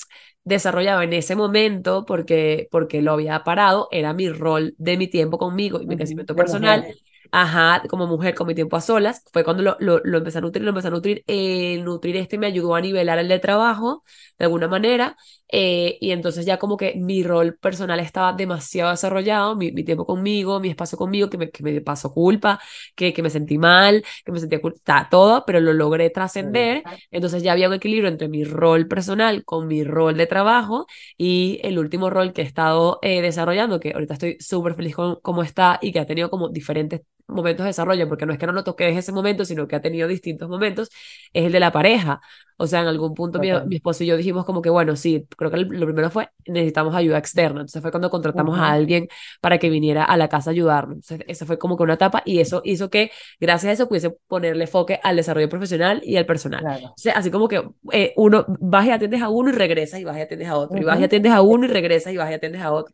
desarrollado 0.45 1.01
en 1.01 1.13
ese 1.13 1.35
momento 1.35 2.05
porque, 2.05 2.67
porque 2.71 3.01
lo 3.01 3.13
había 3.13 3.43
parado, 3.43 3.87
era 3.91 4.13
mi 4.13 4.29
rol 4.29 4.75
de 4.77 4.97
mi 4.97 5.07
tiempo 5.07 5.37
conmigo 5.37 5.81
y 5.81 5.87
mi 5.87 5.95
crecimiento 5.95 6.35
personal. 6.35 6.85
ajá, 7.31 7.81
como 7.89 8.07
mujer, 8.07 8.35
con 8.35 8.47
mi 8.47 8.55
tiempo 8.55 8.75
a 8.77 8.81
solas, 8.81 9.23
fue 9.31 9.43
cuando 9.43 9.63
lo, 9.63 9.77
lo, 9.79 9.99
lo 10.03 10.17
empecé 10.19 10.37
a 10.39 10.41
nutrir, 10.41 10.63
lo 10.63 10.69
empecé 10.69 10.87
a 10.89 10.91
nutrir. 10.91 11.23
El 11.27 11.83
nutrir 11.83 12.15
este 12.17 12.37
me 12.37 12.47
ayudó 12.47 12.75
a 12.75 12.81
nivelar 12.81 13.19
el 13.19 13.27
de 13.27 13.39
trabajo, 13.39 14.03
de 14.37 14.45
alguna 14.45 14.67
manera, 14.67 15.15
eh, 15.53 15.97
y 16.01 16.11
entonces 16.11 16.45
ya 16.45 16.57
como 16.57 16.77
que 16.77 16.95
mi 16.95 17.23
rol 17.23 17.55
personal 17.57 17.99
estaba 17.99 18.33
demasiado 18.33 18.91
desarrollado, 18.91 19.55
mi, 19.55 19.71
mi 19.71 19.83
tiempo 19.83 20.05
conmigo, 20.05 20.59
mi 20.59 20.69
espacio 20.69 20.97
conmigo, 20.97 21.29
que 21.29 21.37
me, 21.37 21.51
que 21.51 21.63
me 21.63 21.79
pasó 21.81 22.11
culpa, 22.13 22.59
que, 22.95 23.13
que 23.13 23.21
me 23.23 23.29
sentí 23.29 23.57
mal, 23.57 24.03
que 24.25 24.31
me 24.31 24.39
sentía 24.39 24.61
culpa, 24.61 25.07
todo, 25.11 25.45
pero 25.45 25.59
lo 25.59 25.73
logré 25.73 26.09
trascender. 26.09 26.85
Entonces 27.11 27.43
ya 27.43 27.51
había 27.53 27.67
un 27.67 27.75
equilibrio 27.75 28.09
entre 28.09 28.27
mi 28.29 28.43
rol 28.43 28.87
personal 28.87 29.45
con 29.45 29.67
mi 29.67 29.83
rol 29.83 30.17
de 30.17 30.27
trabajo 30.27 30.87
y 31.17 31.59
el 31.63 31.79
último 31.79 32.09
rol 32.09 32.33
que 32.33 32.41
he 32.41 32.45
estado 32.45 32.99
eh, 33.01 33.21
desarrollando, 33.21 33.79
que 33.79 33.91
ahorita 33.93 34.13
estoy 34.15 34.37
súper 34.39 34.75
feliz 34.75 34.95
con 34.95 35.19
cómo 35.21 35.43
está 35.43 35.79
y 35.81 35.91
que 35.91 35.99
ha 35.99 36.05
tenido 36.05 36.29
como 36.29 36.49
diferentes 36.49 37.01
momentos 37.27 37.63
de 37.63 37.69
desarrollo, 37.69 38.07
porque 38.07 38.25
no 38.25 38.33
es 38.33 38.39
que 38.39 38.45
no 38.45 38.53
lo 38.53 38.63
toqué 38.63 38.85
desde 38.85 38.99
ese 38.99 39.11
momento, 39.11 39.45
sino 39.45 39.67
que 39.67 39.75
ha 39.75 39.81
tenido 39.81 40.07
distintos 40.07 40.49
momentos, 40.49 40.89
es 41.33 41.45
el 41.45 41.51
de 41.51 41.59
la 41.59 41.71
pareja. 41.71 42.21
O 42.57 42.67
sea, 42.67 42.81
en 42.81 42.87
algún 42.87 43.13
punto 43.13 43.39
mi, 43.39 43.51
mi, 43.65 43.77
esposo 43.77 44.03
y 44.03 44.07
yo 44.07 44.15
dijimos 44.15 44.45
como 44.45 44.61
que, 44.61 44.69
bueno, 44.69 44.95
sí, 44.95 45.27
creo 45.37 45.49
que 45.49 45.57
lo 45.57 45.85
primero 45.85 46.09
fue, 46.11 46.29
necesitamos 46.45 46.95
ayuda 46.95 47.17
externa. 47.17 47.61
Entonces 47.61 47.81
fue 47.81 47.91
cuando 47.91 48.09
contratamos 48.09 48.57
a 48.59 48.71
alguien 48.71 49.07
para 49.41 49.57
que 49.57 49.69
viniera 49.69 50.03
a 50.03 50.17
la 50.17 50.27
casa 50.27 50.51
a 50.51 50.53
ayudarnos. 50.53 50.97
Entonces, 50.97 51.25
esa 51.27 51.45
fue 51.45 51.57
como 51.57 51.77
que 51.77 51.83
una 51.83 51.95
etapa 51.95 52.21
y 52.25 52.39
eso 52.39 52.61
hizo 52.63 52.89
que, 52.89 53.11
gracias 53.39 53.71
a 53.71 53.73
eso, 53.73 53.87
pudiese 53.87 54.11
ponerle 54.27 54.65
enfoque 54.65 54.99
al 55.03 55.15
desarrollo 55.15 55.49
profesional 55.49 56.01
y 56.03 56.17
al 56.17 56.25
personal. 56.25 56.61
Claro. 56.61 56.87
O 56.87 56.93
sea, 56.97 57.13
así 57.13 57.31
como 57.31 57.47
que 57.47 57.63
eh, 57.91 58.13
uno, 58.17 58.45
vas 58.59 58.85
y 58.85 58.91
atiendes 58.91 59.21
a 59.21 59.29
uno 59.29 59.49
y 59.49 59.53
regresas 59.53 59.99
y 59.99 60.03
vas 60.03 60.17
y 60.17 60.21
atiendes 60.21 60.47
a 60.47 60.57
otro. 60.57 60.79
Y 60.79 60.83
vas 60.83 60.99
y 60.99 61.03
atiendes 61.03 61.31
a 61.31 61.41
uno 61.41 61.65
y 61.65 61.69
regresas 61.69 62.13
y 62.13 62.17
vas 62.17 62.29
y 62.29 62.33
atiendes 62.35 62.61
a 62.61 62.71
otro 62.71 62.93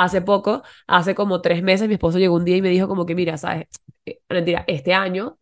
hace 0.00 0.22
poco, 0.22 0.62
hace 0.86 1.14
como 1.14 1.40
tres 1.42 1.62
meses, 1.62 1.88
mi 1.88 1.94
esposo 1.94 2.18
llegó 2.18 2.36
un 2.36 2.44
día 2.44 2.56
y 2.56 2.62
me 2.62 2.70
dijo 2.70 2.88
como 2.88 3.06
que, 3.06 3.14
mira, 3.14 3.36
sabes, 3.36 3.66
eh, 4.06 4.20
mentira, 4.28 4.64
este 4.66 4.94
año 4.94 5.38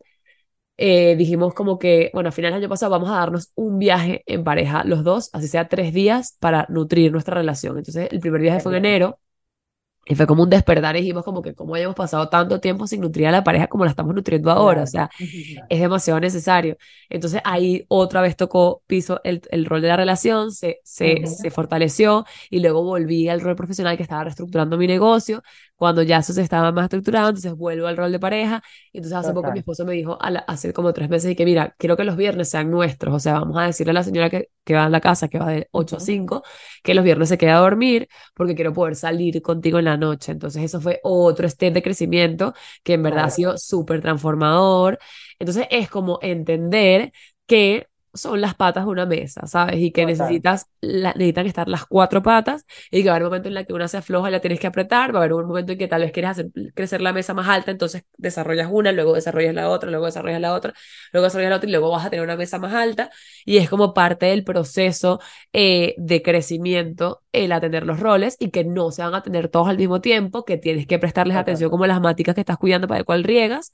eh, 0.76 1.16
dijimos 1.16 1.54
como 1.54 1.78
que, 1.78 2.10
bueno, 2.14 2.28
a 2.30 2.32
final 2.32 2.52
del 2.52 2.62
año 2.62 2.68
pasado 2.68 2.90
vamos 2.92 3.10
a 3.10 3.14
darnos 3.14 3.52
un 3.54 3.78
viaje 3.78 4.22
en 4.26 4.44
pareja, 4.44 4.84
los 4.84 5.04
dos, 5.04 5.30
así 5.32 5.48
sea 5.48 5.68
tres 5.68 5.92
días, 5.92 6.36
para 6.40 6.66
nutrir 6.68 7.12
nuestra 7.12 7.34
relación. 7.34 7.78
Entonces, 7.78 8.08
el 8.10 8.20
primer 8.20 8.40
viaje 8.40 8.60
fue 8.60 8.72
en 8.76 8.84
enero 8.84 9.18
y 10.08 10.14
fue 10.16 10.26
como 10.26 10.42
un 10.44 10.50
despertar 10.50 10.96
y 10.96 11.00
dijimos 11.00 11.24
como 11.24 11.42
que 11.42 11.54
cómo 11.54 11.74
hayamos 11.74 11.94
pasado 11.96 12.28
tanto 12.28 12.60
tiempo 12.60 12.86
sin 12.86 13.00
nutrir 13.02 13.26
a 13.28 13.32
la 13.32 13.44
pareja 13.44 13.68
como 13.68 13.84
la 13.84 13.90
estamos 13.90 14.14
nutriendo 14.14 14.50
ahora, 14.50 14.82
o 14.84 14.86
sea, 14.86 15.10
es 15.68 15.80
demasiado 15.80 16.20
necesario. 16.20 16.76
Entonces 17.10 17.40
ahí 17.44 17.84
otra 17.88 18.20
vez 18.22 18.36
tocó 18.36 18.82
piso 18.86 19.20
el, 19.24 19.42
el 19.50 19.66
rol 19.66 19.82
de 19.82 19.88
la 19.88 19.96
relación, 19.96 20.52
se, 20.52 20.80
se, 20.84 21.22
se 21.26 21.50
fortaleció 21.50 22.24
y 22.50 22.60
luego 22.60 22.82
volví 22.84 23.28
al 23.28 23.40
rol 23.40 23.56
profesional 23.56 23.96
que 23.96 24.02
estaba 24.02 24.24
reestructurando 24.24 24.76
mi 24.78 24.86
negocio. 24.86 25.42
Cuando 25.78 26.02
ya 26.02 26.18
eso 26.18 26.32
se 26.32 26.42
estaba 26.42 26.72
más 26.72 26.84
estructurado, 26.84 27.28
entonces 27.28 27.54
vuelvo 27.54 27.86
al 27.86 27.96
rol 27.96 28.12
de 28.12 28.18
pareja. 28.18 28.62
Y 28.92 28.98
entonces 28.98 29.16
hace 29.18 29.32
poco 29.32 29.52
mi 29.52 29.60
esposo 29.60 29.84
me 29.84 29.94
dijo, 29.94 30.18
a 30.20 30.28
hace 30.48 30.72
como 30.72 30.92
tres 30.92 31.08
meses, 31.08 31.30
y 31.32 31.36
que 31.36 31.44
mira, 31.44 31.74
quiero 31.78 31.96
que 31.96 32.04
los 32.04 32.16
viernes 32.16 32.50
sean 32.50 32.70
nuestros, 32.70 33.14
o 33.14 33.20
sea, 33.20 33.34
vamos 33.34 33.56
a 33.58 33.62
decirle 33.62 33.92
a 33.92 33.94
la 33.94 34.02
señora 34.02 34.28
que, 34.30 34.50
que 34.64 34.74
va 34.74 34.84
a 34.86 34.88
la 34.90 35.00
casa, 35.00 35.28
que 35.28 35.38
va 35.38 35.50
de 35.50 35.68
8 35.70 35.96
a 35.96 36.00
5, 36.00 36.42
que 36.82 36.94
los 36.94 37.04
viernes 37.04 37.28
se 37.28 37.38
queda 37.38 37.58
a 37.58 37.60
dormir 37.60 38.08
porque 38.34 38.54
quiero 38.54 38.72
poder 38.72 38.96
salir 38.96 39.40
contigo 39.42 39.78
en 39.78 39.84
la 39.86 39.96
noche. 39.96 40.32
Entonces 40.32 40.62
eso 40.64 40.80
fue 40.80 41.00
otro 41.04 41.48
step 41.48 41.72
de 41.74 41.82
crecimiento 41.82 42.54
que 42.82 42.94
en 42.94 43.02
verdad 43.02 43.24
ha 43.26 43.30
sido 43.30 43.56
súper 43.58 44.00
transformador. 44.02 44.98
Entonces 45.38 45.66
es 45.70 45.88
como 45.88 46.18
entender 46.22 47.12
que 47.46 47.86
son 48.20 48.40
las 48.40 48.54
patas 48.54 48.84
de 48.84 48.90
una 48.90 49.06
mesa, 49.06 49.46
¿sabes? 49.46 49.76
Y 49.78 49.92
que 49.92 50.06
necesitas, 50.06 50.66
la, 50.80 51.12
necesitan 51.12 51.46
estar 51.46 51.68
las 51.68 51.86
cuatro 51.86 52.22
patas 52.22 52.64
y 52.90 53.02
que 53.02 53.08
va 53.08 53.12
a 53.12 53.16
haber 53.16 53.24
un 53.24 53.28
momento 53.30 53.48
en 53.48 53.56
el 53.56 53.66
que 53.66 53.72
una 53.72 53.88
se 53.88 53.96
afloja 53.98 54.28
y 54.28 54.32
la 54.32 54.40
tienes 54.40 54.60
que 54.60 54.66
apretar, 54.66 55.14
va 55.14 55.20
a 55.20 55.22
haber 55.22 55.32
un 55.34 55.46
momento 55.46 55.72
en 55.72 55.78
que 55.78 55.88
tal 55.88 56.02
vez 56.02 56.12
quieres 56.12 56.32
hacer 56.32 56.50
crecer 56.74 57.00
la 57.00 57.12
mesa 57.12 57.34
más 57.34 57.48
alta, 57.48 57.70
entonces 57.70 58.04
desarrollas 58.16 58.68
una, 58.70 58.92
luego 58.92 59.14
desarrollas 59.14 59.54
la 59.54 59.68
otra, 59.70 59.90
luego 59.90 60.06
desarrollas 60.06 60.40
la 60.40 60.54
otra, 60.54 60.74
luego 61.12 61.24
desarrollas 61.24 61.50
la 61.50 61.56
otra 61.56 61.68
y 61.68 61.72
luego 61.72 61.90
vas 61.90 62.06
a 62.06 62.10
tener 62.10 62.24
una 62.24 62.36
mesa 62.36 62.58
más 62.58 62.74
alta. 62.74 63.10
Y 63.44 63.58
es 63.58 63.68
como 63.70 63.94
parte 63.94 64.26
del 64.26 64.44
proceso 64.44 65.20
eh, 65.52 65.94
de 65.98 66.22
crecimiento 66.22 67.22
el 67.32 67.52
atender 67.52 67.86
los 67.86 68.00
roles 68.00 68.36
y 68.38 68.50
que 68.50 68.64
no 68.64 68.90
se 68.90 69.02
van 69.02 69.14
a 69.14 69.18
atender 69.18 69.48
todos 69.48 69.68
al 69.68 69.78
mismo 69.78 70.00
tiempo, 70.00 70.44
que 70.44 70.58
tienes 70.58 70.86
que 70.86 70.98
prestarles 70.98 71.36
atención 71.36 71.70
como 71.70 71.86
las 71.86 72.00
máticas 72.00 72.34
que 72.34 72.40
estás 72.40 72.58
cuidando 72.58 72.88
para 72.88 73.00
el 73.00 73.04
cual 73.04 73.24
riegas, 73.24 73.72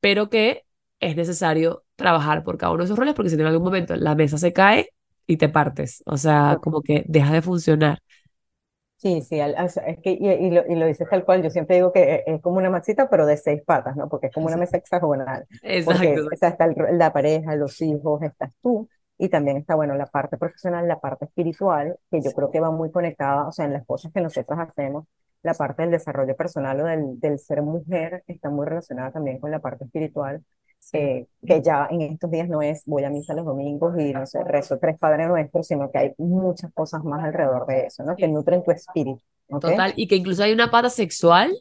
pero 0.00 0.30
que 0.30 0.64
es 1.00 1.16
necesario 1.16 1.84
trabajar 1.96 2.44
por 2.44 2.58
cada 2.58 2.72
uno 2.72 2.82
de 2.82 2.86
esos 2.86 2.98
roles 2.98 3.14
porque 3.14 3.30
si 3.30 3.36
en 3.36 3.46
algún 3.46 3.64
momento 3.64 3.96
la 3.96 4.14
mesa 4.14 4.38
se 4.38 4.52
cae 4.52 4.90
y 5.26 5.36
te 5.36 5.48
partes, 5.48 6.02
o 6.06 6.16
sea, 6.16 6.58
como 6.62 6.82
que 6.82 7.04
deja 7.06 7.32
de 7.32 7.42
funcionar. 7.42 7.98
Sí, 8.96 9.22
sí, 9.22 9.38
es 9.38 9.98
que, 10.02 10.10
y, 10.10 10.50
lo, 10.50 10.66
y, 10.66 10.74
lo, 10.74 10.86
dices 10.86 11.08
tal 11.08 11.24
cual, 11.24 11.40
yo 11.40 11.50
siempre 11.50 11.76
digo 11.76 11.92
que 11.92 12.02
e, 12.02 12.24
es 12.26 12.42
como 12.42 12.56
una 12.56 12.68
maxita, 12.68 13.08
pero 13.08 13.26
de 13.26 13.36
seis 13.36 13.62
patas, 13.64 13.94
¿no? 13.94 14.08
Porque 14.08 14.26
es 14.26 14.34
como 14.34 14.46
una 14.46 14.56
mesa 14.56 14.76
hexagonal. 14.76 15.46
Exacto. 15.62 16.22
Porque 16.24 16.34
está 16.34 16.56
la 16.90 17.12
pareja, 17.12 17.54
los 17.54 17.80
hijos, 17.80 18.22
estás 18.22 18.50
tú, 18.60 18.88
y 19.16 19.28
también 19.28 19.56
está, 19.58 19.76
bueno, 19.76 19.94
la 19.94 20.06
parte 20.06 20.36
profesional, 20.36 20.88
la 20.88 20.98
parte 20.98 21.26
espiritual, 21.26 21.96
que 22.10 22.20
yo 22.20 22.32
creo 22.32 22.50
que 22.50 22.58
va 22.58 22.72
muy 22.72 22.90
conectada, 22.90 23.46
o 23.46 23.52
sea, 23.52 23.66
en 23.66 23.74
las 23.74 23.86
cosas 23.86 24.10
que 24.12 24.20
nosotros 24.20 24.58
hacemos, 24.58 25.04
la 25.42 25.54
parte 25.54 25.82
del 25.82 25.92
desarrollo 25.92 26.34
personal 26.34 26.80
o 26.80 26.84
del, 26.84 27.20
del 27.20 27.38
ser 27.38 27.62
mujer 27.62 28.24
está 28.26 28.50
muy 28.50 28.66
relacionada 28.66 29.12
también 29.12 29.38
con 29.38 29.52
la 29.52 29.60
parte 29.60 29.84
espiritual, 29.84 30.42
eh, 30.92 31.26
que 31.46 31.62
ya 31.62 31.88
en 31.90 32.02
estos 32.02 32.30
días 32.30 32.48
no 32.48 32.62
es 32.62 32.82
voy 32.86 33.04
a 33.04 33.10
misa 33.10 33.34
los 33.34 33.44
domingos 33.44 33.94
y 33.98 34.12
no 34.12 34.26
sé, 34.26 34.42
rezo 34.44 34.78
tres 34.78 34.98
padres 34.98 35.28
nuestros, 35.28 35.66
sino 35.66 35.90
que 35.90 35.98
hay 35.98 36.14
muchas 36.18 36.72
cosas 36.72 37.04
más 37.04 37.24
alrededor 37.24 37.66
de 37.66 37.86
eso, 37.86 38.02
¿no? 38.04 38.16
Que 38.16 38.28
nutren 38.28 38.62
tu 38.62 38.70
espíritu. 38.70 39.22
Total, 39.48 39.92
y 39.96 40.06
que 40.06 40.16
incluso 40.16 40.42
hay 40.42 40.52
una 40.52 40.70
pata 40.70 40.90
sexual 40.90 41.52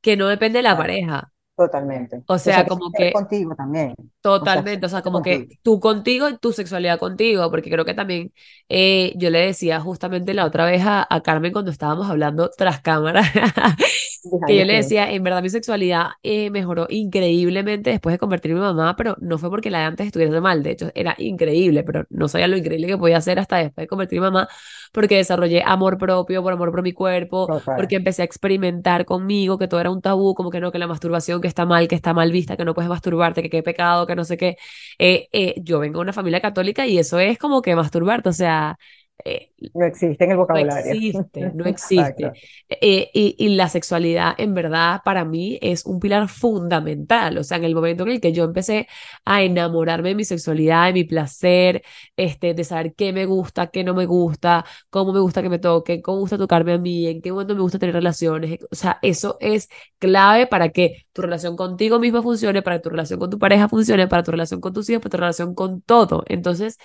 que 0.00 0.16
no 0.16 0.28
depende 0.28 0.58
de 0.58 0.62
la 0.62 0.76
pareja. 0.76 1.30
Totalmente. 1.56 2.22
O 2.26 2.38
sea, 2.38 2.66
como 2.66 2.90
que... 2.90 3.12
Contigo 3.12 3.54
también. 3.54 3.94
Totalmente, 4.24 4.86
o 4.86 4.88
sea, 4.88 5.02
como 5.02 5.20
que 5.20 5.50
tú 5.62 5.80
contigo 5.80 6.30
y 6.30 6.38
tu 6.38 6.50
sexualidad 6.54 6.98
contigo, 6.98 7.50
porque 7.50 7.68
creo 7.70 7.84
que 7.84 7.92
también 7.92 8.32
eh, 8.70 9.12
yo 9.18 9.28
le 9.28 9.40
decía 9.40 9.80
justamente 9.80 10.32
la 10.32 10.46
otra 10.46 10.64
vez 10.64 10.82
a, 10.86 11.06
a 11.10 11.22
Carmen 11.22 11.52
cuando 11.52 11.70
estábamos 11.70 12.08
hablando 12.08 12.48
tras 12.56 12.80
cámara, 12.80 13.22
que 14.46 14.56
yo 14.58 14.64
le 14.64 14.74
decía, 14.76 15.10
en 15.12 15.22
verdad 15.22 15.42
mi 15.42 15.50
sexualidad 15.50 16.06
eh, 16.22 16.48
mejoró 16.50 16.86
increíblemente 16.88 17.90
después 17.90 18.14
de 18.14 18.18
convertirme 18.18 18.60
en 18.60 18.64
mamá, 18.64 18.96
pero 18.96 19.14
no 19.20 19.36
fue 19.36 19.50
porque 19.50 19.70
la 19.70 19.80
de 19.80 19.84
antes 19.84 20.06
estuviera 20.06 20.40
mal, 20.40 20.62
de 20.62 20.70
hecho 20.70 20.90
era 20.94 21.14
increíble, 21.18 21.84
pero 21.84 22.06
no 22.08 22.26
sabía 22.28 22.48
lo 22.48 22.56
increíble 22.56 22.86
que 22.86 22.96
podía 22.98 23.18
hacer 23.18 23.38
hasta 23.38 23.58
después 23.58 23.84
de 23.84 23.88
convertirme 23.88 24.28
en 24.28 24.32
mamá, 24.32 24.48
porque 24.92 25.16
desarrollé 25.16 25.62
amor 25.64 25.98
propio, 25.98 26.42
por 26.42 26.52
amor 26.52 26.70
por 26.70 26.82
mi 26.82 26.92
cuerpo, 26.92 27.52
porque 27.74 27.96
empecé 27.96 28.22
a 28.22 28.24
experimentar 28.24 29.04
conmigo 29.04 29.58
que 29.58 29.68
todo 29.68 29.80
era 29.80 29.90
un 29.90 30.00
tabú, 30.02 30.34
como 30.34 30.50
que 30.50 30.60
no, 30.60 30.72
que 30.72 30.78
la 30.78 30.86
masturbación 30.86 31.40
que 31.40 31.48
está 31.48 31.66
mal, 31.66 31.88
que 31.88 31.94
está 31.94 32.14
mal 32.14 32.30
vista, 32.32 32.56
que 32.56 32.64
no 32.64 32.74
puedes 32.74 32.88
masturbarte, 32.88 33.42
que 33.42 33.50
qué 33.50 33.62
pecado, 33.62 34.06
que 34.06 34.13
no 34.16 34.24
sé 34.24 34.36
qué. 34.36 34.56
Eh, 34.98 35.28
eh, 35.32 35.54
yo 35.62 35.78
vengo 35.80 35.98
de 35.98 36.02
una 36.02 36.12
familia 36.12 36.40
católica 36.40 36.86
y 36.86 36.98
eso 36.98 37.18
es 37.18 37.38
como 37.38 37.62
que 37.62 37.74
masturbarte, 37.76 38.28
o 38.28 38.32
sea, 38.32 38.78
eh, 39.24 39.52
no 39.74 39.86
existe 39.86 40.24
en 40.24 40.30
el 40.32 40.36
vocabulario. 40.36 40.74
No 40.74 40.90
existe, 40.90 41.52
no 41.54 41.64
existe. 41.66 42.32
Eh, 42.68 43.10
y, 43.14 43.36
y, 43.38 43.48
la 43.56 43.68
sexualidad, 43.68 44.34
en 44.38 44.54
verdad, 44.54 45.00
para 45.04 45.24
mí 45.24 45.58
es 45.62 45.86
un 45.86 46.00
pilar 46.00 46.28
fundamental. 46.28 47.38
O 47.38 47.44
sea, 47.44 47.58
en 47.58 47.64
el 47.64 47.74
momento 47.74 48.02
en 48.04 48.10
el 48.10 48.20
que 48.20 48.32
yo 48.32 48.44
empecé 48.44 48.88
a 49.24 49.42
enamorarme 49.42 50.10
de 50.10 50.14
mi 50.14 50.24
sexualidad, 50.24 50.86
de 50.86 50.92
mi 50.92 51.04
placer, 51.04 51.82
este, 52.16 52.54
de 52.54 52.64
saber 52.64 52.94
qué 52.94 53.12
me 53.12 53.26
gusta, 53.26 53.68
qué 53.68 53.84
no 53.84 53.94
me 53.94 54.06
gusta, 54.06 54.64
cómo 54.90 55.12
me 55.12 55.20
gusta 55.20 55.42
que 55.42 55.48
me 55.48 55.58
toquen, 55.58 56.02
cómo 56.02 56.18
me 56.18 56.20
gusta 56.22 56.38
tocarme 56.38 56.72
a 56.72 56.78
mí, 56.78 57.06
en 57.06 57.22
qué 57.22 57.32
momento 57.32 57.54
me 57.54 57.62
gusta 57.62 57.78
tener 57.78 57.94
relaciones. 57.94 58.58
O 58.70 58.74
sea, 58.74 58.98
eso 59.02 59.36
es 59.40 59.68
clave 59.98 60.46
para 60.46 60.70
que 60.70 61.06
tu 61.12 61.22
relación 61.22 61.56
contigo 61.56 61.98
mismo 61.98 62.22
funcione, 62.22 62.62
para 62.62 62.76
que 62.76 62.82
tu 62.82 62.90
relación 62.90 63.18
con 63.18 63.30
tu 63.30 63.38
pareja 63.38 63.68
funcione, 63.68 64.08
para 64.08 64.22
tu 64.22 64.30
relación 64.30 64.60
con 64.60 64.72
tus 64.72 64.88
hijos, 64.90 65.02
para 65.02 65.10
tu 65.10 65.16
relación 65.18 65.54
con 65.54 65.80
todo. 65.82 66.24
Entonces, 66.26 66.78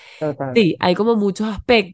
sí, 0.54 0.76
hay 0.80 0.96
como 0.96 1.16
muchos 1.16 1.48
aspectos 1.48 1.90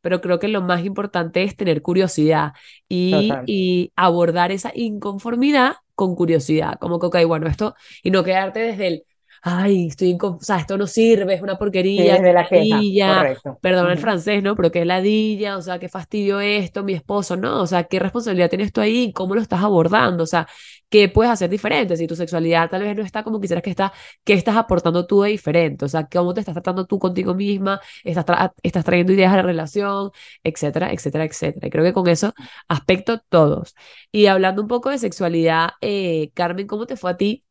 pero 0.00 0.17
creo 0.20 0.38
que 0.38 0.48
lo 0.48 0.62
más 0.62 0.84
importante 0.84 1.42
es 1.42 1.56
tener 1.56 1.82
curiosidad 1.82 2.52
y, 2.88 3.42
y 3.46 3.92
abordar 3.96 4.52
esa 4.52 4.72
inconformidad 4.74 5.76
con 5.94 6.14
curiosidad, 6.14 6.78
como 6.80 6.98
que, 7.00 7.06
ok, 7.06 7.16
bueno, 7.26 7.48
esto, 7.48 7.74
y 8.02 8.10
no 8.10 8.22
quedarte 8.24 8.60
desde 8.60 8.86
el, 8.88 9.04
ay, 9.42 9.88
estoy, 9.88 10.16
o 10.20 10.38
sea, 10.40 10.58
esto 10.58 10.76
no 10.78 10.86
sirve, 10.86 11.34
es 11.34 11.42
una 11.42 11.58
porquería, 11.58 12.16
sí, 12.16 12.22
la 12.22 12.32
ladilla, 12.32 13.34
perdón 13.60 13.90
el 13.90 13.98
francés, 13.98 14.42
¿no? 14.42 14.56
Pero 14.56 14.70
qué 14.70 14.84
ladilla, 14.84 15.56
o 15.56 15.62
sea, 15.62 15.78
qué 15.78 15.88
fastidio 15.88 16.40
esto, 16.40 16.82
mi 16.84 16.94
esposo, 16.94 17.36
¿no? 17.36 17.62
O 17.62 17.66
sea, 17.66 17.84
qué 17.84 17.98
responsabilidad 17.98 18.48
tienes 18.48 18.72
tú 18.72 18.80
ahí, 18.80 19.12
cómo 19.12 19.34
lo 19.34 19.40
estás 19.40 19.62
abordando, 19.62 20.24
o 20.24 20.26
sea, 20.26 20.48
qué 20.88 21.08
puedes 21.08 21.32
hacer 21.32 21.50
diferente, 21.50 21.96
si 21.96 22.06
tu 22.06 22.16
sexualidad 22.16 22.70
tal 22.70 22.82
vez 22.82 22.96
no 22.96 23.02
está 23.02 23.22
como 23.22 23.40
quisieras 23.40 23.62
que 23.62 23.70
está, 23.70 23.92
qué 24.24 24.32
estás 24.34 24.56
aportando 24.56 25.06
tú 25.06 25.22
de 25.22 25.30
diferente, 25.30 25.84
o 25.84 25.88
sea, 25.88 26.06
cómo 26.08 26.34
te 26.34 26.40
estás 26.40 26.54
tratando 26.54 26.86
tú 26.86 26.98
contigo 26.98 27.34
misma, 27.34 27.80
estás, 28.04 28.50
estás 28.62 28.84
trayendo 28.84 29.12
ideas 29.12 29.32
a 29.32 29.36
la 29.36 29.42
relación, 29.42 30.10
etcétera, 30.42 30.92
etcétera, 30.92 31.24
etcétera. 31.24 31.66
Y 31.66 31.70
creo 31.70 31.84
que 31.84 31.92
con 31.92 32.08
eso 32.08 32.34
aspecto 32.68 33.20
todos. 33.28 33.74
Y 34.12 34.26
hablando 34.26 34.62
un 34.62 34.68
poco 34.68 34.90
de 34.90 34.98
sexualidad, 34.98 35.70
eh, 35.80 36.30
Carmen, 36.34 36.66
¿cómo 36.66 36.86
te 36.86 36.96
fue 36.96 37.10
a 37.10 37.16
ti? 37.16 37.44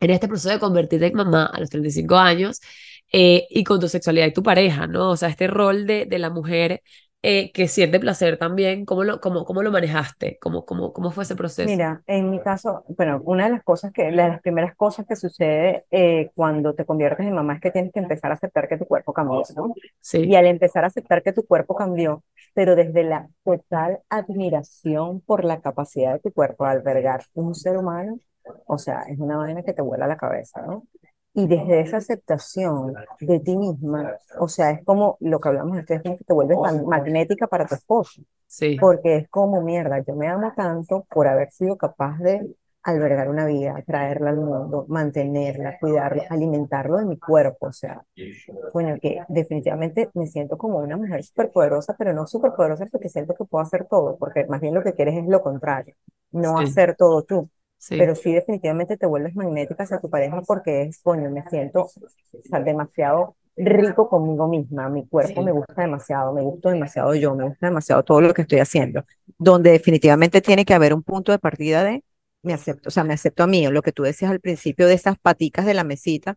En 0.00 0.10
este 0.10 0.28
proceso 0.28 0.50
de 0.50 0.58
convertirte 0.58 1.06
en 1.06 1.14
mamá 1.14 1.46
a 1.46 1.60
los 1.60 1.70
35 1.70 2.16
años 2.16 2.60
eh, 3.12 3.46
y 3.50 3.64
con 3.64 3.80
tu 3.80 3.88
sexualidad 3.88 4.26
y 4.26 4.32
tu 4.32 4.42
pareja, 4.42 4.86
¿no? 4.86 5.10
O 5.10 5.16
sea, 5.16 5.28
este 5.28 5.46
rol 5.46 5.86
de, 5.86 6.06
de 6.06 6.18
la 6.18 6.30
mujer 6.30 6.82
eh, 7.22 7.52
que 7.52 7.68
siente 7.68 8.00
placer 8.00 8.38
también. 8.38 8.84
¿Cómo 8.86 9.04
lo, 9.04 9.20
cómo, 9.20 9.44
cómo 9.44 9.62
lo 9.62 9.70
manejaste? 9.70 10.38
¿Cómo, 10.40 10.64
cómo, 10.64 10.92
cómo 10.92 11.10
fue 11.10 11.24
ese 11.24 11.36
proceso? 11.36 11.68
Mira, 11.68 12.02
en 12.06 12.30
mi 12.30 12.40
caso, 12.40 12.84
bueno, 12.96 13.20
una 13.24 13.44
de 13.44 13.50
las 13.50 13.62
cosas 13.62 13.92
que, 13.92 14.04
de 14.04 14.12
las 14.12 14.40
primeras 14.40 14.74
cosas 14.76 15.04
que 15.06 15.14
sucede 15.14 15.84
eh, 15.90 16.30
cuando 16.34 16.74
te 16.74 16.86
conviertes 16.86 17.26
en 17.26 17.34
mamá 17.34 17.54
es 17.54 17.60
que 17.60 17.70
tienes 17.70 17.92
que 17.92 18.00
empezar 18.00 18.30
a 18.30 18.34
aceptar 18.34 18.66
que 18.66 18.78
tu 18.78 18.86
cuerpo 18.86 19.12
cambió, 19.12 19.42
¿no? 19.54 19.74
Sí, 20.00 20.18
Y 20.24 20.36
al 20.36 20.46
empezar 20.46 20.84
a 20.84 20.86
aceptar 20.86 21.22
que 21.22 21.34
tu 21.34 21.44
cuerpo 21.46 21.74
cambió, 21.76 22.24
pero 22.54 22.76
desde 22.76 23.04
la 23.04 23.28
total 23.44 24.00
admiración 24.08 25.20
por 25.20 25.44
la 25.44 25.60
capacidad 25.60 26.14
de 26.14 26.20
tu 26.20 26.32
cuerpo 26.32 26.64
de 26.64 26.70
albergar 26.70 27.24
un 27.34 27.54
ser 27.54 27.76
humano, 27.76 28.18
o 28.66 28.78
sea, 28.78 29.02
es 29.08 29.18
una 29.18 29.36
vaina 29.36 29.62
que 29.62 29.72
te 29.72 29.82
vuela 29.82 30.06
la 30.06 30.16
cabeza, 30.16 30.62
¿no? 30.62 30.86
Y 31.34 31.46
desde 31.48 31.80
esa 31.80 31.98
aceptación 31.98 33.00
de 33.20 33.40
ti 33.40 33.56
misma, 33.56 34.16
o 34.38 34.48
sea, 34.48 34.70
es 34.72 34.84
como 34.84 35.16
lo 35.20 35.40
que 35.40 35.48
hablamos 35.48 35.78
antes, 35.78 35.98
es 35.98 36.02
como 36.02 36.18
que 36.18 36.24
te 36.24 36.32
vuelves 36.34 36.58
man- 36.58 36.86
magnética 36.86 37.46
para 37.46 37.66
tu 37.66 37.74
esposo, 37.76 38.22
sí, 38.46 38.78
porque 38.78 39.16
es 39.16 39.28
como 39.28 39.62
mierda, 39.62 40.00
yo 40.00 40.14
me 40.16 40.28
amo 40.28 40.52
tanto 40.56 41.06
por 41.12 41.28
haber 41.28 41.52
sido 41.52 41.76
capaz 41.76 42.18
de 42.18 42.46
albergar 42.82 43.28
una 43.28 43.46
vida, 43.46 43.82
traerla 43.86 44.30
al 44.30 44.38
mundo, 44.38 44.86
mantenerla, 44.88 45.78
cuidarla, 45.78 46.24
alimentarlo 46.30 46.96
de 46.98 47.06
mi 47.06 47.18
cuerpo, 47.18 47.66
o 47.68 47.72
sea, 47.72 48.02
bueno, 48.72 48.96
que 49.00 49.20
definitivamente 49.28 50.10
me 50.14 50.26
siento 50.26 50.56
como 50.58 50.78
una 50.78 50.96
mujer 50.96 51.24
súper 51.24 51.50
poderosa, 51.52 51.94
pero 51.98 52.12
no 52.12 52.26
súper 52.26 52.52
poderosa 52.54 52.86
porque 52.90 53.08
siento 53.08 53.34
que 53.34 53.44
puedo 53.44 53.62
hacer 53.62 53.86
todo, 53.88 54.16
porque 54.18 54.46
más 54.46 54.60
bien 54.60 54.74
lo 54.74 54.82
que 54.82 54.94
quieres 54.94 55.16
es 55.16 55.26
lo 55.26 55.42
contrario, 55.42 55.94
no 56.32 56.58
sí, 56.58 56.64
hacer 56.64 56.96
todo 56.96 57.22
tú. 57.24 57.50
Sí, 57.80 57.96
Pero 57.96 58.14
sí, 58.14 58.32
definitivamente 58.32 58.96
te 58.96 59.06
vuelves 59.06 59.34
magnética 59.36 59.84
hacia 59.84 60.00
tu 60.00 60.10
pareja 60.10 60.42
porque 60.42 60.82
es, 60.84 61.00
coño, 61.02 61.30
me 61.30 61.44
siento, 61.48 61.84
o 61.84 62.42
sea, 62.48 62.60
demasiado 62.60 63.36
rico 63.56 64.08
conmigo 64.08 64.48
misma. 64.48 64.88
Mi 64.88 65.06
cuerpo 65.06 65.42
me 65.42 65.52
sí, 65.52 65.52
gusta 65.52 65.82
demasiado, 65.82 66.32
me 66.32 66.42
gusta 66.42 66.70
demasiado 66.70 67.14
yo, 67.14 67.34
me 67.34 67.44
gusta 67.44 67.66
demasiado 67.68 68.02
todo 68.04 68.20
lo 68.22 68.34
que 68.34 68.42
estoy 68.42 68.60
haciendo. 68.60 69.04
Donde 69.38 69.72
definitivamente 69.72 70.40
tiene 70.40 70.64
que 70.64 70.74
haber 70.74 70.94
un 70.94 71.02
punto 71.02 71.32
de 71.32 71.38
partida 71.38 71.84
de 71.84 72.04
me 72.42 72.54
acepto, 72.54 72.88
o 72.88 72.92
sea, 72.92 73.04
me 73.04 73.14
acepto 73.14 73.42
a 73.42 73.46
mí, 73.46 73.66
lo 73.68 73.82
que 73.82 73.92
tú 73.92 74.02
decías 74.02 74.30
al 74.30 74.40
principio 74.40 74.86
de 74.86 74.94
esas 74.94 75.18
paticas 75.18 75.66
de 75.66 75.74
la 75.74 75.84
mesita. 75.84 76.36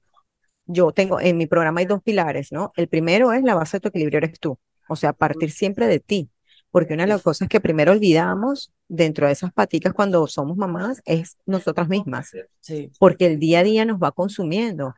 Yo 0.66 0.92
tengo, 0.94 1.20
en 1.22 1.38
mi 1.38 1.48
programa 1.48 1.82
hay 1.82 1.86
dos 1.88 2.02
pilares, 2.04 2.52
¿no? 2.52 2.72
El 2.78 2.88
primero 2.90 3.34
es 3.34 3.44
la 3.44 3.56
base 3.56 3.78
de 3.78 3.82
tu 3.82 3.90
equilibrio 3.90 4.20
eres 4.20 4.40
tú, 4.40 4.60
o 4.90 4.96
sea, 4.96 5.14
partir 5.14 5.52
siempre 5.52 5.88
de 5.88 6.00
ti, 6.00 6.30
porque 6.74 6.96
una 6.96 7.04
de 7.04 7.10
las 7.10 7.22
cosas 7.22 7.48
que 7.48 7.62
primero 7.62 7.92
olvidamos 7.92 8.74
dentro 8.88 9.28
de 9.28 9.34
esas 9.34 9.54
paticas 9.54 9.94
cuando 9.94 10.26
somos 10.26 10.58
mamás 10.58 11.04
es 11.06 11.38
nosotras 11.46 11.88
mismas, 11.88 12.32
sí, 12.62 12.90
porque 12.98 13.28
el 13.28 13.38
día 13.38 13.60
a 13.60 13.64
día 13.64 13.86
nos 13.86 14.00
va 14.00 14.12
consumiendo 14.12 14.96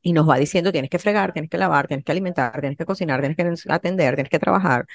y 0.00 0.14
nos 0.14 0.26
va 0.26 0.38
diciendo 0.38 0.72
tienes 0.72 0.88
que 0.90 0.98
fregar, 0.98 1.34
tienes 1.34 1.50
que 1.50 1.58
lavar, 1.58 1.86
tienes 1.86 2.06
que 2.06 2.12
alimentar, 2.12 2.58
tienes 2.58 2.78
que 2.78 2.86
cocinar, 2.86 3.20
tienes 3.20 3.36
que 3.36 3.70
atender, 3.70 4.14
tienes 4.14 4.30
que 4.30 4.38
trabajar 4.38 4.86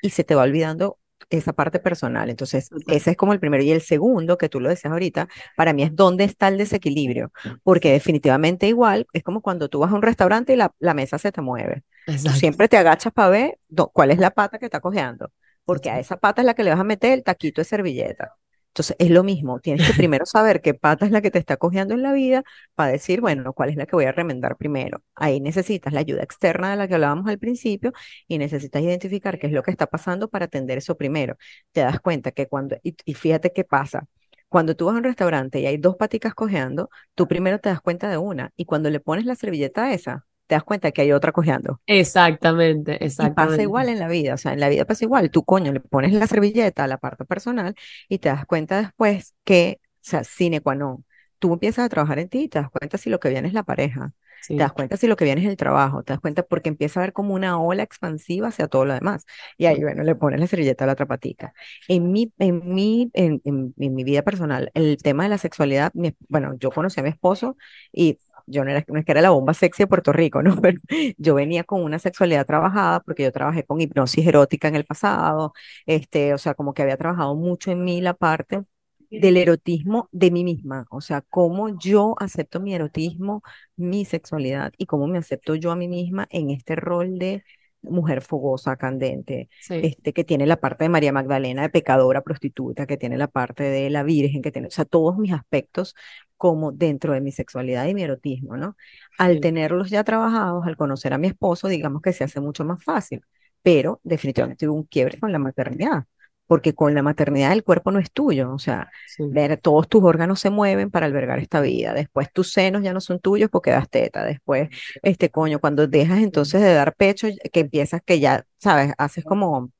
y 0.00 0.08
se 0.08 0.24
te 0.24 0.34
va 0.34 0.44
olvidando 0.44 0.98
esa 1.28 1.52
parte 1.52 1.78
personal. 1.78 2.30
Entonces, 2.30 2.70
ese 2.86 3.10
es 3.10 3.16
como 3.16 3.34
el 3.34 3.38
primero. 3.38 3.62
Y 3.62 3.70
el 3.70 3.82
segundo, 3.82 4.38
que 4.38 4.48
tú 4.48 4.60
lo 4.60 4.70
decías 4.70 4.92
ahorita, 4.92 5.28
para 5.56 5.74
mí 5.74 5.82
es 5.82 5.94
dónde 5.94 6.24
está 6.24 6.48
el 6.48 6.56
desequilibrio, 6.56 7.32
porque 7.62 7.92
definitivamente 7.92 8.66
igual 8.66 9.06
es 9.12 9.22
como 9.22 9.42
cuando 9.42 9.68
tú 9.68 9.80
vas 9.80 9.92
a 9.92 9.94
un 9.94 10.02
restaurante 10.02 10.54
y 10.54 10.56
la, 10.56 10.74
la 10.78 10.94
mesa 10.94 11.18
se 11.18 11.32
te 11.32 11.42
mueve. 11.42 11.84
Exacto. 12.06 12.38
siempre 12.38 12.66
te 12.66 12.76
agachas 12.76 13.12
para 13.12 13.28
ver 13.28 13.58
cuál 13.92 14.10
es 14.10 14.18
la 14.18 14.32
pata 14.32 14.58
que 14.58 14.64
está 14.64 14.80
cojeando, 14.80 15.30
porque 15.64 15.90
a 15.90 15.98
esa 16.00 16.16
pata 16.18 16.42
es 16.42 16.46
la 16.46 16.54
que 16.54 16.64
le 16.64 16.70
vas 16.70 16.80
a 16.80 16.84
meter 16.84 17.12
el 17.12 17.24
taquito 17.24 17.60
de 17.60 17.64
servilleta. 17.64 18.36
Entonces, 18.68 18.96
es 18.98 19.10
lo 19.10 19.22
mismo, 19.22 19.60
tienes 19.60 19.86
que 19.86 19.92
primero 19.94 20.24
saber 20.24 20.62
qué 20.62 20.72
pata 20.72 21.04
es 21.04 21.12
la 21.12 21.20
que 21.20 21.30
te 21.30 21.38
está 21.38 21.58
cojeando 21.58 21.92
en 21.94 22.02
la 22.02 22.12
vida 22.14 22.42
para 22.74 22.90
decir, 22.92 23.20
bueno, 23.20 23.52
cuál 23.52 23.68
es 23.68 23.76
la 23.76 23.84
que 23.86 23.96
voy 23.96 24.06
a 24.06 24.12
remendar 24.12 24.56
primero. 24.56 25.02
Ahí 25.14 25.40
necesitas 25.40 25.92
la 25.92 26.00
ayuda 26.00 26.22
externa 26.22 26.70
de 26.70 26.76
la 26.76 26.88
que 26.88 26.94
hablábamos 26.94 27.26
al 27.28 27.38
principio 27.38 27.92
y 28.26 28.38
necesitas 28.38 28.82
identificar 28.82 29.38
qué 29.38 29.46
es 29.48 29.52
lo 29.52 29.62
que 29.62 29.70
está 29.70 29.86
pasando 29.86 30.28
para 30.30 30.46
atender 30.46 30.78
eso 30.78 30.96
primero. 30.96 31.36
Te 31.72 31.82
das 31.82 32.00
cuenta 32.00 32.30
que 32.32 32.46
cuando, 32.48 32.76
y, 32.82 32.96
y 33.04 33.14
fíjate 33.14 33.52
qué 33.52 33.64
pasa, 33.64 34.06
cuando 34.48 34.74
tú 34.76 34.86
vas 34.86 34.94
a 34.94 34.98
un 34.98 35.04
restaurante 35.04 35.60
y 35.60 35.66
hay 35.66 35.76
dos 35.78 35.96
paticas 35.96 36.34
cojeando, 36.34 36.90
tú 37.14 37.28
primero 37.28 37.58
te 37.58 37.68
das 37.68 37.80
cuenta 37.80 38.08
de 38.10 38.18
una 38.18 38.52
y 38.56 38.64
cuando 38.64 38.90
le 38.90 39.00
pones 39.00 39.24
la 39.26 39.34
servilleta 39.34 39.84
a 39.86 39.94
esa, 39.94 40.26
te 40.52 40.56
das 40.56 40.64
cuenta 40.64 40.92
que 40.92 41.02
hay 41.02 41.12
otra 41.12 41.32
cojeando. 41.32 41.80
Exactamente, 41.86 43.04
Y 43.18 43.30
pasa 43.30 43.62
exactamente. 43.62 43.62
igual 43.62 43.88
en 43.88 43.98
la 44.00 44.08
vida, 44.08 44.34
o 44.34 44.36
sea, 44.38 44.52
en 44.52 44.58
la 44.60 44.68
vida 44.68 44.84
pasa 44.84 45.04
igual. 45.04 45.30
Tú, 45.30 45.44
coño, 45.44 45.72
le 45.72 45.80
pones 45.80 46.12
la 46.12 46.26
servilleta 46.26 46.84
a 46.84 46.88
la 46.88 46.98
parte 46.98 47.24
personal 47.24 47.74
y 48.08 48.18
te 48.18 48.28
das 48.30 48.46
cuenta 48.46 48.78
después 48.80 49.34
que, 49.44 49.78
o 49.82 49.98
sea, 50.00 50.24
sine 50.24 50.60
qua 50.60 50.74
non, 50.74 51.04
tú 51.38 51.52
empiezas 51.52 51.84
a 51.86 51.88
trabajar 51.88 52.18
en 52.18 52.28
ti 52.28 52.40
y 52.44 52.48
te 52.48 52.58
das 52.58 52.70
cuenta 52.70 52.98
si 52.98 53.10
lo 53.10 53.20
que 53.20 53.28
viene 53.28 53.46
es 53.48 53.54
la 53.54 53.62
pareja, 53.62 54.12
te 54.54 54.64
das 54.64 54.72
Sí, 54.72 54.72
cuenta 54.72 54.96
si 54.96 55.06
lo 55.06 55.14
que 55.16 55.24
viene 55.24 55.40
es 55.42 55.46
el 55.48 55.56
trabajo, 55.56 56.02
te 56.02 56.12
das 56.12 56.20
cuenta 56.20 56.42
porque 56.42 56.68
empieza 56.68 56.98
a 57.00 57.02
haber 57.04 57.12
como 57.12 57.34
una 57.34 57.60
ola 57.60 57.82
expansiva 57.84 58.48
hacia 58.48 58.66
todo 58.68 58.84
lo 58.86 58.94
demás. 58.94 59.24
Y 59.56 59.66
ahí, 59.66 59.80
bueno, 59.82 60.02
le 60.02 60.14
pones 60.16 60.40
la 60.40 60.46
servilleta 60.48 60.82
a 60.84 60.86
la 60.88 60.92
otra 60.94 61.06
patica. 61.06 61.54
En 61.86 62.10
mi, 62.12 62.32
en 62.38 62.74
mi, 62.74 63.08
en, 63.14 63.40
en- 63.44 63.74
en 63.78 63.94
mi 63.94 64.02
vida 64.04 64.22
personal, 64.22 64.70
el 64.74 64.96
tema 64.98 65.22
de 65.24 65.28
la 65.30 65.38
sexualidad, 65.38 65.92
mi- 65.94 66.14
bueno, 66.28 66.54
yo 66.58 66.72
conocí 66.72 66.98
a 67.00 67.02
mi 67.04 67.10
esposo 67.10 67.56
y 67.92 68.18
yo 68.52 68.64
no 68.64 68.70
era, 68.70 68.84
no 68.88 68.98
es 69.00 69.04
que 69.04 69.12
era 69.12 69.20
la 69.22 69.30
bomba 69.30 69.54
sexy 69.54 69.84
de 69.84 69.86
Puerto 69.88 70.12
Rico, 70.12 70.42
¿no? 70.42 70.56
Pero 70.62 70.80
yo 71.18 71.34
venía 71.34 71.64
con 71.64 71.82
una 71.82 71.98
sexualidad 71.98 72.46
trabajada 72.46 73.00
porque 73.00 73.24
yo 73.24 73.32
trabajé 73.32 73.64
con 73.64 73.80
hipnosis 73.80 74.26
erótica 74.26 74.68
en 74.68 74.76
el 74.76 74.84
pasado, 74.84 75.52
este, 75.86 76.34
o 76.34 76.38
sea, 76.38 76.54
como 76.54 76.74
que 76.74 76.82
había 76.82 76.96
trabajado 76.96 77.34
mucho 77.36 77.70
en 77.72 77.84
mí 77.84 78.00
la 78.00 78.14
parte 78.14 78.64
del 79.10 79.36
erotismo 79.36 80.08
de 80.12 80.30
mí 80.30 80.42
misma, 80.44 80.86
o 80.90 81.00
sea, 81.02 81.20
cómo 81.22 81.78
yo 81.78 82.14
acepto 82.18 82.60
mi 82.60 82.74
erotismo, 82.74 83.42
mi 83.76 84.04
sexualidad 84.06 84.72
y 84.78 84.86
cómo 84.86 85.06
me 85.06 85.18
acepto 85.18 85.54
yo 85.54 85.70
a 85.70 85.76
mí 85.76 85.86
misma 85.88 86.26
en 86.30 86.50
este 86.50 86.76
rol 86.76 87.18
de 87.18 87.44
mujer 87.82 88.22
fogosa, 88.22 88.76
candente, 88.76 89.48
sí, 89.58 89.74
este, 89.80 90.12
que 90.12 90.24
tiene 90.24 90.46
la 90.46 90.56
parte 90.58 90.84
de 90.84 90.88
María 90.88 91.12
Magdalena, 91.12 91.62
de 91.62 91.70
pecadora, 91.70 92.22
prostituta, 92.22 92.86
que 92.86 92.96
tiene 92.96 93.18
la 93.18 93.28
parte 93.28 93.64
de 93.64 93.90
la 93.90 94.02
virgen, 94.02 94.42
que 94.42 94.52
tiene, 94.52 94.68
o 94.68 94.70
sea, 94.70 94.84
todos 94.84 95.18
mis 95.18 95.32
aspectos 95.32 95.94
como 96.36 96.72
dentro 96.72 97.12
de 97.12 97.20
mi 97.20 97.32
sexualidad 97.32 97.86
y 97.86 97.94
mi 97.94 98.02
erotismo, 98.02 98.56
¿no? 98.56 98.76
Al 99.18 99.34
sí, 99.34 99.40
tenerlos 99.40 99.90
ya 99.90 100.04
trabajados, 100.04 100.66
al 100.66 100.76
conocer 100.76 101.12
a 101.12 101.18
mi 101.18 101.28
esposo, 101.28 101.68
digamos 101.68 102.02
que 102.02 102.12
se 102.12 102.24
hace 102.24 102.40
mucho 102.40 102.64
más 102.64 102.82
fácil, 102.82 103.22
pero 103.62 104.00
definitivamente 104.02 104.68
hubo 104.68 104.76
un 104.76 104.84
quiebre 104.84 105.18
con 105.18 105.32
la 105.32 105.38
maternidad, 105.38 106.04
porque 106.52 106.74
con 106.74 106.94
la 106.94 107.02
maternidad 107.02 107.50
el 107.54 107.64
cuerpo 107.64 107.90
no 107.92 107.98
es 107.98 108.12
tuyo, 108.12 108.52
o 108.52 108.58
sea, 108.58 108.90
sí, 109.06 109.24
ver, 109.30 109.56
todos 109.56 109.88
tus 109.88 110.04
órganos 110.04 110.38
se 110.38 110.50
mueven 110.50 110.90
para 110.90 111.06
albergar 111.06 111.38
esta 111.38 111.62
vida, 111.62 111.94
después 111.94 112.30
tus 112.30 112.52
senos 112.52 112.82
ya 112.82 112.92
no 112.92 113.00
son 113.00 113.20
tuyos 113.20 113.48
porque 113.48 113.70
das 113.70 113.88
teta, 113.88 114.22
después, 114.22 114.68
este 115.02 115.30
coño, 115.30 115.60
cuando 115.60 115.86
dejas 115.86 116.18
entonces 116.20 116.60
de 116.60 116.74
dar 116.74 116.94
pecho, 116.94 117.26
que 117.50 117.60
empiezas 117.60 118.02
que 118.04 118.20
ya, 118.20 118.44
sabes, 118.58 118.92
haces 118.98 119.24
como 119.24 119.70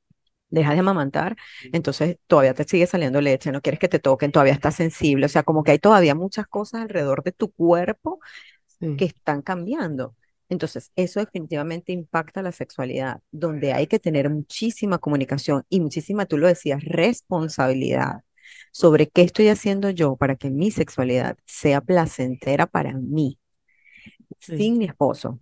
dejas 0.49 0.73
de 0.73 0.79
amamantar, 0.79 1.37
entonces 1.73 2.17
todavía 2.25 2.55
te 2.55 2.63
sigue 2.63 2.87
saliendo 2.87 3.21
leche, 3.21 3.51
no 3.51 3.61
quieres 3.61 3.79
que 3.79 3.89
te 3.89 3.99
toquen, 3.99 4.31
todavía 4.31 4.53
estás 4.53 4.73
sensible, 4.75 5.27
o 5.27 5.29
sea, 5.29 5.43
como 5.43 5.63
que 5.63 5.73
hay 5.73 5.79
todavía 5.79 6.15
muchas 6.15 6.47
cosas 6.47 6.81
alrededor 6.81 7.21
de 7.23 7.33
tu 7.33 7.51
cuerpo 7.51 8.19
sí, 8.79 8.97
que 8.97 9.05
están 9.05 9.43
cambiando. 9.43 10.15
Entonces, 10.49 10.91
eso 10.95 11.19
definitivamente 11.19 11.91
impacta 11.93 12.41
la 12.41 12.51
sexualidad, 12.51 13.21
donde 13.31 13.73
hay 13.73 13.87
que 13.87 13.99
tener 13.99 14.29
muchísima 14.29 14.99
comunicación 14.99 15.63
y 15.69 15.79
muchísima, 15.79 16.25
tú 16.25 16.37
lo 16.37 16.47
decías, 16.47 16.83
responsabilidad 16.83 18.23
sobre 18.71 19.09
qué 19.09 19.21
estoy 19.23 19.47
haciendo 19.49 19.89
yo 19.89 20.15
para 20.17 20.35
que 20.35 20.49
mi 20.51 20.71
sexualidad 20.71 21.37
sea 21.45 21.81
placentera 21.81 22.67
para 22.67 22.93
mí, 22.93 23.39
sí, 24.39 24.55
sin 24.55 24.77
mi 24.77 24.85
esposo. 24.85 25.39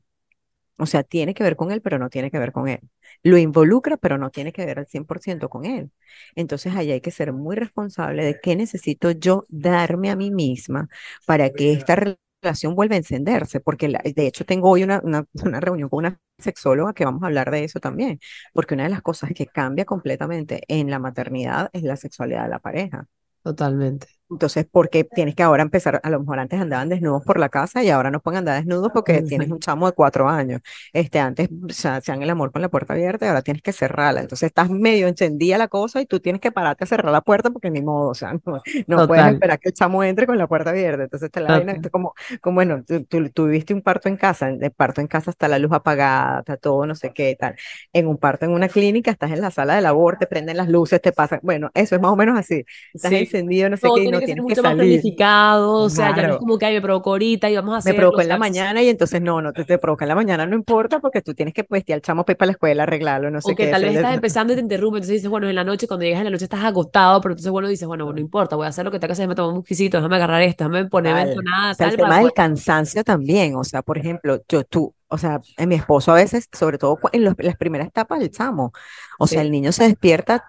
O 0.80 0.88
sea, 0.88 1.04
tiene 1.04 1.34
que 1.36 1.44
ver 1.44 1.56
con 1.58 1.72
él, 1.72 1.82
pero 1.82 2.00
no 2.00 2.10
tiene 2.10 2.32
que 2.32 2.40
ver 2.40 2.52
con 2.52 2.68
él. 2.70 2.80
Lo 3.24 3.38
involucra, 3.38 3.98
pero 3.98 4.18
no 4.18 4.32
tiene 4.32 4.54
que 4.54 4.66
ver 4.66 4.80
al 4.80 4.88
100% 4.88 5.50
con 5.50 5.66
él. 5.66 5.92
Entonces, 6.36 6.76
ahí 6.76 6.92
hay 6.92 7.02
que 7.02 7.12
ser 7.12 7.34
muy 7.34 7.56
responsable 7.56 8.26
de 8.26 8.40
qué 8.42 8.56
necesito 8.56 9.12
yo 9.12 9.46
darme 9.50 10.10
a 10.12 10.16
mí 10.18 10.32
misma 10.32 10.90
para 11.26 11.52
que 11.52 11.74
esta 11.74 11.96
re- 11.98 12.18
relación 12.42 12.76
vuelva 12.76 12.96
a 12.96 12.98
encenderse. 12.98 13.60
Porque 13.60 13.88
la- 13.90 14.02
de 14.04 14.28
hecho 14.28 14.46
tengo 14.46 14.70
hoy 14.70 14.84
una, 14.84 15.00
una, 15.04 15.26
una 15.46 15.60
reunión 15.60 15.90
con 15.90 16.00
una 16.00 16.20
sexóloga 16.38 16.94
que 16.94 17.06
vamos 17.06 17.24
a 17.24 17.28
hablar 17.28 17.52
de 17.52 17.64
eso 17.64 17.80
también. 17.80 18.20
Porque 18.54 18.74
una 18.76 18.84
de 18.84 18.90
las 18.90 19.02
cosas 19.02 19.32
que 19.36 19.48
cambia 19.48 19.86
completamente 19.86 20.64
en 20.68 20.90
la 20.90 21.00
maternidad 21.00 21.70
es 21.74 21.84
la 21.84 21.98
sexualidad 21.98 22.44
de 22.44 22.50
la 22.50 22.60
pareja. 22.60 23.08
totalmente. 23.44 24.08
Entonces, 24.32 24.66
porque 24.72 25.04
tienes 25.04 25.36
que 25.36 25.44
ahora 25.44 25.62
empezar, 25.62 26.00
a 26.04 26.10
lo 26.10 26.20
mejor 26.22 26.40
antes 26.40 26.60
andaban 26.60 26.88
desnudos 26.90 27.22
por 27.26 27.38
la 27.38 27.50
casa 27.50 27.84
y 27.84 27.90
ahora 27.90 28.12
no 28.12 28.22
pueden 28.22 28.40
andar 28.40 28.56
desnudos 28.58 28.92
porque 28.94 29.24
tienes 29.24 29.50
un 29.52 29.60
chamo 29.60 29.88
de 29.88 29.94
cuatro 29.94 30.30
años. 30.30 30.62
Este, 30.94 31.20
antes 31.20 31.50
o 31.70 31.74
sea, 31.74 31.98
hacían 31.98 32.22
el 32.24 32.30
amor 32.30 32.52
con 32.54 32.62
la 32.62 32.70
puerta 32.70 32.94
abierta 32.94 33.26
y 33.26 33.28
ahora 33.30 33.42
tienes 33.42 33.62
que 33.62 33.74
cerrarla. 33.74 34.22
Entonces 34.22 34.48
estás 34.48 34.70
medio 34.70 35.08
encendida 35.08 35.58
la 35.58 35.68
cosa 35.68 36.02
y 36.02 36.06
tú 36.06 36.22
tienes 36.22 36.40
que 36.42 36.52
pararte 36.52 36.86
a 36.86 36.88
cerrar 36.88 37.12
la 37.12 37.22
puerta 37.22 37.50
porque 37.50 37.70
ni 37.70 37.82
modo, 37.82 38.10
o 38.10 38.16
sea, 38.16 38.34
no, 38.46 38.62
no 38.88 39.04
puedes 39.06 39.28
esperar 39.28 39.60
que 39.60 39.70
el 39.70 39.74
chamo 39.76 40.04
entre 40.04 40.26
con 40.28 40.38
la 40.38 40.48
puerta 40.48 40.70
abierta. 40.70 41.04
Entonces 41.04 41.28
está 41.28 41.42
la 41.42 41.52
vaina, 41.52 41.78
como, 41.92 42.14
como 42.42 42.56
bueno, 42.56 42.84
tú, 42.86 43.30
tú, 43.30 43.46
viviste 43.46 43.74
un 43.74 43.82
parto 43.82 44.08
en 44.10 44.16
casa, 44.18 44.50
en 44.50 44.64
el 44.64 44.72
parto 44.72 45.02
en 45.02 45.08
casa 45.08 45.32
está 45.32 45.48
la 45.50 45.60
luz 45.60 45.72
apagada, 45.74 46.40
está 46.40 46.58
todo 46.58 46.86
no 46.86 46.96
sé 46.96 47.12
qué 47.14 47.36
tal. 47.40 47.56
En 47.94 48.08
un 48.08 48.18
parto 48.18 48.46
en 48.46 48.52
una 48.52 48.70
clínica 48.70 49.12
estás 49.12 49.32
en 49.32 49.42
la 49.42 49.52
sala 49.52 49.76
de 49.76 49.82
labor, 49.82 50.18
te 50.18 50.28
prenden 50.28 50.58
las 50.58 50.70
luces, 50.70 51.02
te 51.02 51.12
pasan, 51.12 51.40
bueno, 51.44 51.70
eso 51.74 51.96
es 51.96 52.02
más 52.02 52.12
o 52.12 52.16
menos 52.16 52.38
así. 52.38 52.66
Estás 52.94 53.12
Sí, 53.12 53.16
encendido, 53.16 53.70
no 53.70 53.78
sé 53.78 53.92
todo 53.92 53.92
qué, 53.92 54.04
y 54.04 54.10
tiene 54.10 54.21
que 54.22 54.28
ser 54.28 54.42
mucho 54.42 54.64
más 54.64 54.76
planificado, 54.76 55.74
o 55.74 55.90
sea, 55.90 56.16
ya 56.16 56.28
no 56.28 56.34
es 56.34 56.40
como 56.40 56.58
que, 56.58 56.66
ay, 56.66 56.76
me 56.76 56.82
provocó 56.82 57.12
ahorita 57.12 57.50
y 57.50 57.56
vamos 57.56 57.76
a 57.76 57.78
hacer. 57.78 57.94
Me 57.94 58.00
provocó 58.00 58.22
en 58.22 58.30
la 58.30 58.38
mañana 58.38 58.82
y 58.82 58.90
entonces 58.90 59.22
no, 59.22 59.42
no 59.42 59.54
te, 59.54 59.66
te 59.66 59.78
provoca 59.78 60.06
en 60.06 60.10
la 60.10 60.16
mañana, 60.16 60.46
no 60.46 60.56
importa 60.56 61.00
porque 61.00 61.22
tú 61.22 61.34
tienes 61.34 61.54
que 61.54 61.66
vestir 61.70 61.96
al 61.96 62.02
chamo 62.02 62.24
para 62.24 62.34
ir 62.34 62.38
para 62.38 62.48
la 62.48 62.52
escuela, 62.54 62.84
arreglarlo, 62.84 63.32
no 63.32 63.42
sé 63.42 63.52
o 63.52 63.56
que 63.56 63.68
tal 63.68 63.84
vez 63.84 63.96
estás 63.96 64.16
empezando 64.16 64.54
y 64.54 64.56
te 64.56 64.62
interrumpe, 64.62 64.98
entonces 64.98 65.16
dices, 65.16 65.30
bueno, 65.30 65.50
en 65.50 65.56
la 65.56 65.64
noche, 65.64 65.88
cuando 65.88 66.06
llegas 66.06 66.20
en 66.20 66.26
la 66.26 66.32
noche 66.32 66.46
estás 66.46 66.64
agotado, 66.64 67.22
pero 67.22 67.34
entonces, 67.34 67.52
bueno, 67.52 67.68
dices, 67.68 67.88
bueno, 67.88 68.12
no 68.12 68.20
importa, 68.20 68.56
voy 68.56 68.66
a 68.66 68.70
hacer 68.70 68.86
lo 68.86 68.92
que 68.92 69.00
tenga 69.00 69.10
que 69.10 69.14
hacer, 69.14 69.28
me 69.28 69.36
tomo 69.36 69.50
un 69.50 69.58
whiskycito, 69.58 69.98
déjame 69.98 70.16
agarrar 70.16 70.42
esto, 70.44 70.64
déjame 70.64 70.90
ponerme 70.90 71.36
nada, 71.44 71.76
el 71.80 71.98
tema 71.98 72.20
del 72.20 72.34
cansancio 72.34 73.04
también, 73.04 73.56
o 73.56 73.64
sea, 73.64 73.82
por 73.82 73.98
ejemplo, 73.98 74.42
yo, 74.48 74.64
tú, 74.64 74.94
o 75.12 75.18
sea, 75.18 75.42
en 75.58 75.70
mi 75.70 75.76
esposo 75.76 76.12
a 76.12 76.16
veces, 76.16 76.48
sobre 76.54 76.78
todo 76.78 76.98
en, 77.12 77.26
las 77.26 77.58
primeras 77.58 77.88
etapas 77.88 78.20
del 78.20 78.32
chamo, 78.32 78.72
o 79.20 79.28
sea, 79.28 79.42
el 79.42 79.52
niño 79.52 79.74
se 79.74 79.84
despierta 79.84 80.46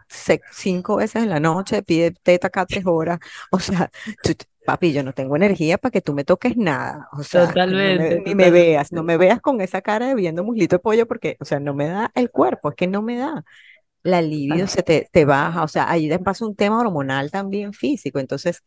cinco 0.52 0.96
veces 0.96 1.24
en 1.24 1.30
la 1.30 1.40
noche, 1.40 1.82
pide 1.82 2.12
teta 2.12 2.48
cada 2.48 2.66
tres 2.66 2.86
horas, 2.86 3.18
o 3.50 3.58
sea, 3.58 3.90
papi, 4.64 4.92
yo 4.92 5.02
no 5.02 5.12
tengo 5.12 5.34
energía 5.34 5.78
para 5.78 5.90
que 5.90 6.00
tú 6.00 6.14
me 6.14 6.22
toques 6.22 6.56
nada, 6.56 7.08
o 7.12 7.24
sea, 7.24 7.48
totalmente, 7.48 8.22
ni 8.24 8.36
me 8.36 8.52
veas, 8.52 8.92
no 8.92 9.02
me 9.02 9.16
veas 9.16 9.40
con 9.40 9.60
esa 9.60 9.82
cara 9.82 10.06
de 10.06 10.14
viendo 10.14 10.44
muslito 10.44 10.76
de 10.76 10.80
pollo 10.80 11.08
porque, 11.08 11.36
o 11.40 11.44
sea, 11.44 11.58
no 11.58 11.74
me 11.74 11.88
da 11.88 12.12
el 12.14 12.30
cuerpo, 12.30 12.70
es 12.70 12.76
que 12.76 12.86
no 12.86 13.02
me 13.02 13.16
da. 13.16 13.44
La 14.04 14.20
libido 14.20 14.66
se 14.66 14.82
te, 14.82 15.08
te 15.12 15.24
baja, 15.24 15.62
o 15.62 15.68
sea, 15.68 15.88
ahí 15.88 16.10
pasa 16.18 16.44
un 16.44 16.56
tema 16.56 16.80
hormonal 16.80 17.30
también 17.30 17.72
físico, 17.72 18.18
entonces 18.18 18.64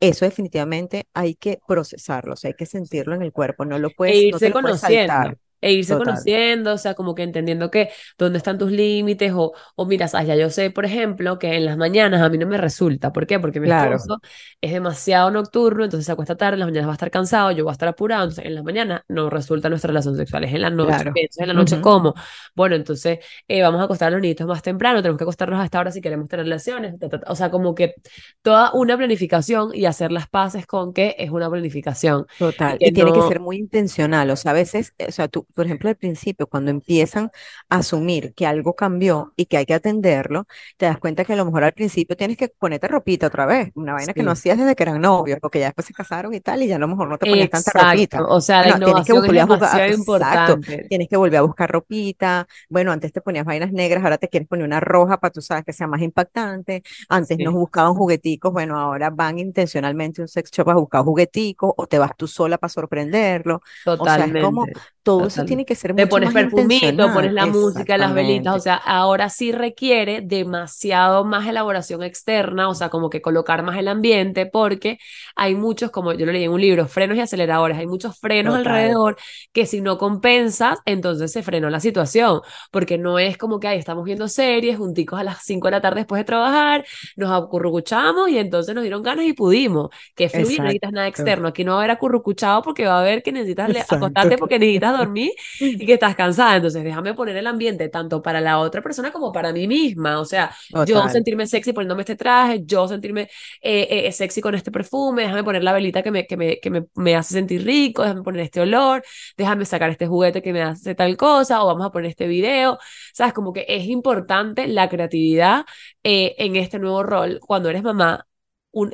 eso 0.00 0.24
definitivamente 0.24 1.08
hay 1.14 1.34
que 1.34 1.58
procesarlo, 1.66 2.34
o 2.34 2.36
sea, 2.36 2.48
hay 2.48 2.54
que 2.54 2.66
sentirlo 2.66 3.14
en 3.14 3.22
el 3.22 3.32
cuerpo, 3.32 3.64
no 3.64 3.78
lo 3.78 3.90
puedes, 3.90 4.14
e 4.14 4.18
irse 4.28 4.48
no 4.48 4.54
conociendo 4.54 5.34
e 5.60 5.72
irse 5.72 5.96
conociendo, 5.96 6.74
o 6.74 6.78
sea, 6.78 6.94
como 6.94 7.14
que 7.14 7.22
entendiendo 7.22 7.70
que 7.70 7.90
dónde 8.16 8.38
están 8.38 8.58
tus 8.58 8.70
límites 8.70 9.32
o, 9.34 9.52
o 9.74 9.86
mira, 9.86 10.06
ya 10.06 10.36
yo 10.36 10.50
sé, 10.50 10.70
por 10.70 10.84
ejemplo, 10.84 11.38
que 11.38 11.56
en 11.56 11.64
las 11.64 11.76
mañanas 11.76 12.22
a 12.22 12.28
mí 12.28 12.38
no 12.38 12.46
me 12.46 12.58
resulta, 12.58 13.12
¿por 13.12 13.26
qué? 13.26 13.40
Porque 13.40 13.60
mi 13.60 13.70
esposo 13.70 14.20
es 14.60 14.72
demasiado 14.72 15.30
nocturno, 15.30 15.84
entonces 15.84 16.06
se 16.06 16.12
acuesta 16.12 16.36
tarde, 16.36 16.54
en 16.54 16.60
las 16.60 16.68
mañanas 16.68 16.88
va 16.88 16.92
a 16.92 16.94
estar 16.94 17.10
cansado, 17.10 17.50
yo 17.52 17.64
voy 17.64 17.70
a 17.70 17.72
estar 17.72 17.88
apurado, 17.88 18.24
entonces 18.24 18.44
en 18.44 18.54
las 18.54 18.64
mañanas 18.64 19.02
no 19.08 19.30
resulta 19.30 19.68
nuestra 19.68 19.88
relación 19.88 20.16
sexual, 20.16 20.44
es 20.44 20.54
en 20.54 20.62
la 20.62 20.70
noche, 20.70 21.04
entonces 21.06 21.38
en 21.38 21.48
la 21.48 21.54
noche 21.54 21.80
como, 21.80 22.14
bueno, 22.54 22.76
entonces 22.76 23.18
eh, 23.46 23.62
vamos 23.62 23.80
a 23.80 23.84
acostar 23.84 24.08
a 24.08 24.10
los 24.12 24.20
niños 24.20 24.46
más 24.46 24.62
temprano, 24.62 25.02
tenemos 25.02 25.18
que 25.18 25.24
acostarnos 25.24 25.60
a 25.60 25.64
esta 25.64 25.80
hora 25.80 25.90
si 25.90 26.00
queremos 26.00 26.28
tener 26.28 26.44
relaciones, 26.44 26.94
o 27.26 27.34
sea, 27.34 27.50
como 27.50 27.74
que 27.74 27.94
toda 28.42 28.72
una 28.72 28.96
planificación 28.96 29.70
y 29.74 29.86
hacer 29.86 30.12
las 30.12 30.28
paces 30.28 30.66
con 30.66 30.92
que 30.92 31.16
es 31.18 31.30
una 31.30 31.50
planificación. 31.50 32.26
Total, 32.38 32.76
y, 32.80 32.92
tiene 32.92 33.12
que 33.12 33.22
ser 33.22 33.40
muy 33.40 33.56
intencional, 33.56 34.30
o 34.30 34.36
sea, 34.36 34.52
a 34.52 34.54
veces, 34.54 34.94
o 35.06 35.12
sea, 35.12 35.28
tú 35.28 35.46
por 35.54 35.66
ejemplo, 35.66 35.88
al 35.88 35.96
principio, 35.96 36.46
cuando 36.46 36.70
empiezan 36.70 37.30
a 37.68 37.78
asumir 37.78 38.34
que 38.34 38.46
algo 38.46 38.74
cambió 38.74 39.32
y 39.36 39.46
que 39.46 39.56
hay 39.56 39.66
que 39.66 39.74
atenderlo, 39.74 40.46
te 40.76 40.86
das 40.86 40.98
cuenta 40.98 41.24
que 41.24 41.32
a 41.32 41.36
lo 41.36 41.44
mejor 41.44 41.64
al 41.64 41.72
principio 41.72 42.16
tienes 42.16 42.36
que 42.36 42.48
ponerte 42.48 42.88
ropita 42.88 43.26
otra 43.26 43.46
vez, 43.46 43.70
una 43.74 43.94
vaina 43.94 44.12
que 44.12 44.22
no 44.22 44.30
hacías 44.30 44.58
desde 44.58 44.74
que 44.74 44.82
eran 44.82 45.00
novios, 45.00 45.38
porque 45.40 45.58
ya 45.60 45.66
después 45.66 45.86
se 45.86 45.92
casaron 45.92 46.32
y 46.34 46.40
tal, 46.40 46.62
y 46.62 46.68
ya 46.68 46.76
a 46.76 46.78
lo 46.78 46.88
mejor 46.88 47.08
no 47.08 47.18
te 47.18 47.26
ponías 47.26 47.50
tanta 47.50 47.70
ropita. 47.72 48.22
O 48.24 48.40
sea, 48.40 48.66
la 48.66 48.78
tienes 48.78 49.06
que 49.06 49.12
volver 49.12 49.40
a 49.40 49.46
buscar, 49.46 49.90
importante. 49.90 50.86
tienes 50.88 51.08
que 51.08 51.16
volver 51.16 51.38
a 51.38 51.42
buscar 51.42 51.70
ropita. 51.70 52.46
Bueno, 52.68 52.92
antes 52.92 53.12
te 53.12 53.20
ponías 53.20 53.44
vainas 53.44 53.72
negras, 53.72 54.02
ahora 54.04 54.18
te 54.18 54.28
quieres 54.28 54.48
poner 54.48 54.64
una 54.64 54.80
roja 54.80 55.18
para 55.18 55.32
tú 55.32 55.40
sabes 55.40 55.64
que 55.64 55.72
sea 55.72 55.86
más 55.86 56.02
impactante. 56.02 56.82
Antes 57.08 57.38
nos 57.38 57.54
buscaban 57.54 57.94
jugueticos, 57.94 58.52
bueno, 58.52 58.78
ahora 58.78 59.10
van 59.10 59.38
intencionalmente 59.38 60.20
a 60.20 60.24
un 60.24 60.28
sex 60.28 60.50
shop 60.50 60.70
a 60.70 60.74
buscar 60.74 61.02
jugueticos 61.02 61.72
o 61.76 61.86
te 61.86 61.98
vas 61.98 62.12
tú 62.16 62.26
sola 62.26 62.58
para 62.58 62.68
sorprenderlo. 62.68 63.62
Totalmente. 63.84 64.38
O 64.38 64.40
sea, 64.40 64.40
es 64.40 64.44
como 64.44 64.66
todo 65.08 65.26
eso 65.26 65.44
tiene 65.44 65.64
que 65.64 65.74
ser 65.74 65.94
Te 65.94 66.06
pones 66.06 66.32
perfumito, 66.32 67.12
pones 67.12 67.32
la 67.32 67.46
música, 67.46 67.96
las 67.96 68.12
velitas, 68.12 68.54
o 68.54 68.60
sea, 68.60 68.74
ahora 68.74 69.30
sí 69.30 69.52
requiere 69.52 70.20
demasiado 70.20 71.24
más 71.24 71.46
elaboración 71.46 72.02
externa, 72.02 72.68
o 72.68 72.74
sea, 72.74 72.90
como 72.90 73.08
que 73.08 73.22
colocar 73.22 73.62
más 73.62 73.78
el 73.78 73.88
ambiente, 73.88 74.44
porque 74.46 74.98
hay 75.34 75.54
muchos, 75.54 75.90
como 75.90 76.12
yo 76.12 76.26
lo 76.26 76.32
leí 76.32 76.44
en 76.44 76.50
un 76.50 76.60
libro, 76.60 76.86
frenos 76.86 77.16
y 77.16 77.20
aceleradores, 77.20 77.78
hay 77.78 77.86
muchos 77.86 78.18
frenos 78.18 78.54
alrededor 78.54 79.16
que 79.52 79.64
si 79.64 79.80
no 79.80 79.96
compensas, 79.96 80.78
entonces 80.84 81.32
se 81.32 81.42
frenó 81.42 81.70
la 81.70 81.80
situación, 81.80 82.42
porque 82.70 82.98
no 82.98 83.18
es 83.18 83.38
como 83.38 83.60
que 83.60 83.68
ahí 83.68 83.78
estamos 83.78 84.04
viendo 84.04 84.28
series, 84.28 84.76
junticos 84.76 85.18
a 85.18 85.24
las 85.24 85.42
5 85.42 85.68
de 85.68 85.70
la 85.70 85.80
tarde 85.80 86.00
después 86.00 86.20
de 86.20 86.24
trabajar, 86.24 86.84
nos 87.16 87.30
acurrucuchamos 87.30 88.28
y 88.28 88.38
entonces 88.38 88.74
nos 88.74 88.82
dieron 88.82 89.02
ganas 89.02 89.24
y 89.24 89.32
pudimos, 89.32 89.88
que 90.14 90.28
fluye, 90.28 90.58
no 90.58 90.64
necesitas 90.64 90.92
nada 90.92 91.06
externo, 91.06 91.48
aquí 91.48 91.64
no 91.64 91.72
va 91.72 91.78
a 91.78 91.80
haber 91.80 91.92
acurrucuchado 91.92 92.60
porque 92.62 92.86
va 92.86 92.98
a 92.98 93.00
haber 93.00 93.22
que 93.22 93.32
necesitas 93.32 93.90
acostarte 93.90 94.36
porque 94.36 94.58
necesitas 94.58 94.97
dormir 94.98 95.32
y 95.60 95.84
que 95.86 95.94
estás 95.94 96.14
cansada. 96.14 96.56
Entonces, 96.56 96.84
déjame 96.84 97.14
poner 97.14 97.36
el 97.36 97.46
ambiente 97.46 97.88
tanto 97.88 98.22
para 98.22 98.40
la 98.40 98.58
otra 98.58 98.82
persona 98.82 99.12
como 99.12 99.32
para 99.32 99.52
mí 99.52 99.66
misma. 99.66 100.20
O 100.20 100.24
sea, 100.24 100.54
yo 100.86 101.08
sentirme 101.08 101.46
sexy 101.46 101.72
poniéndome 101.72 102.02
este 102.02 102.16
traje, 102.16 102.62
yo 102.64 102.88
sentirme 102.88 103.22
eh, 103.60 104.06
eh, 104.06 104.12
sexy 104.12 104.40
con 104.40 104.54
este 104.54 104.70
perfume, 104.70 105.22
déjame 105.22 105.44
poner 105.44 105.64
la 105.64 105.72
velita 105.72 106.02
que, 106.02 106.10
me, 106.10 106.26
que, 106.26 106.36
me, 106.36 106.60
que 106.60 106.70
me, 106.70 106.86
me, 106.94 107.16
hace 107.16 107.34
sentir 107.34 107.64
rico, 107.64 108.02
déjame 108.02 108.22
poner 108.22 108.42
este 108.42 108.60
olor, 108.60 109.02
déjame 109.36 109.64
sacar 109.64 109.90
este 109.90 110.06
juguete 110.06 110.42
que 110.42 110.52
me 110.52 110.62
hace 110.62 110.94
tal 110.94 111.16
cosa, 111.16 111.62
o 111.62 111.66
vamos 111.66 111.86
a 111.86 111.90
poner 111.90 112.10
este 112.10 112.26
video. 112.26 112.78
¿Sabes? 113.12 113.32
Como 113.32 113.52
que 113.52 113.64
es 113.68 113.86
importante 113.86 114.66
la 114.68 114.88
creatividad 114.88 115.64
eh, 116.02 116.34
en 116.38 116.56
este 116.56 116.78
nuevo 116.78 117.02
rol. 117.02 117.40
Cuando 117.40 117.68
eres 117.70 117.82
mamá, 117.82 118.27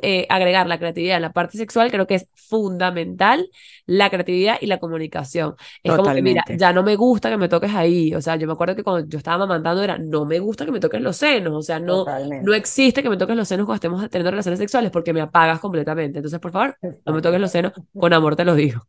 eh, 0.01 0.25
agregar 0.29 0.67
la 0.67 0.77
creatividad 0.79 1.17
en 1.17 1.21
la 1.23 1.33
parte 1.33 1.57
sexual, 1.57 1.91
creo 1.91 2.07
que 2.07 2.15
es 2.15 2.27
fundamental 2.33 3.49
la 3.85 4.09
creatividad 4.09 4.57
y 4.61 4.67
la 4.67 4.79
comunicación. 4.79 5.55
Es 5.83 5.93
como 5.93 6.11
que, 6.13 6.21
mira, 6.21 6.43
ya 6.49 6.73
no 6.73 6.83
me 6.83 6.95
gusta 6.95 7.29
que 7.29 7.37
me 7.37 7.49
toques 7.49 7.73
ahí. 7.73 8.13
O 8.15 8.21
sea, 8.21 8.35
yo 8.35 8.47
me 8.47 8.53
acuerdo 8.53 8.75
que 8.75 8.83
cuando 8.83 9.07
yo 9.07 9.17
estaba 9.17 9.39
mamantando 9.39 9.83
era, 9.83 9.97
no 9.97 10.25
me 10.25 10.39
gusta 10.39 10.65
que 10.65 10.71
me 10.71 10.79
toques 10.79 11.01
los 11.01 11.17
senos. 11.17 11.53
O 11.53 11.61
sea, 11.61 11.79
no, 11.79 12.09
no 12.37 12.53
existe 12.53 13.03
que 13.03 13.09
me 13.09 13.17
toques 13.17 13.35
los 13.35 13.47
senos 13.47 13.65
cuando 13.65 13.75
estemos 13.75 14.09
teniendo 14.09 14.31
relaciones 14.31 14.59
sexuales 14.59 14.91
porque 14.91 15.13
me 15.13 15.21
apagas 15.21 15.59
completamente. 15.59 16.19
Entonces, 16.19 16.39
por 16.39 16.51
favor, 16.51 16.77
no 17.05 17.13
me 17.13 17.21
toques 17.21 17.39
los 17.39 17.51
senos, 17.51 17.73
con 17.97 18.13
amor 18.13 18.35
te 18.35 18.45
lo 18.45 18.55
digo. 18.55 18.81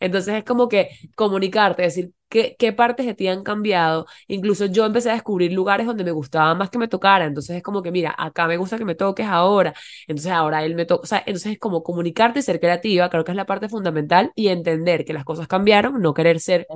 Entonces 0.00 0.34
es 0.34 0.44
como 0.44 0.68
que 0.68 0.90
comunicarte, 1.14 1.82
decir 1.82 2.12
qué, 2.28 2.56
qué 2.58 2.72
partes 2.72 3.06
de 3.06 3.14
ti 3.14 3.28
han 3.28 3.42
cambiado. 3.42 4.06
Incluso 4.28 4.66
yo 4.66 4.84
empecé 4.86 5.10
a 5.10 5.14
descubrir 5.14 5.52
lugares 5.52 5.86
donde 5.86 6.04
me 6.04 6.10
gustaba 6.10 6.54
más 6.54 6.70
que 6.70 6.78
me 6.78 6.88
tocara. 6.88 7.26
Entonces 7.26 7.56
es 7.56 7.62
como 7.62 7.82
que, 7.82 7.90
mira, 7.90 8.14
acá 8.16 8.46
me 8.46 8.56
gusta 8.56 8.78
que 8.78 8.84
me 8.84 8.94
toques 8.94 9.26
ahora. 9.26 9.74
Entonces 10.06 10.32
ahora 10.32 10.64
él 10.64 10.74
me 10.74 10.84
toca. 10.86 11.02
O 11.02 11.06
sea, 11.06 11.18
entonces 11.18 11.52
es 11.52 11.58
como 11.58 11.82
comunicarte 11.82 12.40
y 12.40 12.42
ser 12.42 12.60
creativa. 12.60 13.08
Creo 13.10 13.24
que 13.24 13.32
es 13.32 13.36
la 13.36 13.46
parte 13.46 13.68
fundamental 13.68 14.32
y 14.34 14.48
entender 14.48 15.04
que 15.04 15.12
las 15.12 15.24
cosas 15.24 15.46
cambiaron, 15.48 16.00
no 16.00 16.14
querer 16.14 16.40
ser 16.40 16.66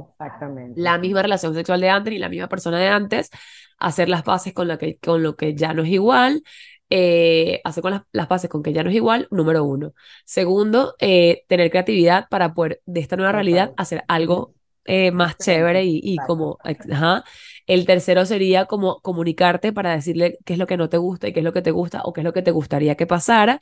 la 0.77 0.99
misma 0.99 1.23
relación 1.23 1.55
sexual 1.55 1.81
de 1.81 1.91
antes 1.91 2.12
ni 2.12 2.19
la 2.19 2.29
misma 2.29 2.49
persona 2.49 2.79
de 2.79 2.89
antes. 2.89 3.31
Hacer 3.79 4.09
las 4.09 4.25
bases 4.25 4.53
con, 4.55 4.66
la 4.69 4.77
que, 4.77 4.99
con 4.99 5.23
lo 5.23 5.37
que 5.37 5.55
ya 5.55 5.73
no 5.73 5.83
es 5.83 5.91
igual 5.91 6.43
eh, 6.91 7.61
hacer 7.64 7.82
con 7.82 7.93
las, 7.93 8.03
las, 8.12 8.28
bases 8.28 8.51
con 8.51 8.62
que 8.62 8.72
ya 8.72 8.82
no 8.82 8.91
es 8.91 8.97
igual, 8.97 9.28
número 9.30 9.64
uno. 9.64 9.93
Segundo, 10.24 10.95
eh, 11.01 11.45
tener 11.49 11.70
creatividad 11.70 12.28
para 12.28 12.55
poder 12.55 12.80
de 12.86 13.01
esta 13.01 13.16
nueva 13.16 13.32
realidad 13.32 13.72
hacer 13.76 14.05
algo 14.09 14.55
eh, 14.91 15.11
más 15.11 15.36
chévere 15.36 15.84
y, 15.84 16.01
y 16.03 16.16
como, 16.16 16.59
ajá. 16.91 17.22
El 17.66 17.84
tercero 17.84 18.24
sería 18.24 18.64
como 18.64 19.01
comunicarte 19.03 19.74
para 19.74 19.93
decirle 19.93 20.39
qué 20.47 20.55
es 20.55 20.59
lo 20.59 20.66
que 20.66 20.78
no 20.78 20.89
te 20.89 20.97
gusta 20.97 21.28
y 21.28 21.34
qué 21.34 21.41
es 21.41 21.45
lo 21.45 21.53
que 21.53 21.61
te 21.61 21.70
gusta 21.70 22.01
o 22.05 22.14
qué 22.14 22.22
es 22.22 22.24
lo 22.24 22.32
que 22.32 22.41
te 22.41 22.51
gustaría 22.51 22.95
que 22.95 23.07
pasara. 23.07 23.61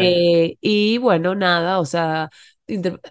Eh, 0.00 0.56
y 0.62 0.96
bueno, 0.96 1.34
nada, 1.34 1.78
o 1.78 1.84
sea, 1.84 2.30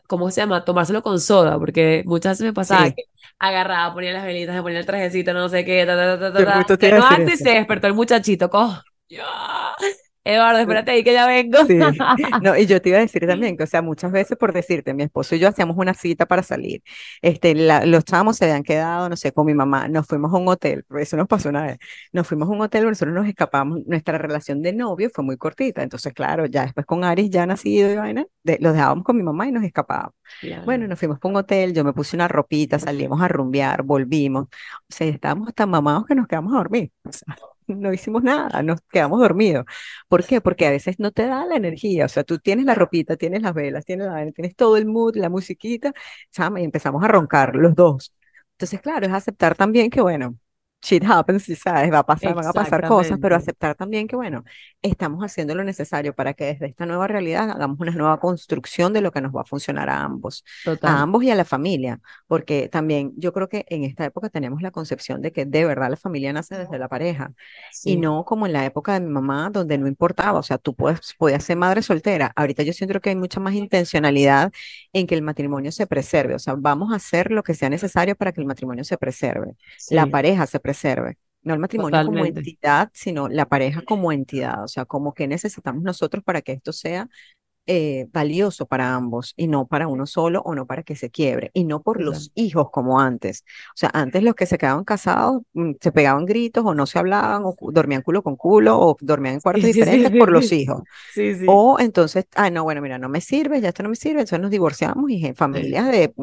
¿cómo 0.08 0.32
se 0.32 0.42
llama? 0.42 0.66
Tomárselo 0.66 1.04
con 1.04 1.20
soda, 1.20 1.60
porque 1.60 2.02
muchas 2.08 2.32
veces 2.40 2.46
me 2.48 2.54
pasaba 2.54 2.90
que 2.90 3.04
agarraba, 3.38 3.94
ponía 3.94 4.14
las 4.14 4.26
velitas, 4.26 4.56
me 4.56 4.64
ponía 4.64 4.80
el 4.80 4.86
trajecito, 4.88 5.32
no 5.32 5.48
sé 5.48 5.64
qué, 5.64 5.86
ta, 5.86 5.96
ta, 5.96 6.34
ta, 6.34 6.66
ta, 6.66 6.78
que 6.78 6.92
no 6.92 7.06
antes 7.06 7.38
se 7.38 7.52
despertó 7.52 7.86
el 7.86 7.94
muchachito, 7.94 8.50
cojo 8.50 8.82
Eduardo, 10.24 10.60
espérate 10.60 10.92
ahí 10.92 11.04
que 11.04 11.14
ya 11.14 11.26
vengo. 11.26 11.66
Sí. 11.66 11.80
No, 12.44 12.56
y 12.56 12.66
yo 12.68 12.82
te 12.82 12.90
iba 12.90 13.00
a 13.00 13.02
decir 13.02 13.26
también 13.26 13.58
que, 13.58 13.64
o 13.64 13.68
sea, 13.68 13.82
muchas 13.82 14.12
veces 14.12 14.38
por 14.38 14.54
decirte, 14.54 14.94
mi 14.94 15.04
esposo 15.04 15.36
y 15.36 15.40
yo 15.40 15.48
hacíamos 15.48 15.78
una 15.78 15.94
cita 15.94 16.28
para 16.28 16.44
salir. 16.44 16.84
Este, 17.22 17.56
los 17.86 18.06
chamos 18.06 18.38
se 18.38 18.46
habían 18.46 18.64
quedado, 18.64 19.10
no 19.10 19.16
sé, 19.16 19.32
con 19.32 19.46
mi 19.48 19.54
mamá. 19.54 19.88
Nos 19.88 20.06
fuimos 20.06 20.32
a 20.34 20.38
un 20.38 20.48
hotel, 20.48 20.86
eso 21.00 21.18
nos 21.18 21.28
pasó 21.28 21.50
una 21.50 21.64
vez. 21.64 21.78
Nos 22.12 22.28
fuimos 22.28 22.50
a 22.50 22.52
un 22.52 22.62
hotel, 22.62 22.86
nosotros 22.86 23.16
nos 23.16 23.28
escapamos. 23.28 23.80
Nuestra 23.86 24.18
relación 24.18 24.62
de 24.62 24.74
novio 24.74 25.10
fue 25.14 25.24
muy 25.24 25.38
cortita. 25.38 25.82
Entonces, 25.82 26.14
claro, 26.14 26.46
ya 26.46 26.64
después 26.64 26.86
con 26.86 27.04
Aris 27.04 27.30
ya 27.30 27.46
nacido 27.46 27.92
y 27.92 27.96
vaina, 27.96 28.26
los 28.44 28.74
dejábamos 28.74 29.04
con 29.04 29.18
mi 29.18 29.24
mamá 29.24 29.48
y 29.48 29.52
nos 29.52 29.64
escapábamos. 29.64 30.14
Bueno, 30.66 30.88
nos 30.88 31.00
fuimos 31.00 31.20
para 31.20 31.32
un 31.32 31.38
hotel, 31.38 31.74
yo 31.74 31.84
me 31.84 31.94
puse 31.94 32.16
una 32.16 32.28
ropita, 32.28 32.78
salimos 32.80 33.22
a 33.22 33.28
rumbear, 33.28 33.84
volvimos. 33.84 34.46
O 34.46 34.50
sea, 34.90 35.08
estábamos 35.08 35.54
tan 35.54 35.70
mamados 35.70 36.06
que 36.06 36.16
nos 36.16 36.28
quedamos 36.28 36.54
a 36.54 36.58
dormir. 36.58 36.92
O 37.04 37.12
sea, 37.12 37.36
no 37.78 37.94
hicimos 37.94 38.24
nada, 38.24 38.64
nos 38.64 38.80
quedamos 38.92 39.20
dormidos. 39.20 39.66
¿Por 40.08 40.26
qué? 40.26 40.42
Porque 40.42 40.66
a 40.68 40.72
veces 40.72 41.00
no 41.00 41.12
te 41.12 41.26
da 41.28 41.46
la 41.46 41.56
energía, 41.56 42.06
o 42.06 42.10
sea, 42.10 42.24
tú 42.24 42.40
tienes 42.40 42.66
la 42.66 42.76
ropita, 42.76 43.18
tienes 43.18 43.42
las 43.42 43.54
velas, 43.54 43.86
tienes, 43.86 44.08
la, 44.08 44.32
tienes 44.32 44.56
todo 44.56 44.78
el 44.78 44.86
mood, 44.86 45.16
la 45.16 45.30
musiquita, 45.30 45.94
y 46.58 46.64
empezamos 46.64 47.04
a 47.04 47.08
roncar 47.08 47.56
los 47.56 47.76
dos. 47.76 48.14
Entonces, 48.54 48.82
claro, 48.82 49.06
es 49.08 49.14
aceptar 49.14 49.56
también 49.56 49.90
que, 49.90 50.02
bueno, 50.02 50.38
shit 50.82 51.04
happens, 51.06 51.46
¿sabes? 51.60 51.92
Va 51.92 52.00
a 52.00 52.06
pasar, 52.06 52.34
van 52.34 52.48
a 52.48 52.54
pasar 52.54 52.84
cosas, 52.84 53.20
pero 53.22 53.36
aceptar 53.36 53.76
también 53.76 54.08
que, 54.08 54.16
bueno, 54.16 54.44
estamos 54.82 55.24
haciendo 55.24 55.54
lo 55.56 55.64
necesario 55.64 56.14
para 56.14 56.34
que 56.34 56.46
desde 56.46 56.66
esta 56.68 56.86
nueva 56.86 57.08
realidad 57.08 57.50
hagamos 57.52 57.80
una 57.80 57.92
nueva 57.92 58.20
construcción 58.20 58.92
de 58.94 59.02
lo 59.02 59.12
que 59.12 59.22
nos 59.22 59.32
va 59.36 59.42
a 59.42 59.46
funcionar 59.46 59.90
a 59.90 60.02
ambos, 60.02 60.44
a 60.82 61.02
ambos 61.02 61.24
y 61.24 61.30
a 61.30 61.36
la 61.36 61.46
familia, 61.46 62.00
porque 62.28 62.68
también 62.68 63.14
yo 63.16 63.32
creo 63.34 63.48
que 63.48 63.66
en 63.70 63.84
esta 63.84 64.06
época 64.06 64.30
tenemos 64.30 64.62
la 64.62 64.72
concepción 64.72 65.22
de 65.22 65.32
que 65.32 65.46
de 65.46 65.66
verdad 65.66 65.90
la 65.90 65.98
familia 65.98 66.34
nace 66.34 66.58
desde 66.58 66.80
la 66.80 66.88
pareja 66.88 67.32
y 67.84 67.98
no 67.98 68.26
como 68.26 68.46
en 68.48 68.54
la 68.54 68.66
época 68.66 68.94
de 68.94 69.02
mi 69.02 69.12
mamá 69.12 69.50
donde 69.52 69.78
no 69.78 69.88
importaba, 69.88 70.40
o 70.40 70.44
sea, 70.44 70.58
tú 70.58 70.76
puedes, 70.76 71.14
podías 71.18 71.44
ser 71.44 71.58
madre 71.58 71.82
soltera, 71.84 72.32
ahorita 72.36 72.64
yo 72.64 72.74
siento 72.74 73.00
que 73.02 73.10
hay 73.12 73.16
mucha 73.16 73.40
más 73.40 73.54
intencionalidad 73.54 74.52
en 74.94 75.06
que 75.08 75.16
el 75.16 75.22
matrimonio 75.22 75.72
se 75.72 75.86
preserve, 75.88 76.36
o 76.36 76.40
sea, 76.40 76.56
vamos 76.58 76.92
a 76.92 76.96
hacer 76.96 77.32
lo 77.32 77.44
que 77.44 77.54
sea 77.54 77.70
necesario 77.70 78.16
para 78.16 78.32
que 78.32 78.42
el 78.42 78.48
matrimonio 78.48 78.84
se 78.84 78.98
preserve, 78.98 79.56
la 79.90 80.08
pareja 80.08 80.48
se 80.48 80.60
preserve. 80.60 80.71
No 81.44 81.56
el 81.56 81.60
matrimonio 81.60 82.06
como 82.06 82.26
entidad, 82.26 82.92
sino 82.94 83.28
la 83.28 83.48
pareja 83.48 83.82
como 83.82 84.12
entidad. 84.12 84.64
O 84.64 84.68
sea, 84.68 84.86
como 84.86 85.14
que 85.14 85.28
necesitamos 85.28 85.84
nosotros 85.84 86.24
para 86.24 86.42
que 86.42 86.52
esto 86.52 86.72
sea 86.72 87.10
eh, 87.74 88.10
valioso 88.12 88.66
para 88.66 88.94
ambos 88.94 89.34
y 89.38 89.48
no 89.48 89.66
para 89.66 89.88
uno 89.88 90.06
solo 90.06 90.42
o 90.42 90.56
no 90.56 90.66
para 90.68 90.84
que 90.84 90.98
se 90.98 91.10
quiebre 91.10 91.52
y 91.54 91.64
no 91.64 91.82
por 91.82 92.02
los 92.02 92.34
hijos 92.36 92.68
como 92.70 93.00
antes. 93.00 93.46
O 93.70 93.78
sea, 93.78 93.90
antes 93.94 94.22
los 94.24 94.36
que 94.36 94.46
se 94.46 94.58
quedaban 94.58 94.84
casados 94.84 95.42
mm, 95.54 95.76
se 95.80 95.94
pegaban 95.94 96.26
gritos 96.26 96.66
o 96.66 96.76
no 96.76 96.86
se 96.86 97.00
hablaban 97.00 97.44
o 97.46 97.56
dormían 97.72 98.02
culo 98.02 98.24
con 98.24 98.36
culo 98.36 98.78
o 98.78 98.98
dormían 99.00 99.36
en 99.36 99.40
cuartos 99.42 99.64
diferentes 99.64 100.12
por 100.12 100.34
los 100.34 100.52
hijos. 100.52 100.82
O 101.48 101.78
entonces, 101.80 102.26
ah, 102.36 102.50
no, 102.50 102.66
bueno, 102.66 102.82
mira, 102.82 102.98
no 102.98 103.08
me 103.08 103.22
sirve, 103.22 103.62
ya 103.62 103.70
esto 103.70 103.84
no 103.84 103.90
me 103.90 103.96
sirve, 103.96 104.20
entonces 104.20 104.42
nos 104.42 104.52
divorciamos 104.52 105.10
y 105.10 105.26
en 105.26 105.36
familias 105.36 105.90
de 105.94 106.14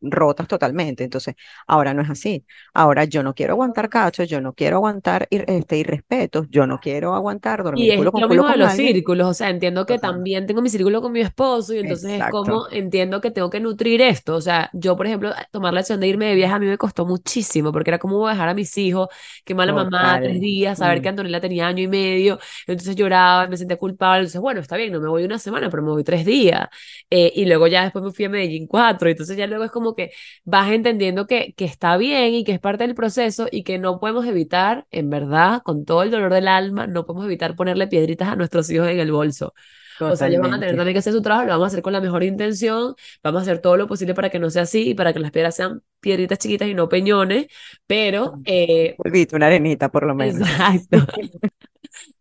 rotas 0.00 0.48
totalmente. 0.48 1.04
Entonces, 1.04 1.36
ahora 1.68 1.94
no 1.94 2.02
es 2.02 2.10
así. 2.10 2.44
Ahora 2.74 3.04
yo 3.04 3.22
no 3.22 3.34
quiero 3.34 3.52
aguantar 3.52 3.88
cachos, 3.88 4.28
yo 4.28 4.40
no 4.40 4.52
quiero 4.52 4.78
aguantar 4.78 5.28
este, 5.30 5.78
irrespetos, 5.78 6.48
yo 6.50 6.66
no 6.66 6.80
quiero 6.80 7.14
aguantar 7.14 7.62
dormir 7.62 7.96
culo 7.96 8.10
con 8.10 8.22
lo 8.22 8.28
mismo 8.28 8.48
de 8.48 8.56
los 8.56 8.72
círculos, 8.72 9.28
o 9.28 9.34
sea, 9.34 9.50
entiendo 9.50 9.86
que 9.86 9.98
también 9.98 10.46
tengo 10.46 10.60
mi 10.60 10.70
círculo 10.70 10.87
con 11.00 11.12
mi 11.12 11.20
esposo 11.20 11.74
y 11.74 11.78
entonces 11.78 12.20
es 12.20 12.24
como 12.30 12.68
entiendo 12.70 13.20
que 13.20 13.30
tengo 13.30 13.50
que 13.50 13.60
nutrir 13.60 14.00
esto. 14.02 14.34
O 14.34 14.40
sea, 14.40 14.70
yo, 14.72 14.96
por 14.96 15.06
ejemplo, 15.06 15.32
tomar 15.50 15.72
la 15.72 15.80
decisión 15.80 16.00
de 16.00 16.08
irme 16.08 16.26
de 16.26 16.34
viaje 16.34 16.54
a 16.54 16.58
mí 16.58 16.66
me 16.66 16.78
costó 16.78 17.06
muchísimo 17.06 17.72
porque 17.72 17.90
era 17.90 17.98
como 17.98 18.26
dejar 18.28 18.48
a 18.48 18.54
mis 18.54 18.76
hijos, 18.78 19.08
qué 19.44 19.54
mala 19.54 19.72
mamá, 19.72 20.18
tres 20.20 20.40
días, 20.40 20.78
saber 20.78 21.00
que 21.00 21.08
mm. 21.08 21.10
Antonella 21.10 21.40
tenía 21.40 21.66
año 21.66 21.82
y 21.82 21.88
medio, 21.88 22.38
entonces 22.66 22.96
lloraba, 22.96 23.46
me 23.48 23.56
sentía 23.56 23.76
culpable, 23.76 24.20
entonces 24.20 24.40
bueno, 24.40 24.60
está 24.60 24.76
bien, 24.76 24.92
no 24.92 25.00
me 25.00 25.08
voy 25.08 25.24
una 25.24 25.38
semana, 25.38 25.70
pero 25.70 25.82
me 25.82 25.90
voy 25.90 26.04
tres 26.04 26.24
días. 26.24 26.68
Eh, 27.10 27.32
y 27.34 27.46
luego 27.46 27.66
ya 27.66 27.82
después 27.82 28.04
me 28.04 28.12
fui 28.12 28.24
a 28.24 28.28
Medellín 28.28 28.66
cuatro, 28.66 29.08
entonces 29.08 29.36
ya 29.36 29.46
luego 29.46 29.64
es 29.64 29.70
como 29.70 29.94
que 29.94 30.10
vas 30.44 30.70
entendiendo 30.70 31.26
que, 31.26 31.54
que 31.56 31.64
está 31.64 31.96
bien 31.96 32.34
y 32.34 32.44
que 32.44 32.52
es 32.52 32.60
parte 32.60 32.86
del 32.86 32.94
proceso 32.94 33.46
y 33.50 33.62
que 33.64 33.78
no 33.78 34.00
podemos 34.00 34.26
evitar, 34.26 34.86
en 34.90 35.10
verdad, 35.10 35.62
con 35.62 35.84
todo 35.84 36.02
el 36.02 36.10
dolor 36.10 36.32
del 36.32 36.48
alma, 36.48 36.86
no 36.86 37.06
podemos 37.06 37.26
evitar 37.26 37.56
ponerle 37.56 37.86
piedritas 37.86 38.28
a 38.28 38.36
nuestros 38.36 38.70
hijos 38.70 38.88
en 38.88 39.00
el 39.00 39.12
bolso. 39.12 39.54
O 40.00 40.16
sea, 40.16 40.28
ellos 40.28 40.40
van 40.40 40.54
a 40.54 40.60
tener 40.60 40.76
también 40.76 40.94
que 40.94 40.98
hacer 40.98 41.12
su 41.12 41.22
trabajo, 41.22 41.46
lo 41.46 41.52
vamos 41.52 41.66
a 41.66 41.68
hacer 41.68 41.82
con 41.82 41.92
la 41.92 42.00
mejor 42.00 42.22
intención, 42.22 42.94
vamos 43.22 43.40
a 43.40 43.42
hacer 43.42 43.60
todo 43.60 43.76
lo 43.76 43.86
posible 43.86 44.14
para 44.14 44.30
que 44.30 44.38
no 44.38 44.50
sea 44.50 44.62
así 44.62 44.90
y 44.90 44.94
para 44.94 45.12
que 45.12 45.18
las 45.18 45.30
piedras 45.30 45.56
sean 45.56 45.82
piedritas 46.00 46.38
chiquitas 46.38 46.68
y 46.68 46.74
no 46.74 46.88
peñones, 46.88 47.46
pero... 47.86 48.34
Eh, 48.44 48.96
una 49.32 49.46
arenita 49.46 49.90
por 49.90 50.06
lo 50.06 50.14
menos. 50.14 50.48
Exacto. 50.48 50.98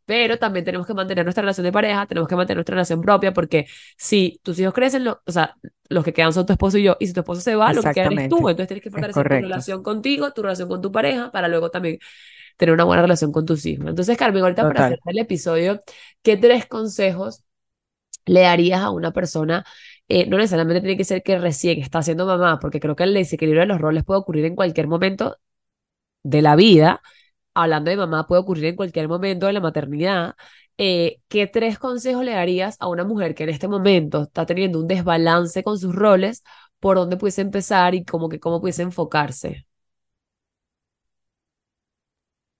pero 0.08 0.40
también 0.40 0.64
tenemos 0.64 0.88
que 0.88 0.94
mantener 0.94 1.26
nuestra 1.26 1.42
relación 1.42 1.66
de 1.66 1.72
pareja, 1.74 2.06
tenemos 2.06 2.30
que 2.30 2.36
mantener 2.38 2.58
nuestra 2.58 2.76
relación 2.76 3.02
propia, 3.02 3.34
porque 3.34 3.68
si 3.98 4.40
tus 4.42 4.58
hijos 4.58 4.74
crecen, 4.74 5.04
lo, 5.04 5.22
o 5.26 5.32
sea, 5.34 5.58
los 5.90 6.06
que 6.06 6.14
quedan 6.14 6.32
son 6.32 6.46
tu 6.46 6.54
esposo 6.54 6.78
y 6.78 6.84
yo, 6.84 6.96
y 6.98 7.08
si 7.08 7.14
tu 7.14 7.20
esposo 7.20 7.42
se 7.42 7.56
va, 7.56 7.74
lo 7.74 7.84
que 7.84 7.92
queda 7.92 8.06
eres 8.06 8.30
tú, 8.30 8.38
entonces 8.38 8.68
tienes 8.70 8.84
que 8.84 8.90
fortalecer 8.90 9.24
tu 9.24 9.30
relación 9.30 9.84
contigo, 9.84 10.32
tu 10.32 10.44
relación 10.44 10.70
con 10.70 10.82
tu 10.82 10.94
pareja, 10.94 11.30
para 11.30 11.50
luego 11.50 11.70
también 11.70 12.00
tener 12.56 12.74
una 12.74 12.86
buena 12.86 13.02
relación 13.02 13.34
con 13.34 13.46
tus 13.46 13.66
hijos. 13.66 13.86
Entonces, 13.86 14.18
Carmen, 14.18 14.44
ahorita 14.44 14.64
para 14.64 14.88
cerrar 14.88 15.00
el 15.08 15.20
episodio, 15.20 15.84
¿qué 16.22 16.38
tres 16.38 16.66
consejos 16.68 17.44
le 18.28 18.42
darías 18.42 18.82
a 18.82 18.92
una 18.92 19.12
persona? 19.14 19.66
Eh, 20.10 20.28
no 20.28 20.38
necesariamente 20.38 20.82
tiene 20.82 20.98
que 20.98 21.04
ser 21.06 21.24
que 21.24 21.38
recién 21.40 21.82
está 21.82 22.02
siendo 22.04 22.26
mamá, 22.26 22.60
porque 22.60 22.80
creo 22.80 22.96
que 22.96 23.04
el 23.04 23.14
desequilibrio 23.14 23.62
de 23.62 23.68
los 23.68 23.82
roles 23.82 24.04
puede 24.06 24.20
ocurrir 24.22 24.46
en 24.46 24.56
cualquier 24.56 24.88
momento 24.88 25.38
de 26.24 26.42
la 26.42 26.56
vida, 26.56 27.02
hablando 27.54 27.92
de 27.92 27.98
mamá, 27.98 28.28
puede 28.28 28.42
ocurrir 28.42 28.66
en 28.66 28.76
cualquier 28.76 29.08
momento 29.10 29.48
de 29.48 29.54
la 29.54 29.62
maternidad. 29.62 30.36
Eh, 30.78 31.22
¿Qué 31.30 31.48
tres 31.48 31.80
consejos 31.80 32.24
le 32.26 32.34
darías 32.34 32.78
a 32.80 32.88
una 32.90 33.04
mujer 33.06 33.36
que 33.36 33.44
en 33.44 33.50
este 33.50 33.68
momento 33.68 34.24
está 34.24 34.46
teniendo 34.46 34.80
un 34.80 34.88
desbalance 34.88 35.64
con 35.64 35.80
sus 35.80 35.96
roles? 35.96 36.44
¿Por 36.80 36.98
dónde 36.98 37.18
pudiese 37.18 37.42
empezar 37.42 37.96
y 37.96 38.06
cómo, 38.06 38.30
que, 38.30 38.40
cómo 38.40 38.62
pudiese 38.62 38.84
enfocarse? 38.84 39.68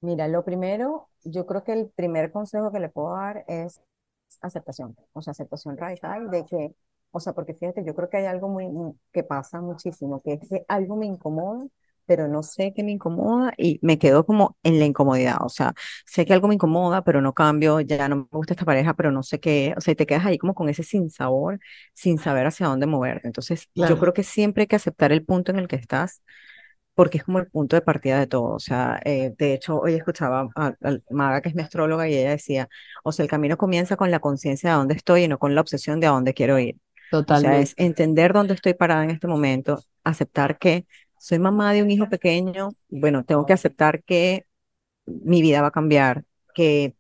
Mira, 0.02 0.28
lo 0.28 0.44
primero, 0.44 1.10
yo 1.24 1.46
creo 1.46 1.64
que 1.64 1.74
el 1.74 1.90
primer 1.90 2.32
consejo 2.32 2.72
que 2.72 2.80
le 2.80 2.90
puedo 2.90 3.16
dar 3.16 3.44
es 3.48 3.82
aceptación, 4.42 4.96
o 5.14 5.22
sea, 5.22 5.32
aceptación 5.32 5.78
radical 5.78 6.30
de 6.30 6.46
que, 6.46 6.76
o 7.12 7.20
sea, 7.20 7.34
porque 7.34 7.54
fíjate, 7.54 7.84
yo 7.86 7.96
creo 7.96 8.10
que 8.10 8.18
hay 8.18 8.26
algo 8.26 8.50
muy, 8.50 8.68
que 9.12 9.24
pasa 9.24 9.62
muchísimo, 9.62 10.22
que 10.22 10.34
es 10.34 10.50
que 10.50 10.66
algo 10.68 10.96
me 10.96 11.06
incomoda 11.06 11.66
pero 12.08 12.28
no 12.28 12.42
sé 12.42 12.74
qué 12.74 12.84
me 12.84 12.92
incomoda 12.94 13.54
y 13.58 13.80
me 13.84 14.00
quedo 14.00 14.26
como 14.26 14.58
en 14.64 14.80
la 14.80 14.86
incomodidad. 14.86 15.38
O 15.42 15.50
sea, 15.50 15.74
sé 16.06 16.26
que 16.26 16.34
algo 16.34 16.48
me 16.48 16.56
incomoda, 16.56 17.04
pero 17.04 17.22
no 17.22 17.34
cambio, 17.34 17.82
ya 17.82 18.08
no 18.08 18.16
me 18.16 18.28
gusta 18.32 18.54
esta 18.54 18.66
pareja, 18.66 18.94
pero 18.96 19.12
no 19.12 19.24
sé 19.24 19.40
qué. 19.40 19.74
O 19.78 19.82
sea, 19.82 19.94
te 19.94 20.06
quedas 20.06 20.26
ahí 20.26 20.38
como 20.38 20.56
con 20.56 20.70
ese 20.70 20.84
sin 20.84 21.10
sabor, 21.12 21.60
sin 21.94 22.18
saber 22.18 22.48
hacia 22.48 22.68
dónde 22.68 22.88
moverte. 22.88 23.28
Entonces, 23.28 23.70
yo 23.76 24.00
creo 24.00 24.14
que 24.14 24.24
siempre 24.24 24.64
hay 24.64 24.68
que 24.68 24.78
aceptar 24.78 25.12
el 25.12 25.26
punto 25.26 25.52
en 25.52 25.60
el 25.60 25.68
que 25.68 25.76
estás, 25.76 26.24
porque 26.98 27.20
es 27.20 27.24
como 27.24 27.38
el 27.38 27.46
punto 27.46 27.76
de 27.76 27.84
partida 27.84 28.20
de 28.20 28.26
todo. 28.26 28.56
O 28.56 28.60
sea, 28.60 29.00
eh, 29.06 29.32
de 29.38 29.54
hecho, 29.54 29.80
hoy 29.80 29.94
escuchaba 29.94 30.50
a, 30.56 30.74
Maga, 31.12 31.42
que 31.42 31.50
es 31.50 31.54
mi 31.56 31.62
astróloga, 31.62 32.10
y 32.10 32.16
ella 32.16 32.32
decía, 32.32 32.70
o 33.04 33.12
sea, 33.12 33.22
el 33.22 33.30
camino 33.30 33.56
comienza 33.56 33.96
con 33.98 34.10
la 34.10 34.20
conciencia 34.20 34.72
de 34.72 34.78
dónde 34.78 34.96
estoy 34.96 35.26
y 35.26 35.28
no 35.28 35.38
con 35.38 35.54
la 35.54 35.62
obsesión 35.62 36.00
de 36.00 36.08
a 36.08 36.10
dónde 36.10 36.34
quiero 36.34 36.58
ir. 36.58 36.78
Totalmente. 37.12 37.50
O 37.50 37.52
sea, 37.52 37.62
es 37.62 37.76
entender 37.78 38.34
dónde 38.34 38.56
estoy 38.56 38.74
parada 38.74 39.04
en 39.04 39.12
este 39.12 39.28
momento, 39.28 39.80
aceptar 40.04 40.58
que 40.58 40.88
soy 41.20 41.38
mamá 41.38 41.72
de 41.72 41.84
un 41.84 41.92
hijo 41.92 42.10
pequeño, 42.10 42.72
bueno, 42.90 43.24
tengo 43.24 43.46
que 43.46 43.54
aceptar 43.54 44.04
que 44.04 44.48
mi 45.06 45.44
vida 45.44 45.62
va 45.62 45.68
a 45.68 45.72
cambiar, 45.72 46.24
que 46.56 46.96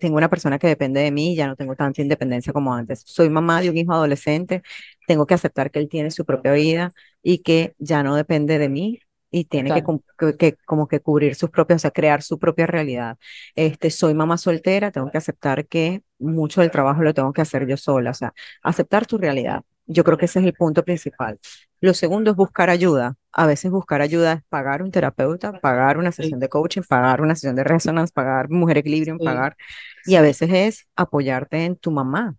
tengo 0.00 0.16
una 0.16 0.30
persona 0.30 0.58
que 0.58 0.68
depende 0.68 1.02
de 1.02 1.10
mí, 1.10 1.36
ya 1.36 1.46
no 1.46 1.54
tengo 1.54 1.76
tanta 1.76 2.00
independencia 2.00 2.54
como 2.54 2.72
antes. 2.74 3.02
Soy 3.04 3.28
mamá 3.28 3.60
de 3.60 3.68
un 3.68 3.76
hijo 3.76 3.92
adolescente, 3.92 4.62
tengo 5.06 5.26
que 5.26 5.34
aceptar 5.34 5.70
que 5.70 5.80
él 5.80 5.88
tiene 5.90 6.10
su 6.10 6.24
propia 6.24 6.52
vida 6.52 6.94
y 7.22 7.40
que 7.42 7.74
ya 7.78 8.02
no 8.02 8.16
depende 8.16 8.58
de 8.58 8.70
mí 8.70 9.00
y 9.30 9.44
tiene 9.44 9.70
que, 9.74 10.36
que, 10.36 10.56
como 10.64 10.88
que 10.88 11.00
cubrir 11.00 11.34
sus 11.34 11.50
propias, 11.50 11.80
o 11.80 11.82
sea, 11.82 11.90
crear 11.90 12.22
su 12.22 12.38
propia 12.38 12.66
realidad. 12.66 13.18
Este, 13.54 13.90
soy 13.90 14.14
mamá 14.14 14.38
soltera, 14.38 14.90
tengo 14.90 15.10
que 15.10 15.18
aceptar 15.18 15.66
que 15.66 16.02
mucho 16.18 16.60
del 16.60 16.70
trabajo 16.70 17.02
lo 17.02 17.14
tengo 17.14 17.32
que 17.32 17.42
hacer 17.42 17.66
yo 17.66 17.76
sola, 17.76 18.10
o 18.10 18.14
sea, 18.14 18.32
aceptar 18.62 19.06
tu 19.06 19.18
realidad. 19.18 19.62
Yo 19.86 20.04
creo 20.04 20.18
que 20.18 20.26
ese 20.26 20.40
es 20.40 20.44
el 20.44 20.52
punto 20.52 20.84
principal. 20.84 21.38
Lo 21.80 21.94
segundo 21.94 22.30
es 22.30 22.36
buscar 22.36 22.68
ayuda. 22.70 23.16
A 23.32 23.46
veces 23.46 23.70
buscar 23.70 24.02
ayuda 24.02 24.34
es 24.34 24.42
pagar 24.48 24.82
un 24.82 24.90
terapeuta, 24.90 25.52
pagar 25.60 25.96
una 25.98 26.12
sesión 26.12 26.40
de 26.40 26.48
coaching, 26.48 26.82
pagar 26.86 27.22
una 27.22 27.34
sesión 27.34 27.56
de 27.56 27.64
resonance, 27.64 28.12
pagar 28.12 28.50
mujer 28.50 28.78
equilibrium, 28.78 29.18
pagar. 29.18 29.56
Y 30.04 30.16
a 30.16 30.22
veces 30.22 30.50
es 30.52 30.88
apoyarte 30.96 31.64
en 31.64 31.76
tu 31.76 31.90
mamá. 31.90 32.36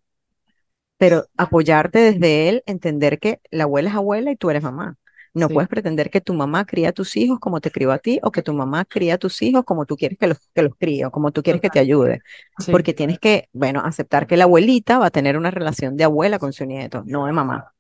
Pero 0.98 1.26
apoyarte 1.38 2.00
desde 2.00 2.50
él, 2.50 2.64
entender 2.66 3.20
que 3.20 3.40
la 3.52 3.64
abuela 3.64 3.90
es 3.90 3.96
abuela 3.96 4.32
y 4.32 4.36
tú 4.36 4.50
eres 4.50 4.64
mamá. 4.64 4.98
No 5.40 5.50
puedes 5.50 5.70
pretender 5.70 6.10
que 6.10 6.22
tu 6.22 6.34
mamá 6.34 6.66
cría 6.66 6.90
a 6.90 6.92
tus 6.92 7.16
hijos 7.18 7.40
como 7.40 7.62
te 7.62 7.72
crió 7.72 7.92
a 7.92 8.00
ti 8.00 8.20
o 8.24 8.32
que 8.32 8.42
tu 8.44 8.54
mamá 8.54 8.86
cría 8.86 9.16
a 9.16 9.18
tus 9.18 9.42
hijos 9.42 9.64
como 9.66 9.86
tú 9.86 9.96
quieres 9.98 10.18
que 10.18 10.28
los, 10.28 10.38
que 10.54 10.62
los 10.64 10.76
críe 10.76 11.06
o 11.06 11.12
como 11.12 11.32
tú 11.32 11.44
quieres 11.44 11.62
que 11.62 11.70
te 11.70 11.80
ayude. 11.80 12.22
Porque 12.70 12.94
tienes 12.94 13.20
que, 13.20 13.50
bueno, 13.54 13.82
aceptar 13.84 14.28
que 14.28 14.38
la 14.38 14.46
abuelita 14.46 15.00
va 15.00 15.08
a 15.08 15.12
tener 15.12 15.38
una 15.38 15.52
relación 15.52 15.98
de 15.98 16.04
abuela 16.04 16.40
con 16.40 16.54
su 16.54 16.66
nieto, 16.66 17.04
no 17.06 17.26
de 17.26 17.32
mamá. 17.34 17.74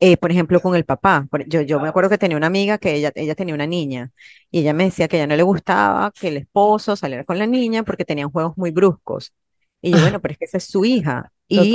Eh, 0.00 0.16
por 0.16 0.30
ejemplo, 0.30 0.60
con 0.60 0.76
el 0.76 0.84
papá. 0.84 1.26
Yo, 1.48 1.62
yo 1.62 1.80
me 1.80 1.88
acuerdo 1.88 2.08
que 2.10 2.18
tenía 2.18 2.36
una 2.36 2.46
amiga 2.46 2.78
que 2.78 2.94
ella, 2.94 3.10
ella 3.16 3.34
tenía 3.34 3.54
una 3.54 3.66
niña 3.66 4.12
y 4.50 4.60
ella 4.60 4.72
me 4.72 4.84
decía 4.84 5.08
que 5.08 5.16
a 5.16 5.20
ella 5.20 5.26
no 5.26 5.36
le 5.36 5.42
gustaba 5.42 6.12
que 6.12 6.28
el 6.28 6.36
esposo 6.36 6.94
saliera 6.96 7.24
con 7.24 7.38
la 7.38 7.46
niña 7.46 7.82
porque 7.82 8.04
tenían 8.04 8.30
juegos 8.30 8.56
muy 8.56 8.70
bruscos. 8.70 9.32
Y 9.80 9.92
yo, 9.92 10.00
bueno, 10.00 10.20
pero 10.20 10.32
es 10.32 10.38
que 10.38 10.44
esa 10.46 10.58
es 10.58 10.64
su 10.64 10.84
hija. 10.84 11.32
Y 11.48 11.74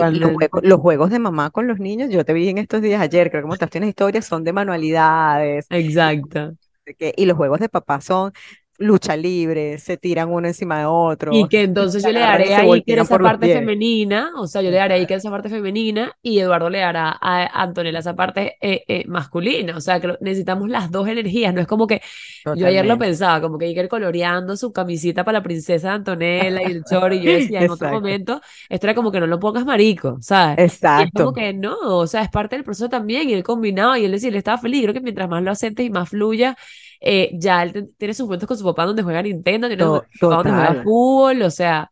los 0.62 0.80
juegos, 0.80 1.10
de 1.10 1.20
mamá 1.20 1.50
con 1.50 1.68
los 1.68 1.80
niños, 1.80 2.10
yo 2.12 2.24
te 2.24 2.34
vi 2.34 2.48
en 2.48 2.60
estos 2.60 2.82
días 2.82 3.02
ayer, 3.02 3.30
creo 3.32 3.42
que 3.42 3.48
montaste 3.48 3.80
una 3.80 3.88
historia, 3.88 4.22
son 4.22 4.44
de 4.44 4.54
manualidades. 4.54 5.66
Exacto. 5.70 6.54
Y 7.00 7.26
los 7.26 7.38
juegos 7.38 7.60
de 7.60 7.70
papá 7.70 8.02
son 8.02 8.34
lucha 8.80 9.16
libre, 9.16 9.78
se 9.78 9.98
tiran 9.98 10.32
uno 10.32 10.48
encima 10.48 10.80
de 10.80 10.86
otro. 10.86 11.32
Y 11.34 11.48
que 11.48 11.62
entonces 11.62 12.04
yo 12.04 12.12
le 12.12 12.20
daré 12.20 12.56
ahí 12.56 12.82
que 12.82 12.94
esa 12.94 13.20
parte 13.20 13.54
femenina, 13.54 14.32
o 14.38 14.48
sea, 14.48 14.62
yo 14.62 14.72
le 14.72 14.78
daré 14.78 14.96
ahí 14.96 15.06
que 15.06 15.14
esa 15.14 15.30
parte 15.30 15.50
femenina 15.50 16.18
y 16.22 16.40
Eduardo 16.40 16.70
le 16.70 16.80
dará 16.80 17.18
a 17.22 17.62
Antonella 17.62 18.00
esa 18.00 18.16
parte 18.16 18.58
eh, 18.62 18.84
eh, 18.88 19.04
masculina, 19.08 19.78
o 19.78 19.82
sea, 19.82 20.00
que 20.00 20.16
necesitamos 20.22 20.70
las 20.70 20.92
dos 20.92 21.08
energías, 21.08 21.54
no 21.54 21.62
es 21.62 21.68
como 21.68 21.86
que 21.88 22.02
yo 22.56 22.68
ayer 22.68 22.86
lo 22.86 22.98
pensaba, 22.98 23.42
como 23.42 23.58
que 23.58 23.68
ir 23.68 23.88
coloreando 23.88 24.58
su 24.58 24.72
camisita 24.72 25.24
para 25.24 25.40
la 25.40 25.44
princesa 25.44 25.90
de 25.90 25.94
Antonella 25.96 26.62
y 26.64 26.72
el 26.72 26.84
chor 26.90 27.14
y 27.14 27.22
yo 27.22 27.32
decía 27.32 27.62
en 27.62 27.72
otro 27.72 27.90
momento, 27.90 28.42
esto 28.70 28.88
era 28.88 28.96
como 28.96 29.12
que 29.12 29.20
no 29.20 29.28
lo 29.28 29.40
pongas 29.40 29.66
marico, 29.66 30.18
¿sabes? 30.22 30.58
Exacto. 30.60 31.08
Y 31.08 31.24
como 31.24 31.34
que 31.34 31.54
no, 31.54 31.78
o 31.82 32.08
sea, 32.08 32.24
es 32.24 32.30
parte 32.30 32.56
del 32.56 32.66
proceso 32.66 32.90
también 32.90 33.30
y 33.30 33.34
él 33.34 33.44
combinado 33.44 33.96
y 33.98 34.06
él 34.06 34.12
decía, 34.12 34.30
él 34.30 34.36
estaba 34.36 34.58
feliz, 34.58 34.82
creo 34.82 34.94
que 34.94 35.02
mientras 35.02 35.30
más 35.30 35.44
lo 35.44 35.52
aceptes 35.52 35.86
y 35.86 35.90
más 35.90 36.10
fluya, 36.10 36.58
eh, 37.04 37.32
ya 37.34 37.64
él 37.64 37.94
tiene 37.98 38.14
sus 38.14 38.26
momentos 38.26 38.48
con 38.48 38.58
su 38.58 38.64
papá 38.64 38.86
donde 38.86 39.04
juega 39.04 39.22
Nintendo, 39.22 39.68
tiene 39.68 39.84
su 39.84 40.02
papá 40.22 40.38
donde 40.38 40.52
juega 40.52 40.84
fútbol, 40.84 41.42
o 41.42 41.52
sea. 41.52 41.92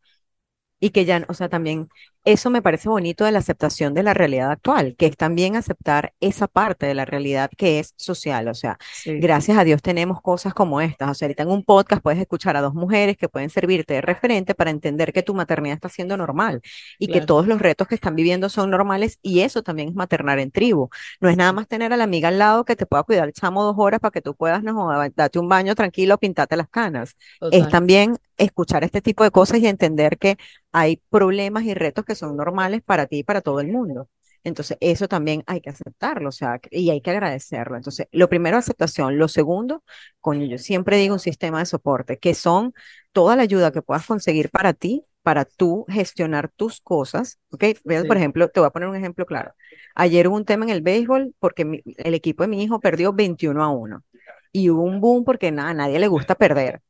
Y 0.80 0.89
que 0.91 1.05
ya, 1.05 1.26
o 1.28 1.34
sea, 1.34 1.49
también 1.49 1.89
eso 2.24 2.49
me 2.51 2.61
parece 2.61 2.88
bonito 2.88 3.26
de 3.26 3.32
la 3.32 3.39
aceptación 3.39 3.93
de 3.93 4.03
la 4.03 4.13
realidad 4.13 4.51
actual, 4.51 4.95
que 4.95 5.07
es 5.07 5.17
también 5.17 5.55
aceptar 5.55 6.13
esa 6.19 6.47
parte 6.47 6.86
de 6.86 6.93
la 6.93 7.05
realidad 7.05 7.49
que 7.57 7.80
es 7.80 7.93
social. 7.97 8.47
O 8.47 8.53
sea, 8.53 8.78
gracias 9.05 9.57
a 9.57 9.63
Dios 9.63 9.82
tenemos 9.82 10.22
cosas 10.22 10.53
como 10.53 10.82
estas. 10.82 11.09
O 11.09 11.13
sea, 11.15 11.26
ahorita 11.26 11.43
en 11.43 11.49
un 11.49 11.63
podcast 11.63 12.01
puedes 12.03 12.19
escuchar 12.19 12.55
a 12.55 12.61
dos 12.61 12.76
mujeres 12.76 13.17
que 13.17 13.28
pueden 13.28 13.49
servirte 13.49 13.95
de 13.95 14.01
referente 14.01 14.53
para 14.53 14.69
entender 14.69 15.13
que 15.13 15.24
tu 15.24 15.34
maternidad 15.34 15.76
está 15.76 15.89
siendo 15.89 16.15
normal 16.15 16.61
y 16.99 17.07
que 17.07 17.22
todos 17.22 17.47
los 17.47 17.59
retos 17.59 17.88
que 17.88 17.95
están 17.95 18.15
viviendo 18.15 18.49
son 18.49 18.69
normales 18.69 19.17
y 19.24 19.39
eso 19.39 19.63
también 19.63 19.89
es 19.89 19.95
maternar 19.95 20.38
en 20.39 20.51
tribu. 20.51 20.89
No 21.19 21.30
es 21.30 21.38
nada 21.38 21.53
más 21.53 21.67
tener 21.67 21.91
a 21.91 21.97
la 21.97 22.03
amiga 22.03 22.28
al 22.28 22.38
lado 22.38 22.65
que 22.65 22.76
te 22.76 22.86
pueda 22.86 23.03
cuidar 23.03 23.28
el 23.28 23.34
chamo 23.34 23.63
dos 23.63 23.76
horas 23.78 23.99
para 23.99 24.11
que 24.11 24.22
tú 24.22 24.36
puedas 24.36 24.61
no, 24.63 24.89
darte 25.15 25.39
un 25.39 25.49
baño 25.49 25.74
tranquilo, 25.74 26.17
pintarte 26.19 26.55
las 26.55 26.69
canas. 26.69 27.15
Es 27.51 27.67
también 27.69 28.17
escuchar 28.38 28.84
este 28.84 29.01
tipo 29.01 29.24
de 29.24 29.32
cosas 29.32 29.59
y 29.59 29.67
entender 29.67 30.17
que 30.17 30.38
hay 30.72 31.01
problemas 31.09 31.63
y 31.63 31.74
retos 31.74 32.05
que 32.05 32.15
son 32.15 32.36
normales 32.38 32.82
para 32.84 33.07
ti 33.07 33.19
y 33.19 33.24
para 33.24 33.41
todo 33.41 33.59
el 33.59 33.67
mundo. 33.67 34.09
Entonces, 34.43 34.78
eso 34.82 35.07
también 35.07 35.43
hay 35.45 35.61
que 35.61 35.69
aceptarlo, 35.69 36.30
o 36.30 36.32
sea, 36.32 36.59
y 36.72 36.89
hay 36.89 37.01
que 37.01 37.11
agradecerlo. 37.11 37.78
Entonces, 37.78 38.07
lo 38.11 38.28
primero, 38.28 38.57
aceptación. 38.57 39.17
Lo 39.17 39.28
segundo, 39.28 39.84
coño, 40.19 40.45
yo 40.47 40.57
siempre 40.57 40.97
digo 40.97 41.13
un 41.13 41.19
sistema 41.19 41.59
de 41.59 41.65
soporte, 41.65 42.17
que 42.17 42.34
son 42.34 42.74
toda 43.11 43.36
la 43.36 43.43
ayuda 43.43 43.72
que 43.72 43.82
puedas 43.84 44.05
conseguir 44.05 44.49
para 44.49 44.74
ti, 44.74 45.05
para 45.22 45.45
tú 45.45 45.86
gestionar 45.88 46.49
tus 46.49 46.82
cosas, 46.82 47.39
¿ok? 47.51 47.65
Por 48.07 48.17
ejemplo, 48.17 48.49
te 48.49 48.59
voy 48.59 48.67
a 48.67 48.72
poner 48.72 48.89
un 48.89 48.95
ejemplo 48.95 49.26
claro. 49.28 49.53
Ayer 49.93 50.28
hubo 50.28 50.36
un 50.36 50.45
tema 50.45 50.65
en 50.65 50.72
el 50.72 50.82
béisbol 50.82 51.36
porque 51.39 51.84
el 51.97 52.13
equipo 52.15 52.43
de 52.43 52.47
mi 52.47 52.63
hijo 52.63 52.80
perdió 52.80 53.13
21 53.13 53.63
a 53.63 53.69
1 53.69 54.03
y 54.51 54.69
hubo 54.72 54.82
un 54.84 54.99
boom 54.99 55.24
porque 55.24 55.51
nada, 55.51 55.69
a 55.69 55.74
nadie 55.76 55.99
le 55.99 56.07
gusta 56.07 56.34
perder. 56.34 56.82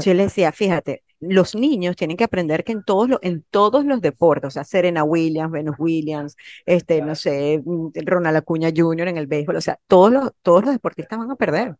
Yo 0.00 0.14
le 0.14 0.24
decía, 0.24 0.50
fíjate, 0.50 1.02
los 1.28 1.54
niños 1.54 1.96
tienen 1.96 2.16
que 2.16 2.24
aprender 2.24 2.64
que 2.64 2.72
en 2.72 2.84
todos, 2.84 3.08
los, 3.08 3.18
en 3.22 3.44
todos 3.50 3.84
los 3.84 4.00
deportes, 4.00 4.48
o 4.48 4.50
sea, 4.50 4.64
Serena 4.64 5.04
Williams, 5.04 5.52
Venus 5.52 5.76
Williams, 5.78 6.36
este, 6.66 7.02
no 7.02 7.14
sé, 7.14 7.62
mm, 7.64 7.88
Ronald 8.04 8.36
Acuña 8.36 8.70
Jr. 8.74 9.08
en 9.08 9.16
el 9.18 9.26
béisbol, 9.26 9.56
o 9.56 9.60
sea, 9.60 9.78
todos 9.86 10.12
los, 10.12 10.30
todos 10.42 10.64
los 10.64 10.72
deportistas 10.74 11.18
van 11.18 11.30
a 11.30 11.36
perder. 11.36 11.76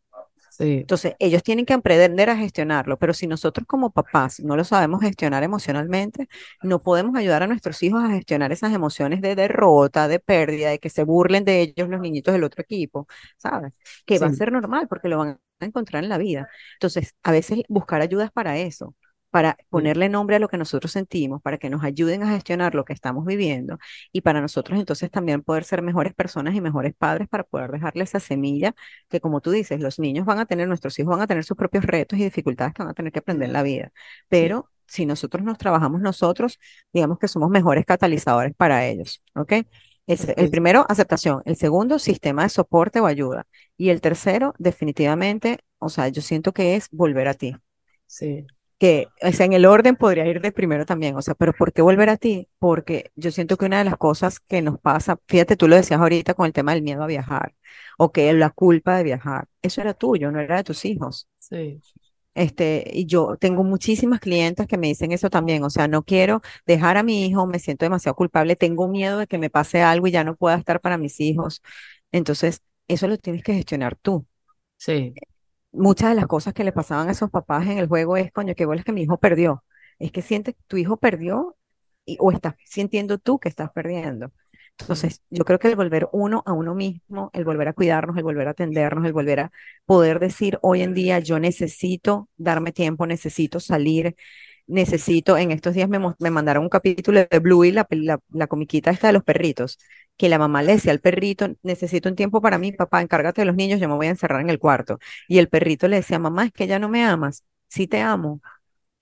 Sí. 0.50 0.78
Entonces, 0.80 1.14
ellos 1.18 1.42
tienen 1.42 1.66
que 1.66 1.72
aprender 1.72 2.30
a 2.30 2.36
gestionarlo, 2.36 2.96
pero 2.96 3.12
si 3.12 3.26
nosotros 3.26 3.66
como 3.66 3.90
papás 3.90 4.38
no 4.38 4.56
lo 4.56 4.62
sabemos 4.62 5.00
gestionar 5.00 5.42
emocionalmente, 5.42 6.28
no 6.62 6.80
podemos 6.80 7.16
ayudar 7.16 7.42
a 7.42 7.48
nuestros 7.48 7.82
hijos 7.82 8.04
a 8.04 8.10
gestionar 8.10 8.52
esas 8.52 8.72
emociones 8.72 9.20
de 9.20 9.34
derrota, 9.34 10.06
de 10.06 10.20
pérdida, 10.20 10.70
de 10.70 10.78
que 10.78 10.90
se 10.90 11.02
burlen 11.02 11.44
de 11.44 11.60
ellos 11.60 11.88
los 11.88 12.00
niñitos 12.00 12.32
del 12.32 12.44
otro 12.44 12.62
equipo, 12.62 13.08
¿sabes? 13.36 13.74
Que 14.06 14.20
va 14.20 14.28
a 14.28 14.34
ser 14.34 14.52
normal 14.52 14.86
porque 14.88 15.08
lo 15.08 15.18
van 15.18 15.40
a 15.58 15.64
encontrar 15.64 16.04
en 16.04 16.08
la 16.08 16.18
vida. 16.18 16.48
Entonces, 16.74 17.16
a 17.24 17.32
veces 17.32 17.62
buscar 17.68 18.00
ayudas 18.00 18.30
para 18.30 18.56
eso 18.58 18.94
para 19.34 19.56
ponerle 19.68 20.08
nombre 20.08 20.36
a 20.36 20.38
lo 20.38 20.46
que 20.46 20.56
nosotros 20.56 20.92
sentimos, 20.92 21.42
para 21.42 21.58
que 21.58 21.68
nos 21.68 21.82
ayuden 21.82 22.22
a 22.22 22.28
gestionar 22.30 22.76
lo 22.76 22.84
que 22.84 22.92
estamos 22.92 23.24
viviendo 23.26 23.78
y 24.12 24.20
para 24.20 24.40
nosotros 24.40 24.78
entonces 24.78 25.10
también 25.10 25.42
poder 25.42 25.64
ser 25.64 25.82
mejores 25.82 26.14
personas 26.14 26.54
y 26.54 26.60
mejores 26.60 26.94
padres 26.94 27.26
para 27.26 27.42
poder 27.42 27.72
dejarle 27.72 28.04
esa 28.04 28.20
semilla 28.20 28.76
que 29.08 29.18
como 29.20 29.40
tú 29.40 29.50
dices, 29.50 29.80
los 29.80 29.98
niños 29.98 30.24
van 30.24 30.38
a 30.38 30.46
tener, 30.46 30.68
nuestros 30.68 30.96
hijos 31.00 31.10
van 31.10 31.22
a 31.22 31.26
tener 31.26 31.42
sus 31.42 31.56
propios 31.56 31.84
retos 31.84 32.16
y 32.16 32.22
dificultades 32.22 32.74
que 32.74 32.84
van 32.84 32.92
a 32.92 32.94
tener 32.94 33.10
que 33.10 33.18
aprender 33.18 33.48
en 33.48 33.54
la 33.54 33.64
vida, 33.64 33.90
pero 34.28 34.70
si 34.86 35.04
nosotros 35.04 35.42
nos 35.42 35.58
trabajamos 35.58 36.00
nosotros, 36.00 36.60
digamos 36.92 37.18
que 37.18 37.26
somos 37.26 37.50
mejores 37.50 37.84
catalizadores 37.84 38.54
para 38.54 38.86
ellos, 38.86 39.20
¿ok? 39.34 39.52
Es, 40.06 40.28
el 40.36 40.48
primero, 40.50 40.86
aceptación. 40.88 41.42
El 41.44 41.56
segundo, 41.56 41.98
sistema 41.98 42.44
de 42.44 42.50
soporte 42.50 43.00
o 43.00 43.06
ayuda. 43.06 43.46
Y 43.76 43.88
el 43.88 44.00
tercero, 44.00 44.54
definitivamente, 44.58 45.58
o 45.78 45.88
sea, 45.88 46.08
yo 46.08 46.22
siento 46.22 46.52
que 46.52 46.76
es 46.76 46.88
volver 46.92 47.26
a 47.26 47.34
ti. 47.34 47.56
Sí 48.06 48.46
que, 48.78 49.08
o 49.22 49.32
sea, 49.32 49.46
en 49.46 49.52
el 49.52 49.66
orden 49.66 49.96
podría 49.96 50.26
ir 50.26 50.40
de 50.40 50.52
primero 50.52 50.84
también, 50.86 51.16
o 51.16 51.22
sea, 51.22 51.34
pero 51.34 51.52
¿por 51.52 51.72
qué 51.72 51.82
volver 51.82 52.10
a 52.10 52.16
ti? 52.16 52.48
Porque 52.58 53.12
yo 53.16 53.30
siento 53.30 53.56
que 53.56 53.66
una 53.66 53.78
de 53.78 53.84
las 53.84 53.96
cosas 53.96 54.40
que 54.40 54.62
nos 54.62 54.78
pasa, 54.80 55.18
fíjate, 55.28 55.56
tú 55.56 55.68
lo 55.68 55.76
decías 55.76 56.00
ahorita 56.00 56.34
con 56.34 56.46
el 56.46 56.52
tema 56.52 56.72
del 56.74 56.82
miedo 56.82 57.02
a 57.02 57.06
viajar, 57.06 57.54
o 57.98 58.12
que 58.12 58.32
la 58.32 58.50
culpa 58.50 58.96
de 58.96 59.04
viajar, 59.04 59.48
eso 59.62 59.80
era 59.80 59.94
tuyo, 59.94 60.30
no 60.30 60.40
era 60.40 60.56
de 60.56 60.64
tus 60.64 60.84
hijos. 60.84 61.28
Sí. 61.38 61.80
Este, 62.34 62.90
y 62.92 63.06
yo 63.06 63.36
tengo 63.38 63.62
muchísimas 63.62 64.18
clientes 64.18 64.66
que 64.66 64.76
me 64.76 64.88
dicen 64.88 65.12
eso 65.12 65.30
también, 65.30 65.62
o 65.62 65.70
sea, 65.70 65.86
no 65.86 66.02
quiero 66.02 66.42
dejar 66.66 66.96
a 66.96 67.04
mi 67.04 67.26
hijo, 67.26 67.46
me 67.46 67.60
siento 67.60 67.84
demasiado 67.84 68.16
culpable, 68.16 68.56
tengo 68.56 68.88
miedo 68.88 69.18
de 69.18 69.28
que 69.28 69.38
me 69.38 69.50
pase 69.50 69.82
algo 69.82 70.08
y 70.08 70.10
ya 70.10 70.24
no 70.24 70.34
pueda 70.34 70.56
estar 70.56 70.80
para 70.80 70.98
mis 70.98 71.20
hijos. 71.20 71.62
Entonces, 72.10 72.60
eso 72.88 73.06
lo 73.06 73.18
tienes 73.18 73.44
que 73.44 73.54
gestionar 73.54 73.96
tú. 73.96 74.26
Sí 74.76 75.14
muchas 75.74 76.10
de 76.10 76.16
las 76.16 76.26
cosas 76.26 76.54
que 76.54 76.64
le 76.64 76.72
pasaban 76.72 77.08
a 77.08 77.12
esos 77.12 77.30
papás 77.30 77.66
en 77.66 77.78
el 77.78 77.88
juego 77.88 78.16
es, 78.16 78.32
coño, 78.32 78.54
qué 78.54 78.64
es 78.74 78.84
que 78.84 78.92
mi 78.92 79.02
hijo 79.02 79.18
perdió. 79.18 79.64
Es 79.98 80.12
que 80.12 80.22
sientes 80.22 80.54
que 80.54 80.62
tu 80.66 80.76
hijo 80.76 80.96
perdió 80.96 81.56
y, 82.04 82.16
o 82.20 82.32
estás 82.32 82.54
sintiendo 82.64 83.18
tú 83.18 83.38
que 83.38 83.48
estás 83.48 83.70
perdiendo. 83.72 84.32
Entonces, 84.78 85.22
yo 85.30 85.44
creo 85.44 85.58
que 85.58 85.68
el 85.68 85.76
volver 85.76 86.08
uno 86.12 86.42
a 86.46 86.52
uno 86.52 86.74
mismo, 86.74 87.30
el 87.32 87.44
volver 87.44 87.68
a 87.68 87.72
cuidarnos, 87.74 88.16
el 88.16 88.24
volver 88.24 88.48
a 88.48 88.50
atendernos, 88.52 89.06
el 89.06 89.12
volver 89.12 89.40
a 89.40 89.52
poder 89.86 90.18
decir 90.18 90.58
hoy 90.62 90.82
en 90.82 90.94
día, 90.94 91.20
yo 91.20 91.38
necesito 91.38 92.28
darme 92.36 92.72
tiempo, 92.72 93.06
necesito 93.06 93.60
salir, 93.60 94.16
necesito, 94.66 95.36
en 95.36 95.50
estos 95.50 95.74
días 95.74 95.88
me, 95.88 95.98
me 96.18 96.30
mandaron 96.30 96.62
un 96.64 96.68
capítulo 96.68 97.20
de 97.30 97.38
Bluey, 97.38 97.72
la, 97.72 97.86
la, 97.90 98.20
la 98.30 98.46
comiquita 98.46 98.90
esta 98.90 99.08
de 99.08 99.12
los 99.12 99.24
perritos, 99.24 99.78
que 100.16 100.28
la 100.28 100.38
mamá 100.38 100.62
le 100.62 100.72
decía 100.74 100.92
al 100.92 101.00
perrito, 101.00 101.48
necesito 101.62 102.08
un 102.08 102.16
tiempo 102.16 102.40
para 102.40 102.58
mí, 102.58 102.72
papá, 102.72 103.02
encárgate 103.02 103.42
de 103.42 103.46
los 103.46 103.56
niños, 103.56 103.80
yo 103.80 103.88
me 103.88 103.94
voy 103.96 104.06
a 104.06 104.10
encerrar 104.10 104.40
en 104.40 104.50
el 104.50 104.58
cuarto. 104.58 104.98
Y 105.28 105.38
el 105.38 105.48
perrito 105.48 105.88
le 105.88 105.96
decía, 105.96 106.18
mamá, 106.18 106.46
es 106.46 106.52
que 106.52 106.66
ya 106.66 106.78
no 106.78 106.88
me 106.88 107.04
amas, 107.04 107.44
sí 107.68 107.86
te 107.88 108.00
amo, 108.00 108.40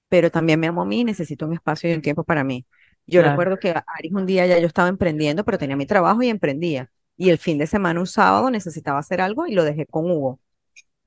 pero 0.09 0.31
también 0.31 0.61
me 0.61 0.67
amo 0.69 0.83
a 0.83 0.87
mí, 0.87 1.05
necesito 1.05 1.47
un 1.47 1.55
espacio 1.55 1.91
y 1.91 1.95
un 1.95 2.03
tiempo 2.03 2.25
para 2.25 2.45
mí. 2.45 2.67
Yo 3.07 3.23
recuerdo 3.23 3.59
que 3.59 3.71
Aris 3.71 4.13
un 4.13 4.27
día 4.27 4.47
ya 4.47 4.59
yo 4.59 4.67
estaba 4.67 4.89
emprendiendo, 4.89 5.45
pero 5.45 5.59
tenía 5.59 5.77
mi 5.77 5.87
trabajo 5.87 6.23
y 6.23 6.29
emprendía. 6.29 6.91
Y 7.17 7.31
el 7.31 7.39
fin 7.39 7.59
de 7.59 7.67
semana, 7.67 8.01
un 8.01 8.07
sábado, 8.07 8.51
necesitaba 8.51 8.99
hacer 8.99 9.21
algo 9.21 9.47
y 9.47 9.55
lo 9.55 9.65
dejé 9.65 9.87
con 9.87 10.11
Hugo 10.11 10.41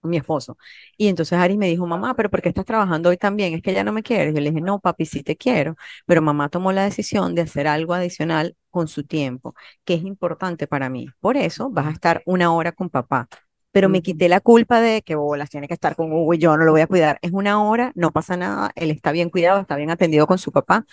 mi 0.06 0.18
esposo. 0.18 0.58
Y 0.98 1.08
entonces 1.08 1.38
Ari 1.38 1.58
me 1.58 1.68
dijo, 1.68 1.86
mamá, 1.88 2.16
pero 2.16 2.30
¿por 2.30 2.42
qué 2.42 2.50
estás 2.50 2.66
trabajando 2.66 3.10
hoy 3.10 3.18
también? 3.18 3.54
Es 3.54 3.62
que 3.62 3.74
ya 3.74 3.84
no 3.84 3.92
me 3.92 4.04
quieres. 4.04 4.34
Yo 4.34 4.42
le 4.42 4.50
dije, 4.52 4.62
no, 4.62 4.80
papi, 4.80 5.06
sí 5.06 5.24
te 5.24 5.36
quiero. 5.36 5.76
Pero 6.06 6.22
mamá 6.22 6.50
tomó 6.50 6.72
la 6.72 6.84
decisión 6.84 7.36
de 7.36 7.42
hacer 7.44 7.68
algo 7.68 7.94
adicional 7.94 8.56
con 8.70 8.88
su 8.88 9.04
tiempo, 9.06 9.56
que 9.86 9.94
es 9.96 10.04
importante 10.04 10.68
para 10.68 10.90
mí. 10.90 11.08
Por 11.22 11.38
eso 11.38 11.70
vas 11.70 11.88
a 11.88 11.92
estar 11.92 12.22
una 12.26 12.54
hora 12.54 12.72
con 12.74 12.90
papá. 12.90 13.28
Pero 13.72 13.90
me 13.90 14.02
quité 14.02 14.30
la 14.30 14.40
culpa 14.40 14.80
de 14.80 15.02
que 15.02 15.16
bolas, 15.16 15.50
tiene 15.50 15.68
que 15.68 15.74
estar 15.74 15.96
con 15.96 16.12
Hugo 16.12 16.34
y 16.34 16.38
yo 16.38 16.56
no 16.58 16.64
lo 16.64 16.72
voy 16.72 16.82
a 16.82 16.88
cuidar. 16.88 17.20
Es 17.22 17.32
una 17.34 17.62
hora, 17.62 17.92
no 17.96 18.12
pasa 18.12 18.38
nada, 18.38 18.72
él 18.76 18.92
está 18.92 19.12
bien 19.12 19.30
cuidado, 19.30 19.60
está 19.60 19.76
bien 19.76 19.90
atendido 19.90 20.28
con 20.28 20.38
su 20.38 20.52
papá. 20.52 20.86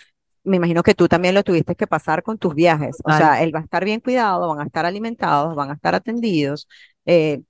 Me 0.44 0.56
imagino 0.56 0.82
que 0.82 0.94
tú 0.94 1.08
también 1.08 1.34
lo 1.34 1.44
tuviste 1.44 1.76
que 1.76 1.86
pasar 1.86 2.22
con 2.24 2.38
tus 2.38 2.54
viajes. 2.54 2.96
O 3.04 3.12
sea, 3.12 3.42
él 3.42 3.54
va 3.54 3.60
a 3.60 3.62
estar 3.62 3.84
bien 3.84 4.00
cuidado, 4.00 4.48
van 4.48 4.60
a 4.60 4.64
estar 4.64 4.84
alimentados, 4.86 5.54
van 5.54 5.70
a 5.70 5.74
estar 5.74 5.94
atendidos, 5.94 6.68
eh, 7.06 7.42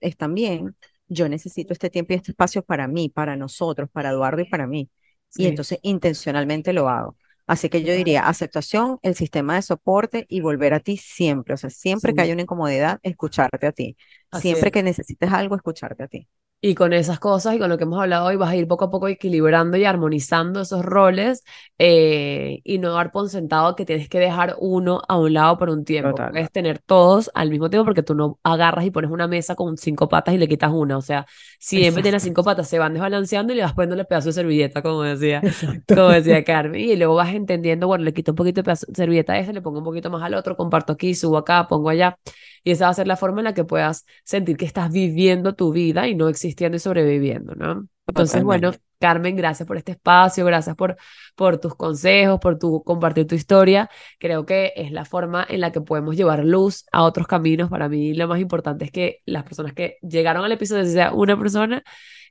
están 0.00 0.34
bien 0.34 0.76
yo 1.08 1.28
necesito 1.28 1.72
este 1.72 1.90
tiempo 1.90 2.12
y 2.12 2.16
este 2.16 2.32
espacio 2.32 2.62
para 2.62 2.88
mí, 2.88 3.08
para 3.08 3.36
nosotros, 3.36 3.88
para 3.90 4.10
Eduardo 4.10 4.42
y 4.42 4.46
para 4.46 4.66
mí. 4.66 4.90
Y 5.36 5.46
entonces 5.46 5.78
intencionalmente 5.82 6.72
lo 6.72 6.88
hago. 6.88 7.16
Así 7.46 7.68
que 7.68 7.82
yo 7.82 7.92
diría 7.92 8.26
aceptación, 8.26 8.98
el 9.02 9.14
sistema 9.14 9.56
de 9.56 9.62
soporte 9.62 10.26
y 10.28 10.40
volver 10.40 10.72
a 10.74 10.80
ti 10.80 10.96
siempre. 10.96 11.54
O 11.54 11.56
sea, 11.56 11.70
siempre 11.70 12.14
que 12.14 12.22
haya 12.22 12.32
una 12.32 12.42
incomodidad, 12.42 13.00
escucharte 13.02 13.66
a 13.66 13.72
ti. 13.72 13.96
siempre 14.32 14.70
que 14.70 14.82
necesites 14.82 15.30
algo, 15.32 15.56
escucharte 15.56 16.04
a 16.04 16.08
ti. 16.08 16.28
Y 16.66 16.74
con 16.74 16.94
esas 16.94 17.18
cosas 17.20 17.54
y 17.54 17.58
con 17.58 17.68
lo 17.68 17.76
que 17.76 17.84
hemos 17.84 18.00
hablado 18.00 18.24
hoy 18.24 18.36
vas 18.36 18.48
a 18.48 18.56
ir 18.56 18.66
poco 18.66 18.86
a 18.86 18.90
poco 18.90 19.06
equilibrando 19.08 19.76
y 19.76 19.84
armonizando 19.84 20.62
esos 20.62 20.82
roles 20.82 21.44
eh, 21.78 22.62
y 22.64 22.78
no 22.78 22.94
dar 22.94 23.12
por 23.12 23.28
sentado 23.28 23.76
que 23.76 23.84
tienes 23.84 24.08
que 24.08 24.18
dejar 24.18 24.56
uno 24.58 25.02
a 25.06 25.18
un 25.18 25.34
lado 25.34 25.58
por 25.58 25.68
un 25.68 25.84
tiempo. 25.84 26.14
Puedes 26.14 26.50
tener 26.50 26.78
todos 26.78 27.30
al 27.34 27.50
mismo 27.50 27.68
tiempo 27.68 27.84
porque 27.84 28.02
tú 28.02 28.14
no 28.14 28.38
agarras 28.42 28.86
y 28.86 28.90
pones 28.90 29.10
una 29.10 29.28
mesa 29.28 29.54
con 29.56 29.76
cinco 29.76 30.08
patas 30.08 30.34
y 30.34 30.38
le 30.38 30.48
quitas 30.48 30.72
una. 30.72 30.96
O 30.96 31.02
sea, 31.02 31.26
siempre 31.58 32.02
tienes 32.02 32.22
cinco 32.22 32.42
patas, 32.42 32.66
se 32.66 32.78
van 32.78 32.94
desbalanceando 32.94 33.52
y 33.52 33.56
le 33.56 33.62
vas 33.62 33.74
poniendo 33.74 34.00
el 34.00 34.06
pedazo 34.06 34.28
de 34.28 34.32
servilleta, 34.32 34.80
como 34.80 35.02
decía, 35.02 35.42
como 35.86 36.08
decía 36.08 36.44
Carmen. 36.44 36.80
Y 36.80 36.96
luego 36.96 37.14
vas 37.16 37.34
entendiendo, 37.34 37.88
bueno, 37.88 38.04
le 38.04 38.14
quito 38.14 38.32
un 38.32 38.36
poquito 38.36 38.60
de 38.60 38.64
pedazo 38.64 38.86
de 38.88 38.94
servilleta 38.94 39.34
a 39.34 39.38
ese, 39.38 39.52
le 39.52 39.60
pongo 39.60 39.80
un 39.80 39.84
poquito 39.84 40.08
más 40.08 40.22
al 40.22 40.32
otro, 40.32 40.56
comparto 40.56 40.94
aquí, 40.94 41.14
subo 41.14 41.36
acá, 41.36 41.68
pongo 41.68 41.90
allá. 41.90 42.16
Y 42.64 42.72
esa 42.72 42.86
va 42.86 42.90
a 42.90 42.94
ser 42.94 43.06
la 43.06 43.16
forma 43.16 43.40
en 43.40 43.44
la 43.44 43.54
que 43.54 43.64
puedas 43.64 44.06
sentir 44.24 44.56
que 44.56 44.64
estás 44.64 44.90
viviendo 44.90 45.54
tu 45.54 45.72
vida 45.72 46.08
y 46.08 46.14
no 46.14 46.28
existiendo 46.28 46.76
y 46.76 46.80
sobreviviendo, 46.80 47.54
¿no? 47.54 47.86
Entonces, 48.06 48.42
bueno, 48.42 48.72
Carmen, 48.98 49.36
gracias 49.36 49.66
por 49.66 49.76
este 49.76 49.92
espacio, 49.92 50.44
gracias 50.46 50.74
por, 50.76 50.96
por 51.34 51.58
tus 51.58 51.74
consejos, 51.74 52.38
por 52.40 52.58
tu 52.58 52.82
compartir 52.82 53.26
tu 53.26 53.34
historia. 53.34 53.90
Creo 54.18 54.46
que 54.46 54.72
es 54.76 54.92
la 54.92 55.04
forma 55.04 55.46
en 55.48 55.60
la 55.60 55.72
que 55.72 55.82
podemos 55.82 56.16
llevar 56.16 56.44
luz 56.44 56.86
a 56.90 57.02
otros 57.02 57.26
caminos. 57.26 57.68
Para 57.68 57.88
mí 57.88 58.14
lo 58.14 58.28
más 58.28 58.40
importante 58.40 58.86
es 58.86 58.90
que 58.90 59.20
las 59.26 59.44
personas 59.44 59.74
que 59.74 59.98
llegaron 60.00 60.44
al 60.44 60.52
episodio, 60.52 60.86
sea 60.86 61.12
una 61.12 61.38
persona, 61.38 61.82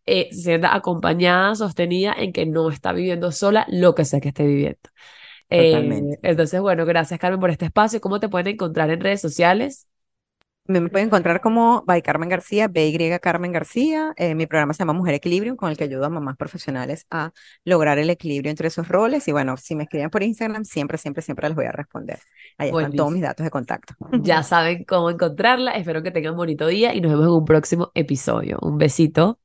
eh, 0.06 0.30
se 0.32 0.42
sienta 0.42 0.76
acompañada, 0.76 1.54
sostenida 1.56 2.14
en 2.18 2.34
que 2.34 2.46
no 2.46 2.70
está 2.70 2.92
viviendo 2.92 3.32
sola 3.32 3.66
lo 3.70 3.94
que 3.94 4.06
sea 4.06 4.20
que 4.20 4.30
esté 4.30 4.46
viviendo. 4.46 4.90
Eh, 5.50 6.18
entonces, 6.24 6.60
bueno, 6.60 6.86
gracias 6.86 7.20
Carmen 7.20 7.40
por 7.40 7.52
este 7.52 7.66
espacio. 7.66 8.02
¿Cómo 8.02 8.20
te 8.20 8.30
pueden 8.30 8.48
encontrar 8.48 8.90
en 8.90 9.00
redes 9.00 9.22
sociales? 9.22 9.88
Me 10.66 10.80
pueden 10.90 11.08
encontrar 11.08 11.42
como 11.42 11.84
by 11.86 12.02
Carmen 12.02 12.30
García, 12.30 12.70
BY 12.70 13.20
Carmen 13.22 13.52
García. 13.52 14.14
Eh, 14.16 14.34
mi 14.34 14.48
programa 14.48 14.74
se 14.74 14.80
llama 14.80 14.94
Mujer 14.94 15.14
Equilibrio, 15.16 15.58
con 15.58 15.70
el 15.70 15.76
que 15.76 15.84
ayudo 15.84 16.06
a 16.06 16.10
mamás 16.10 16.38
profesionales 16.38 17.06
a 17.12 17.32
lograr 17.66 18.00
el 18.00 18.10
equilibrio 18.10 18.50
entre 18.50 18.70
esos 18.70 18.88
roles. 18.88 19.28
Y 19.28 19.34
bueno, 19.34 19.58
si 19.58 19.76
me 19.76 19.84
escriben 19.84 20.10
por 20.10 20.24
Instagram, 20.24 20.64
siempre, 20.64 20.98
siempre, 20.98 21.22
siempre 21.22 21.50
les 21.50 21.56
voy 21.56 21.66
a 21.66 21.74
responder. 21.74 22.20
Ahí 22.58 22.70
están 22.70 22.94
todos 22.94 23.12
mis 23.12 23.22
datos 23.22 23.44
de 23.44 23.50
contacto. 23.50 23.94
Ya 24.22 24.42
saben 24.44 24.86
cómo 24.86 25.10
encontrarla. 25.10 25.72
Espero 25.72 26.02
que 26.02 26.12
tengan 26.12 26.32
un 26.32 26.38
bonito 26.38 26.66
día 26.68 26.94
y 26.94 27.02
nos 27.02 27.12
vemos 27.12 27.26
en 27.28 27.34
un 27.34 27.46
próximo 27.46 27.92
episodio. 27.94 28.58
Un 28.62 28.78
besito. 28.78 29.40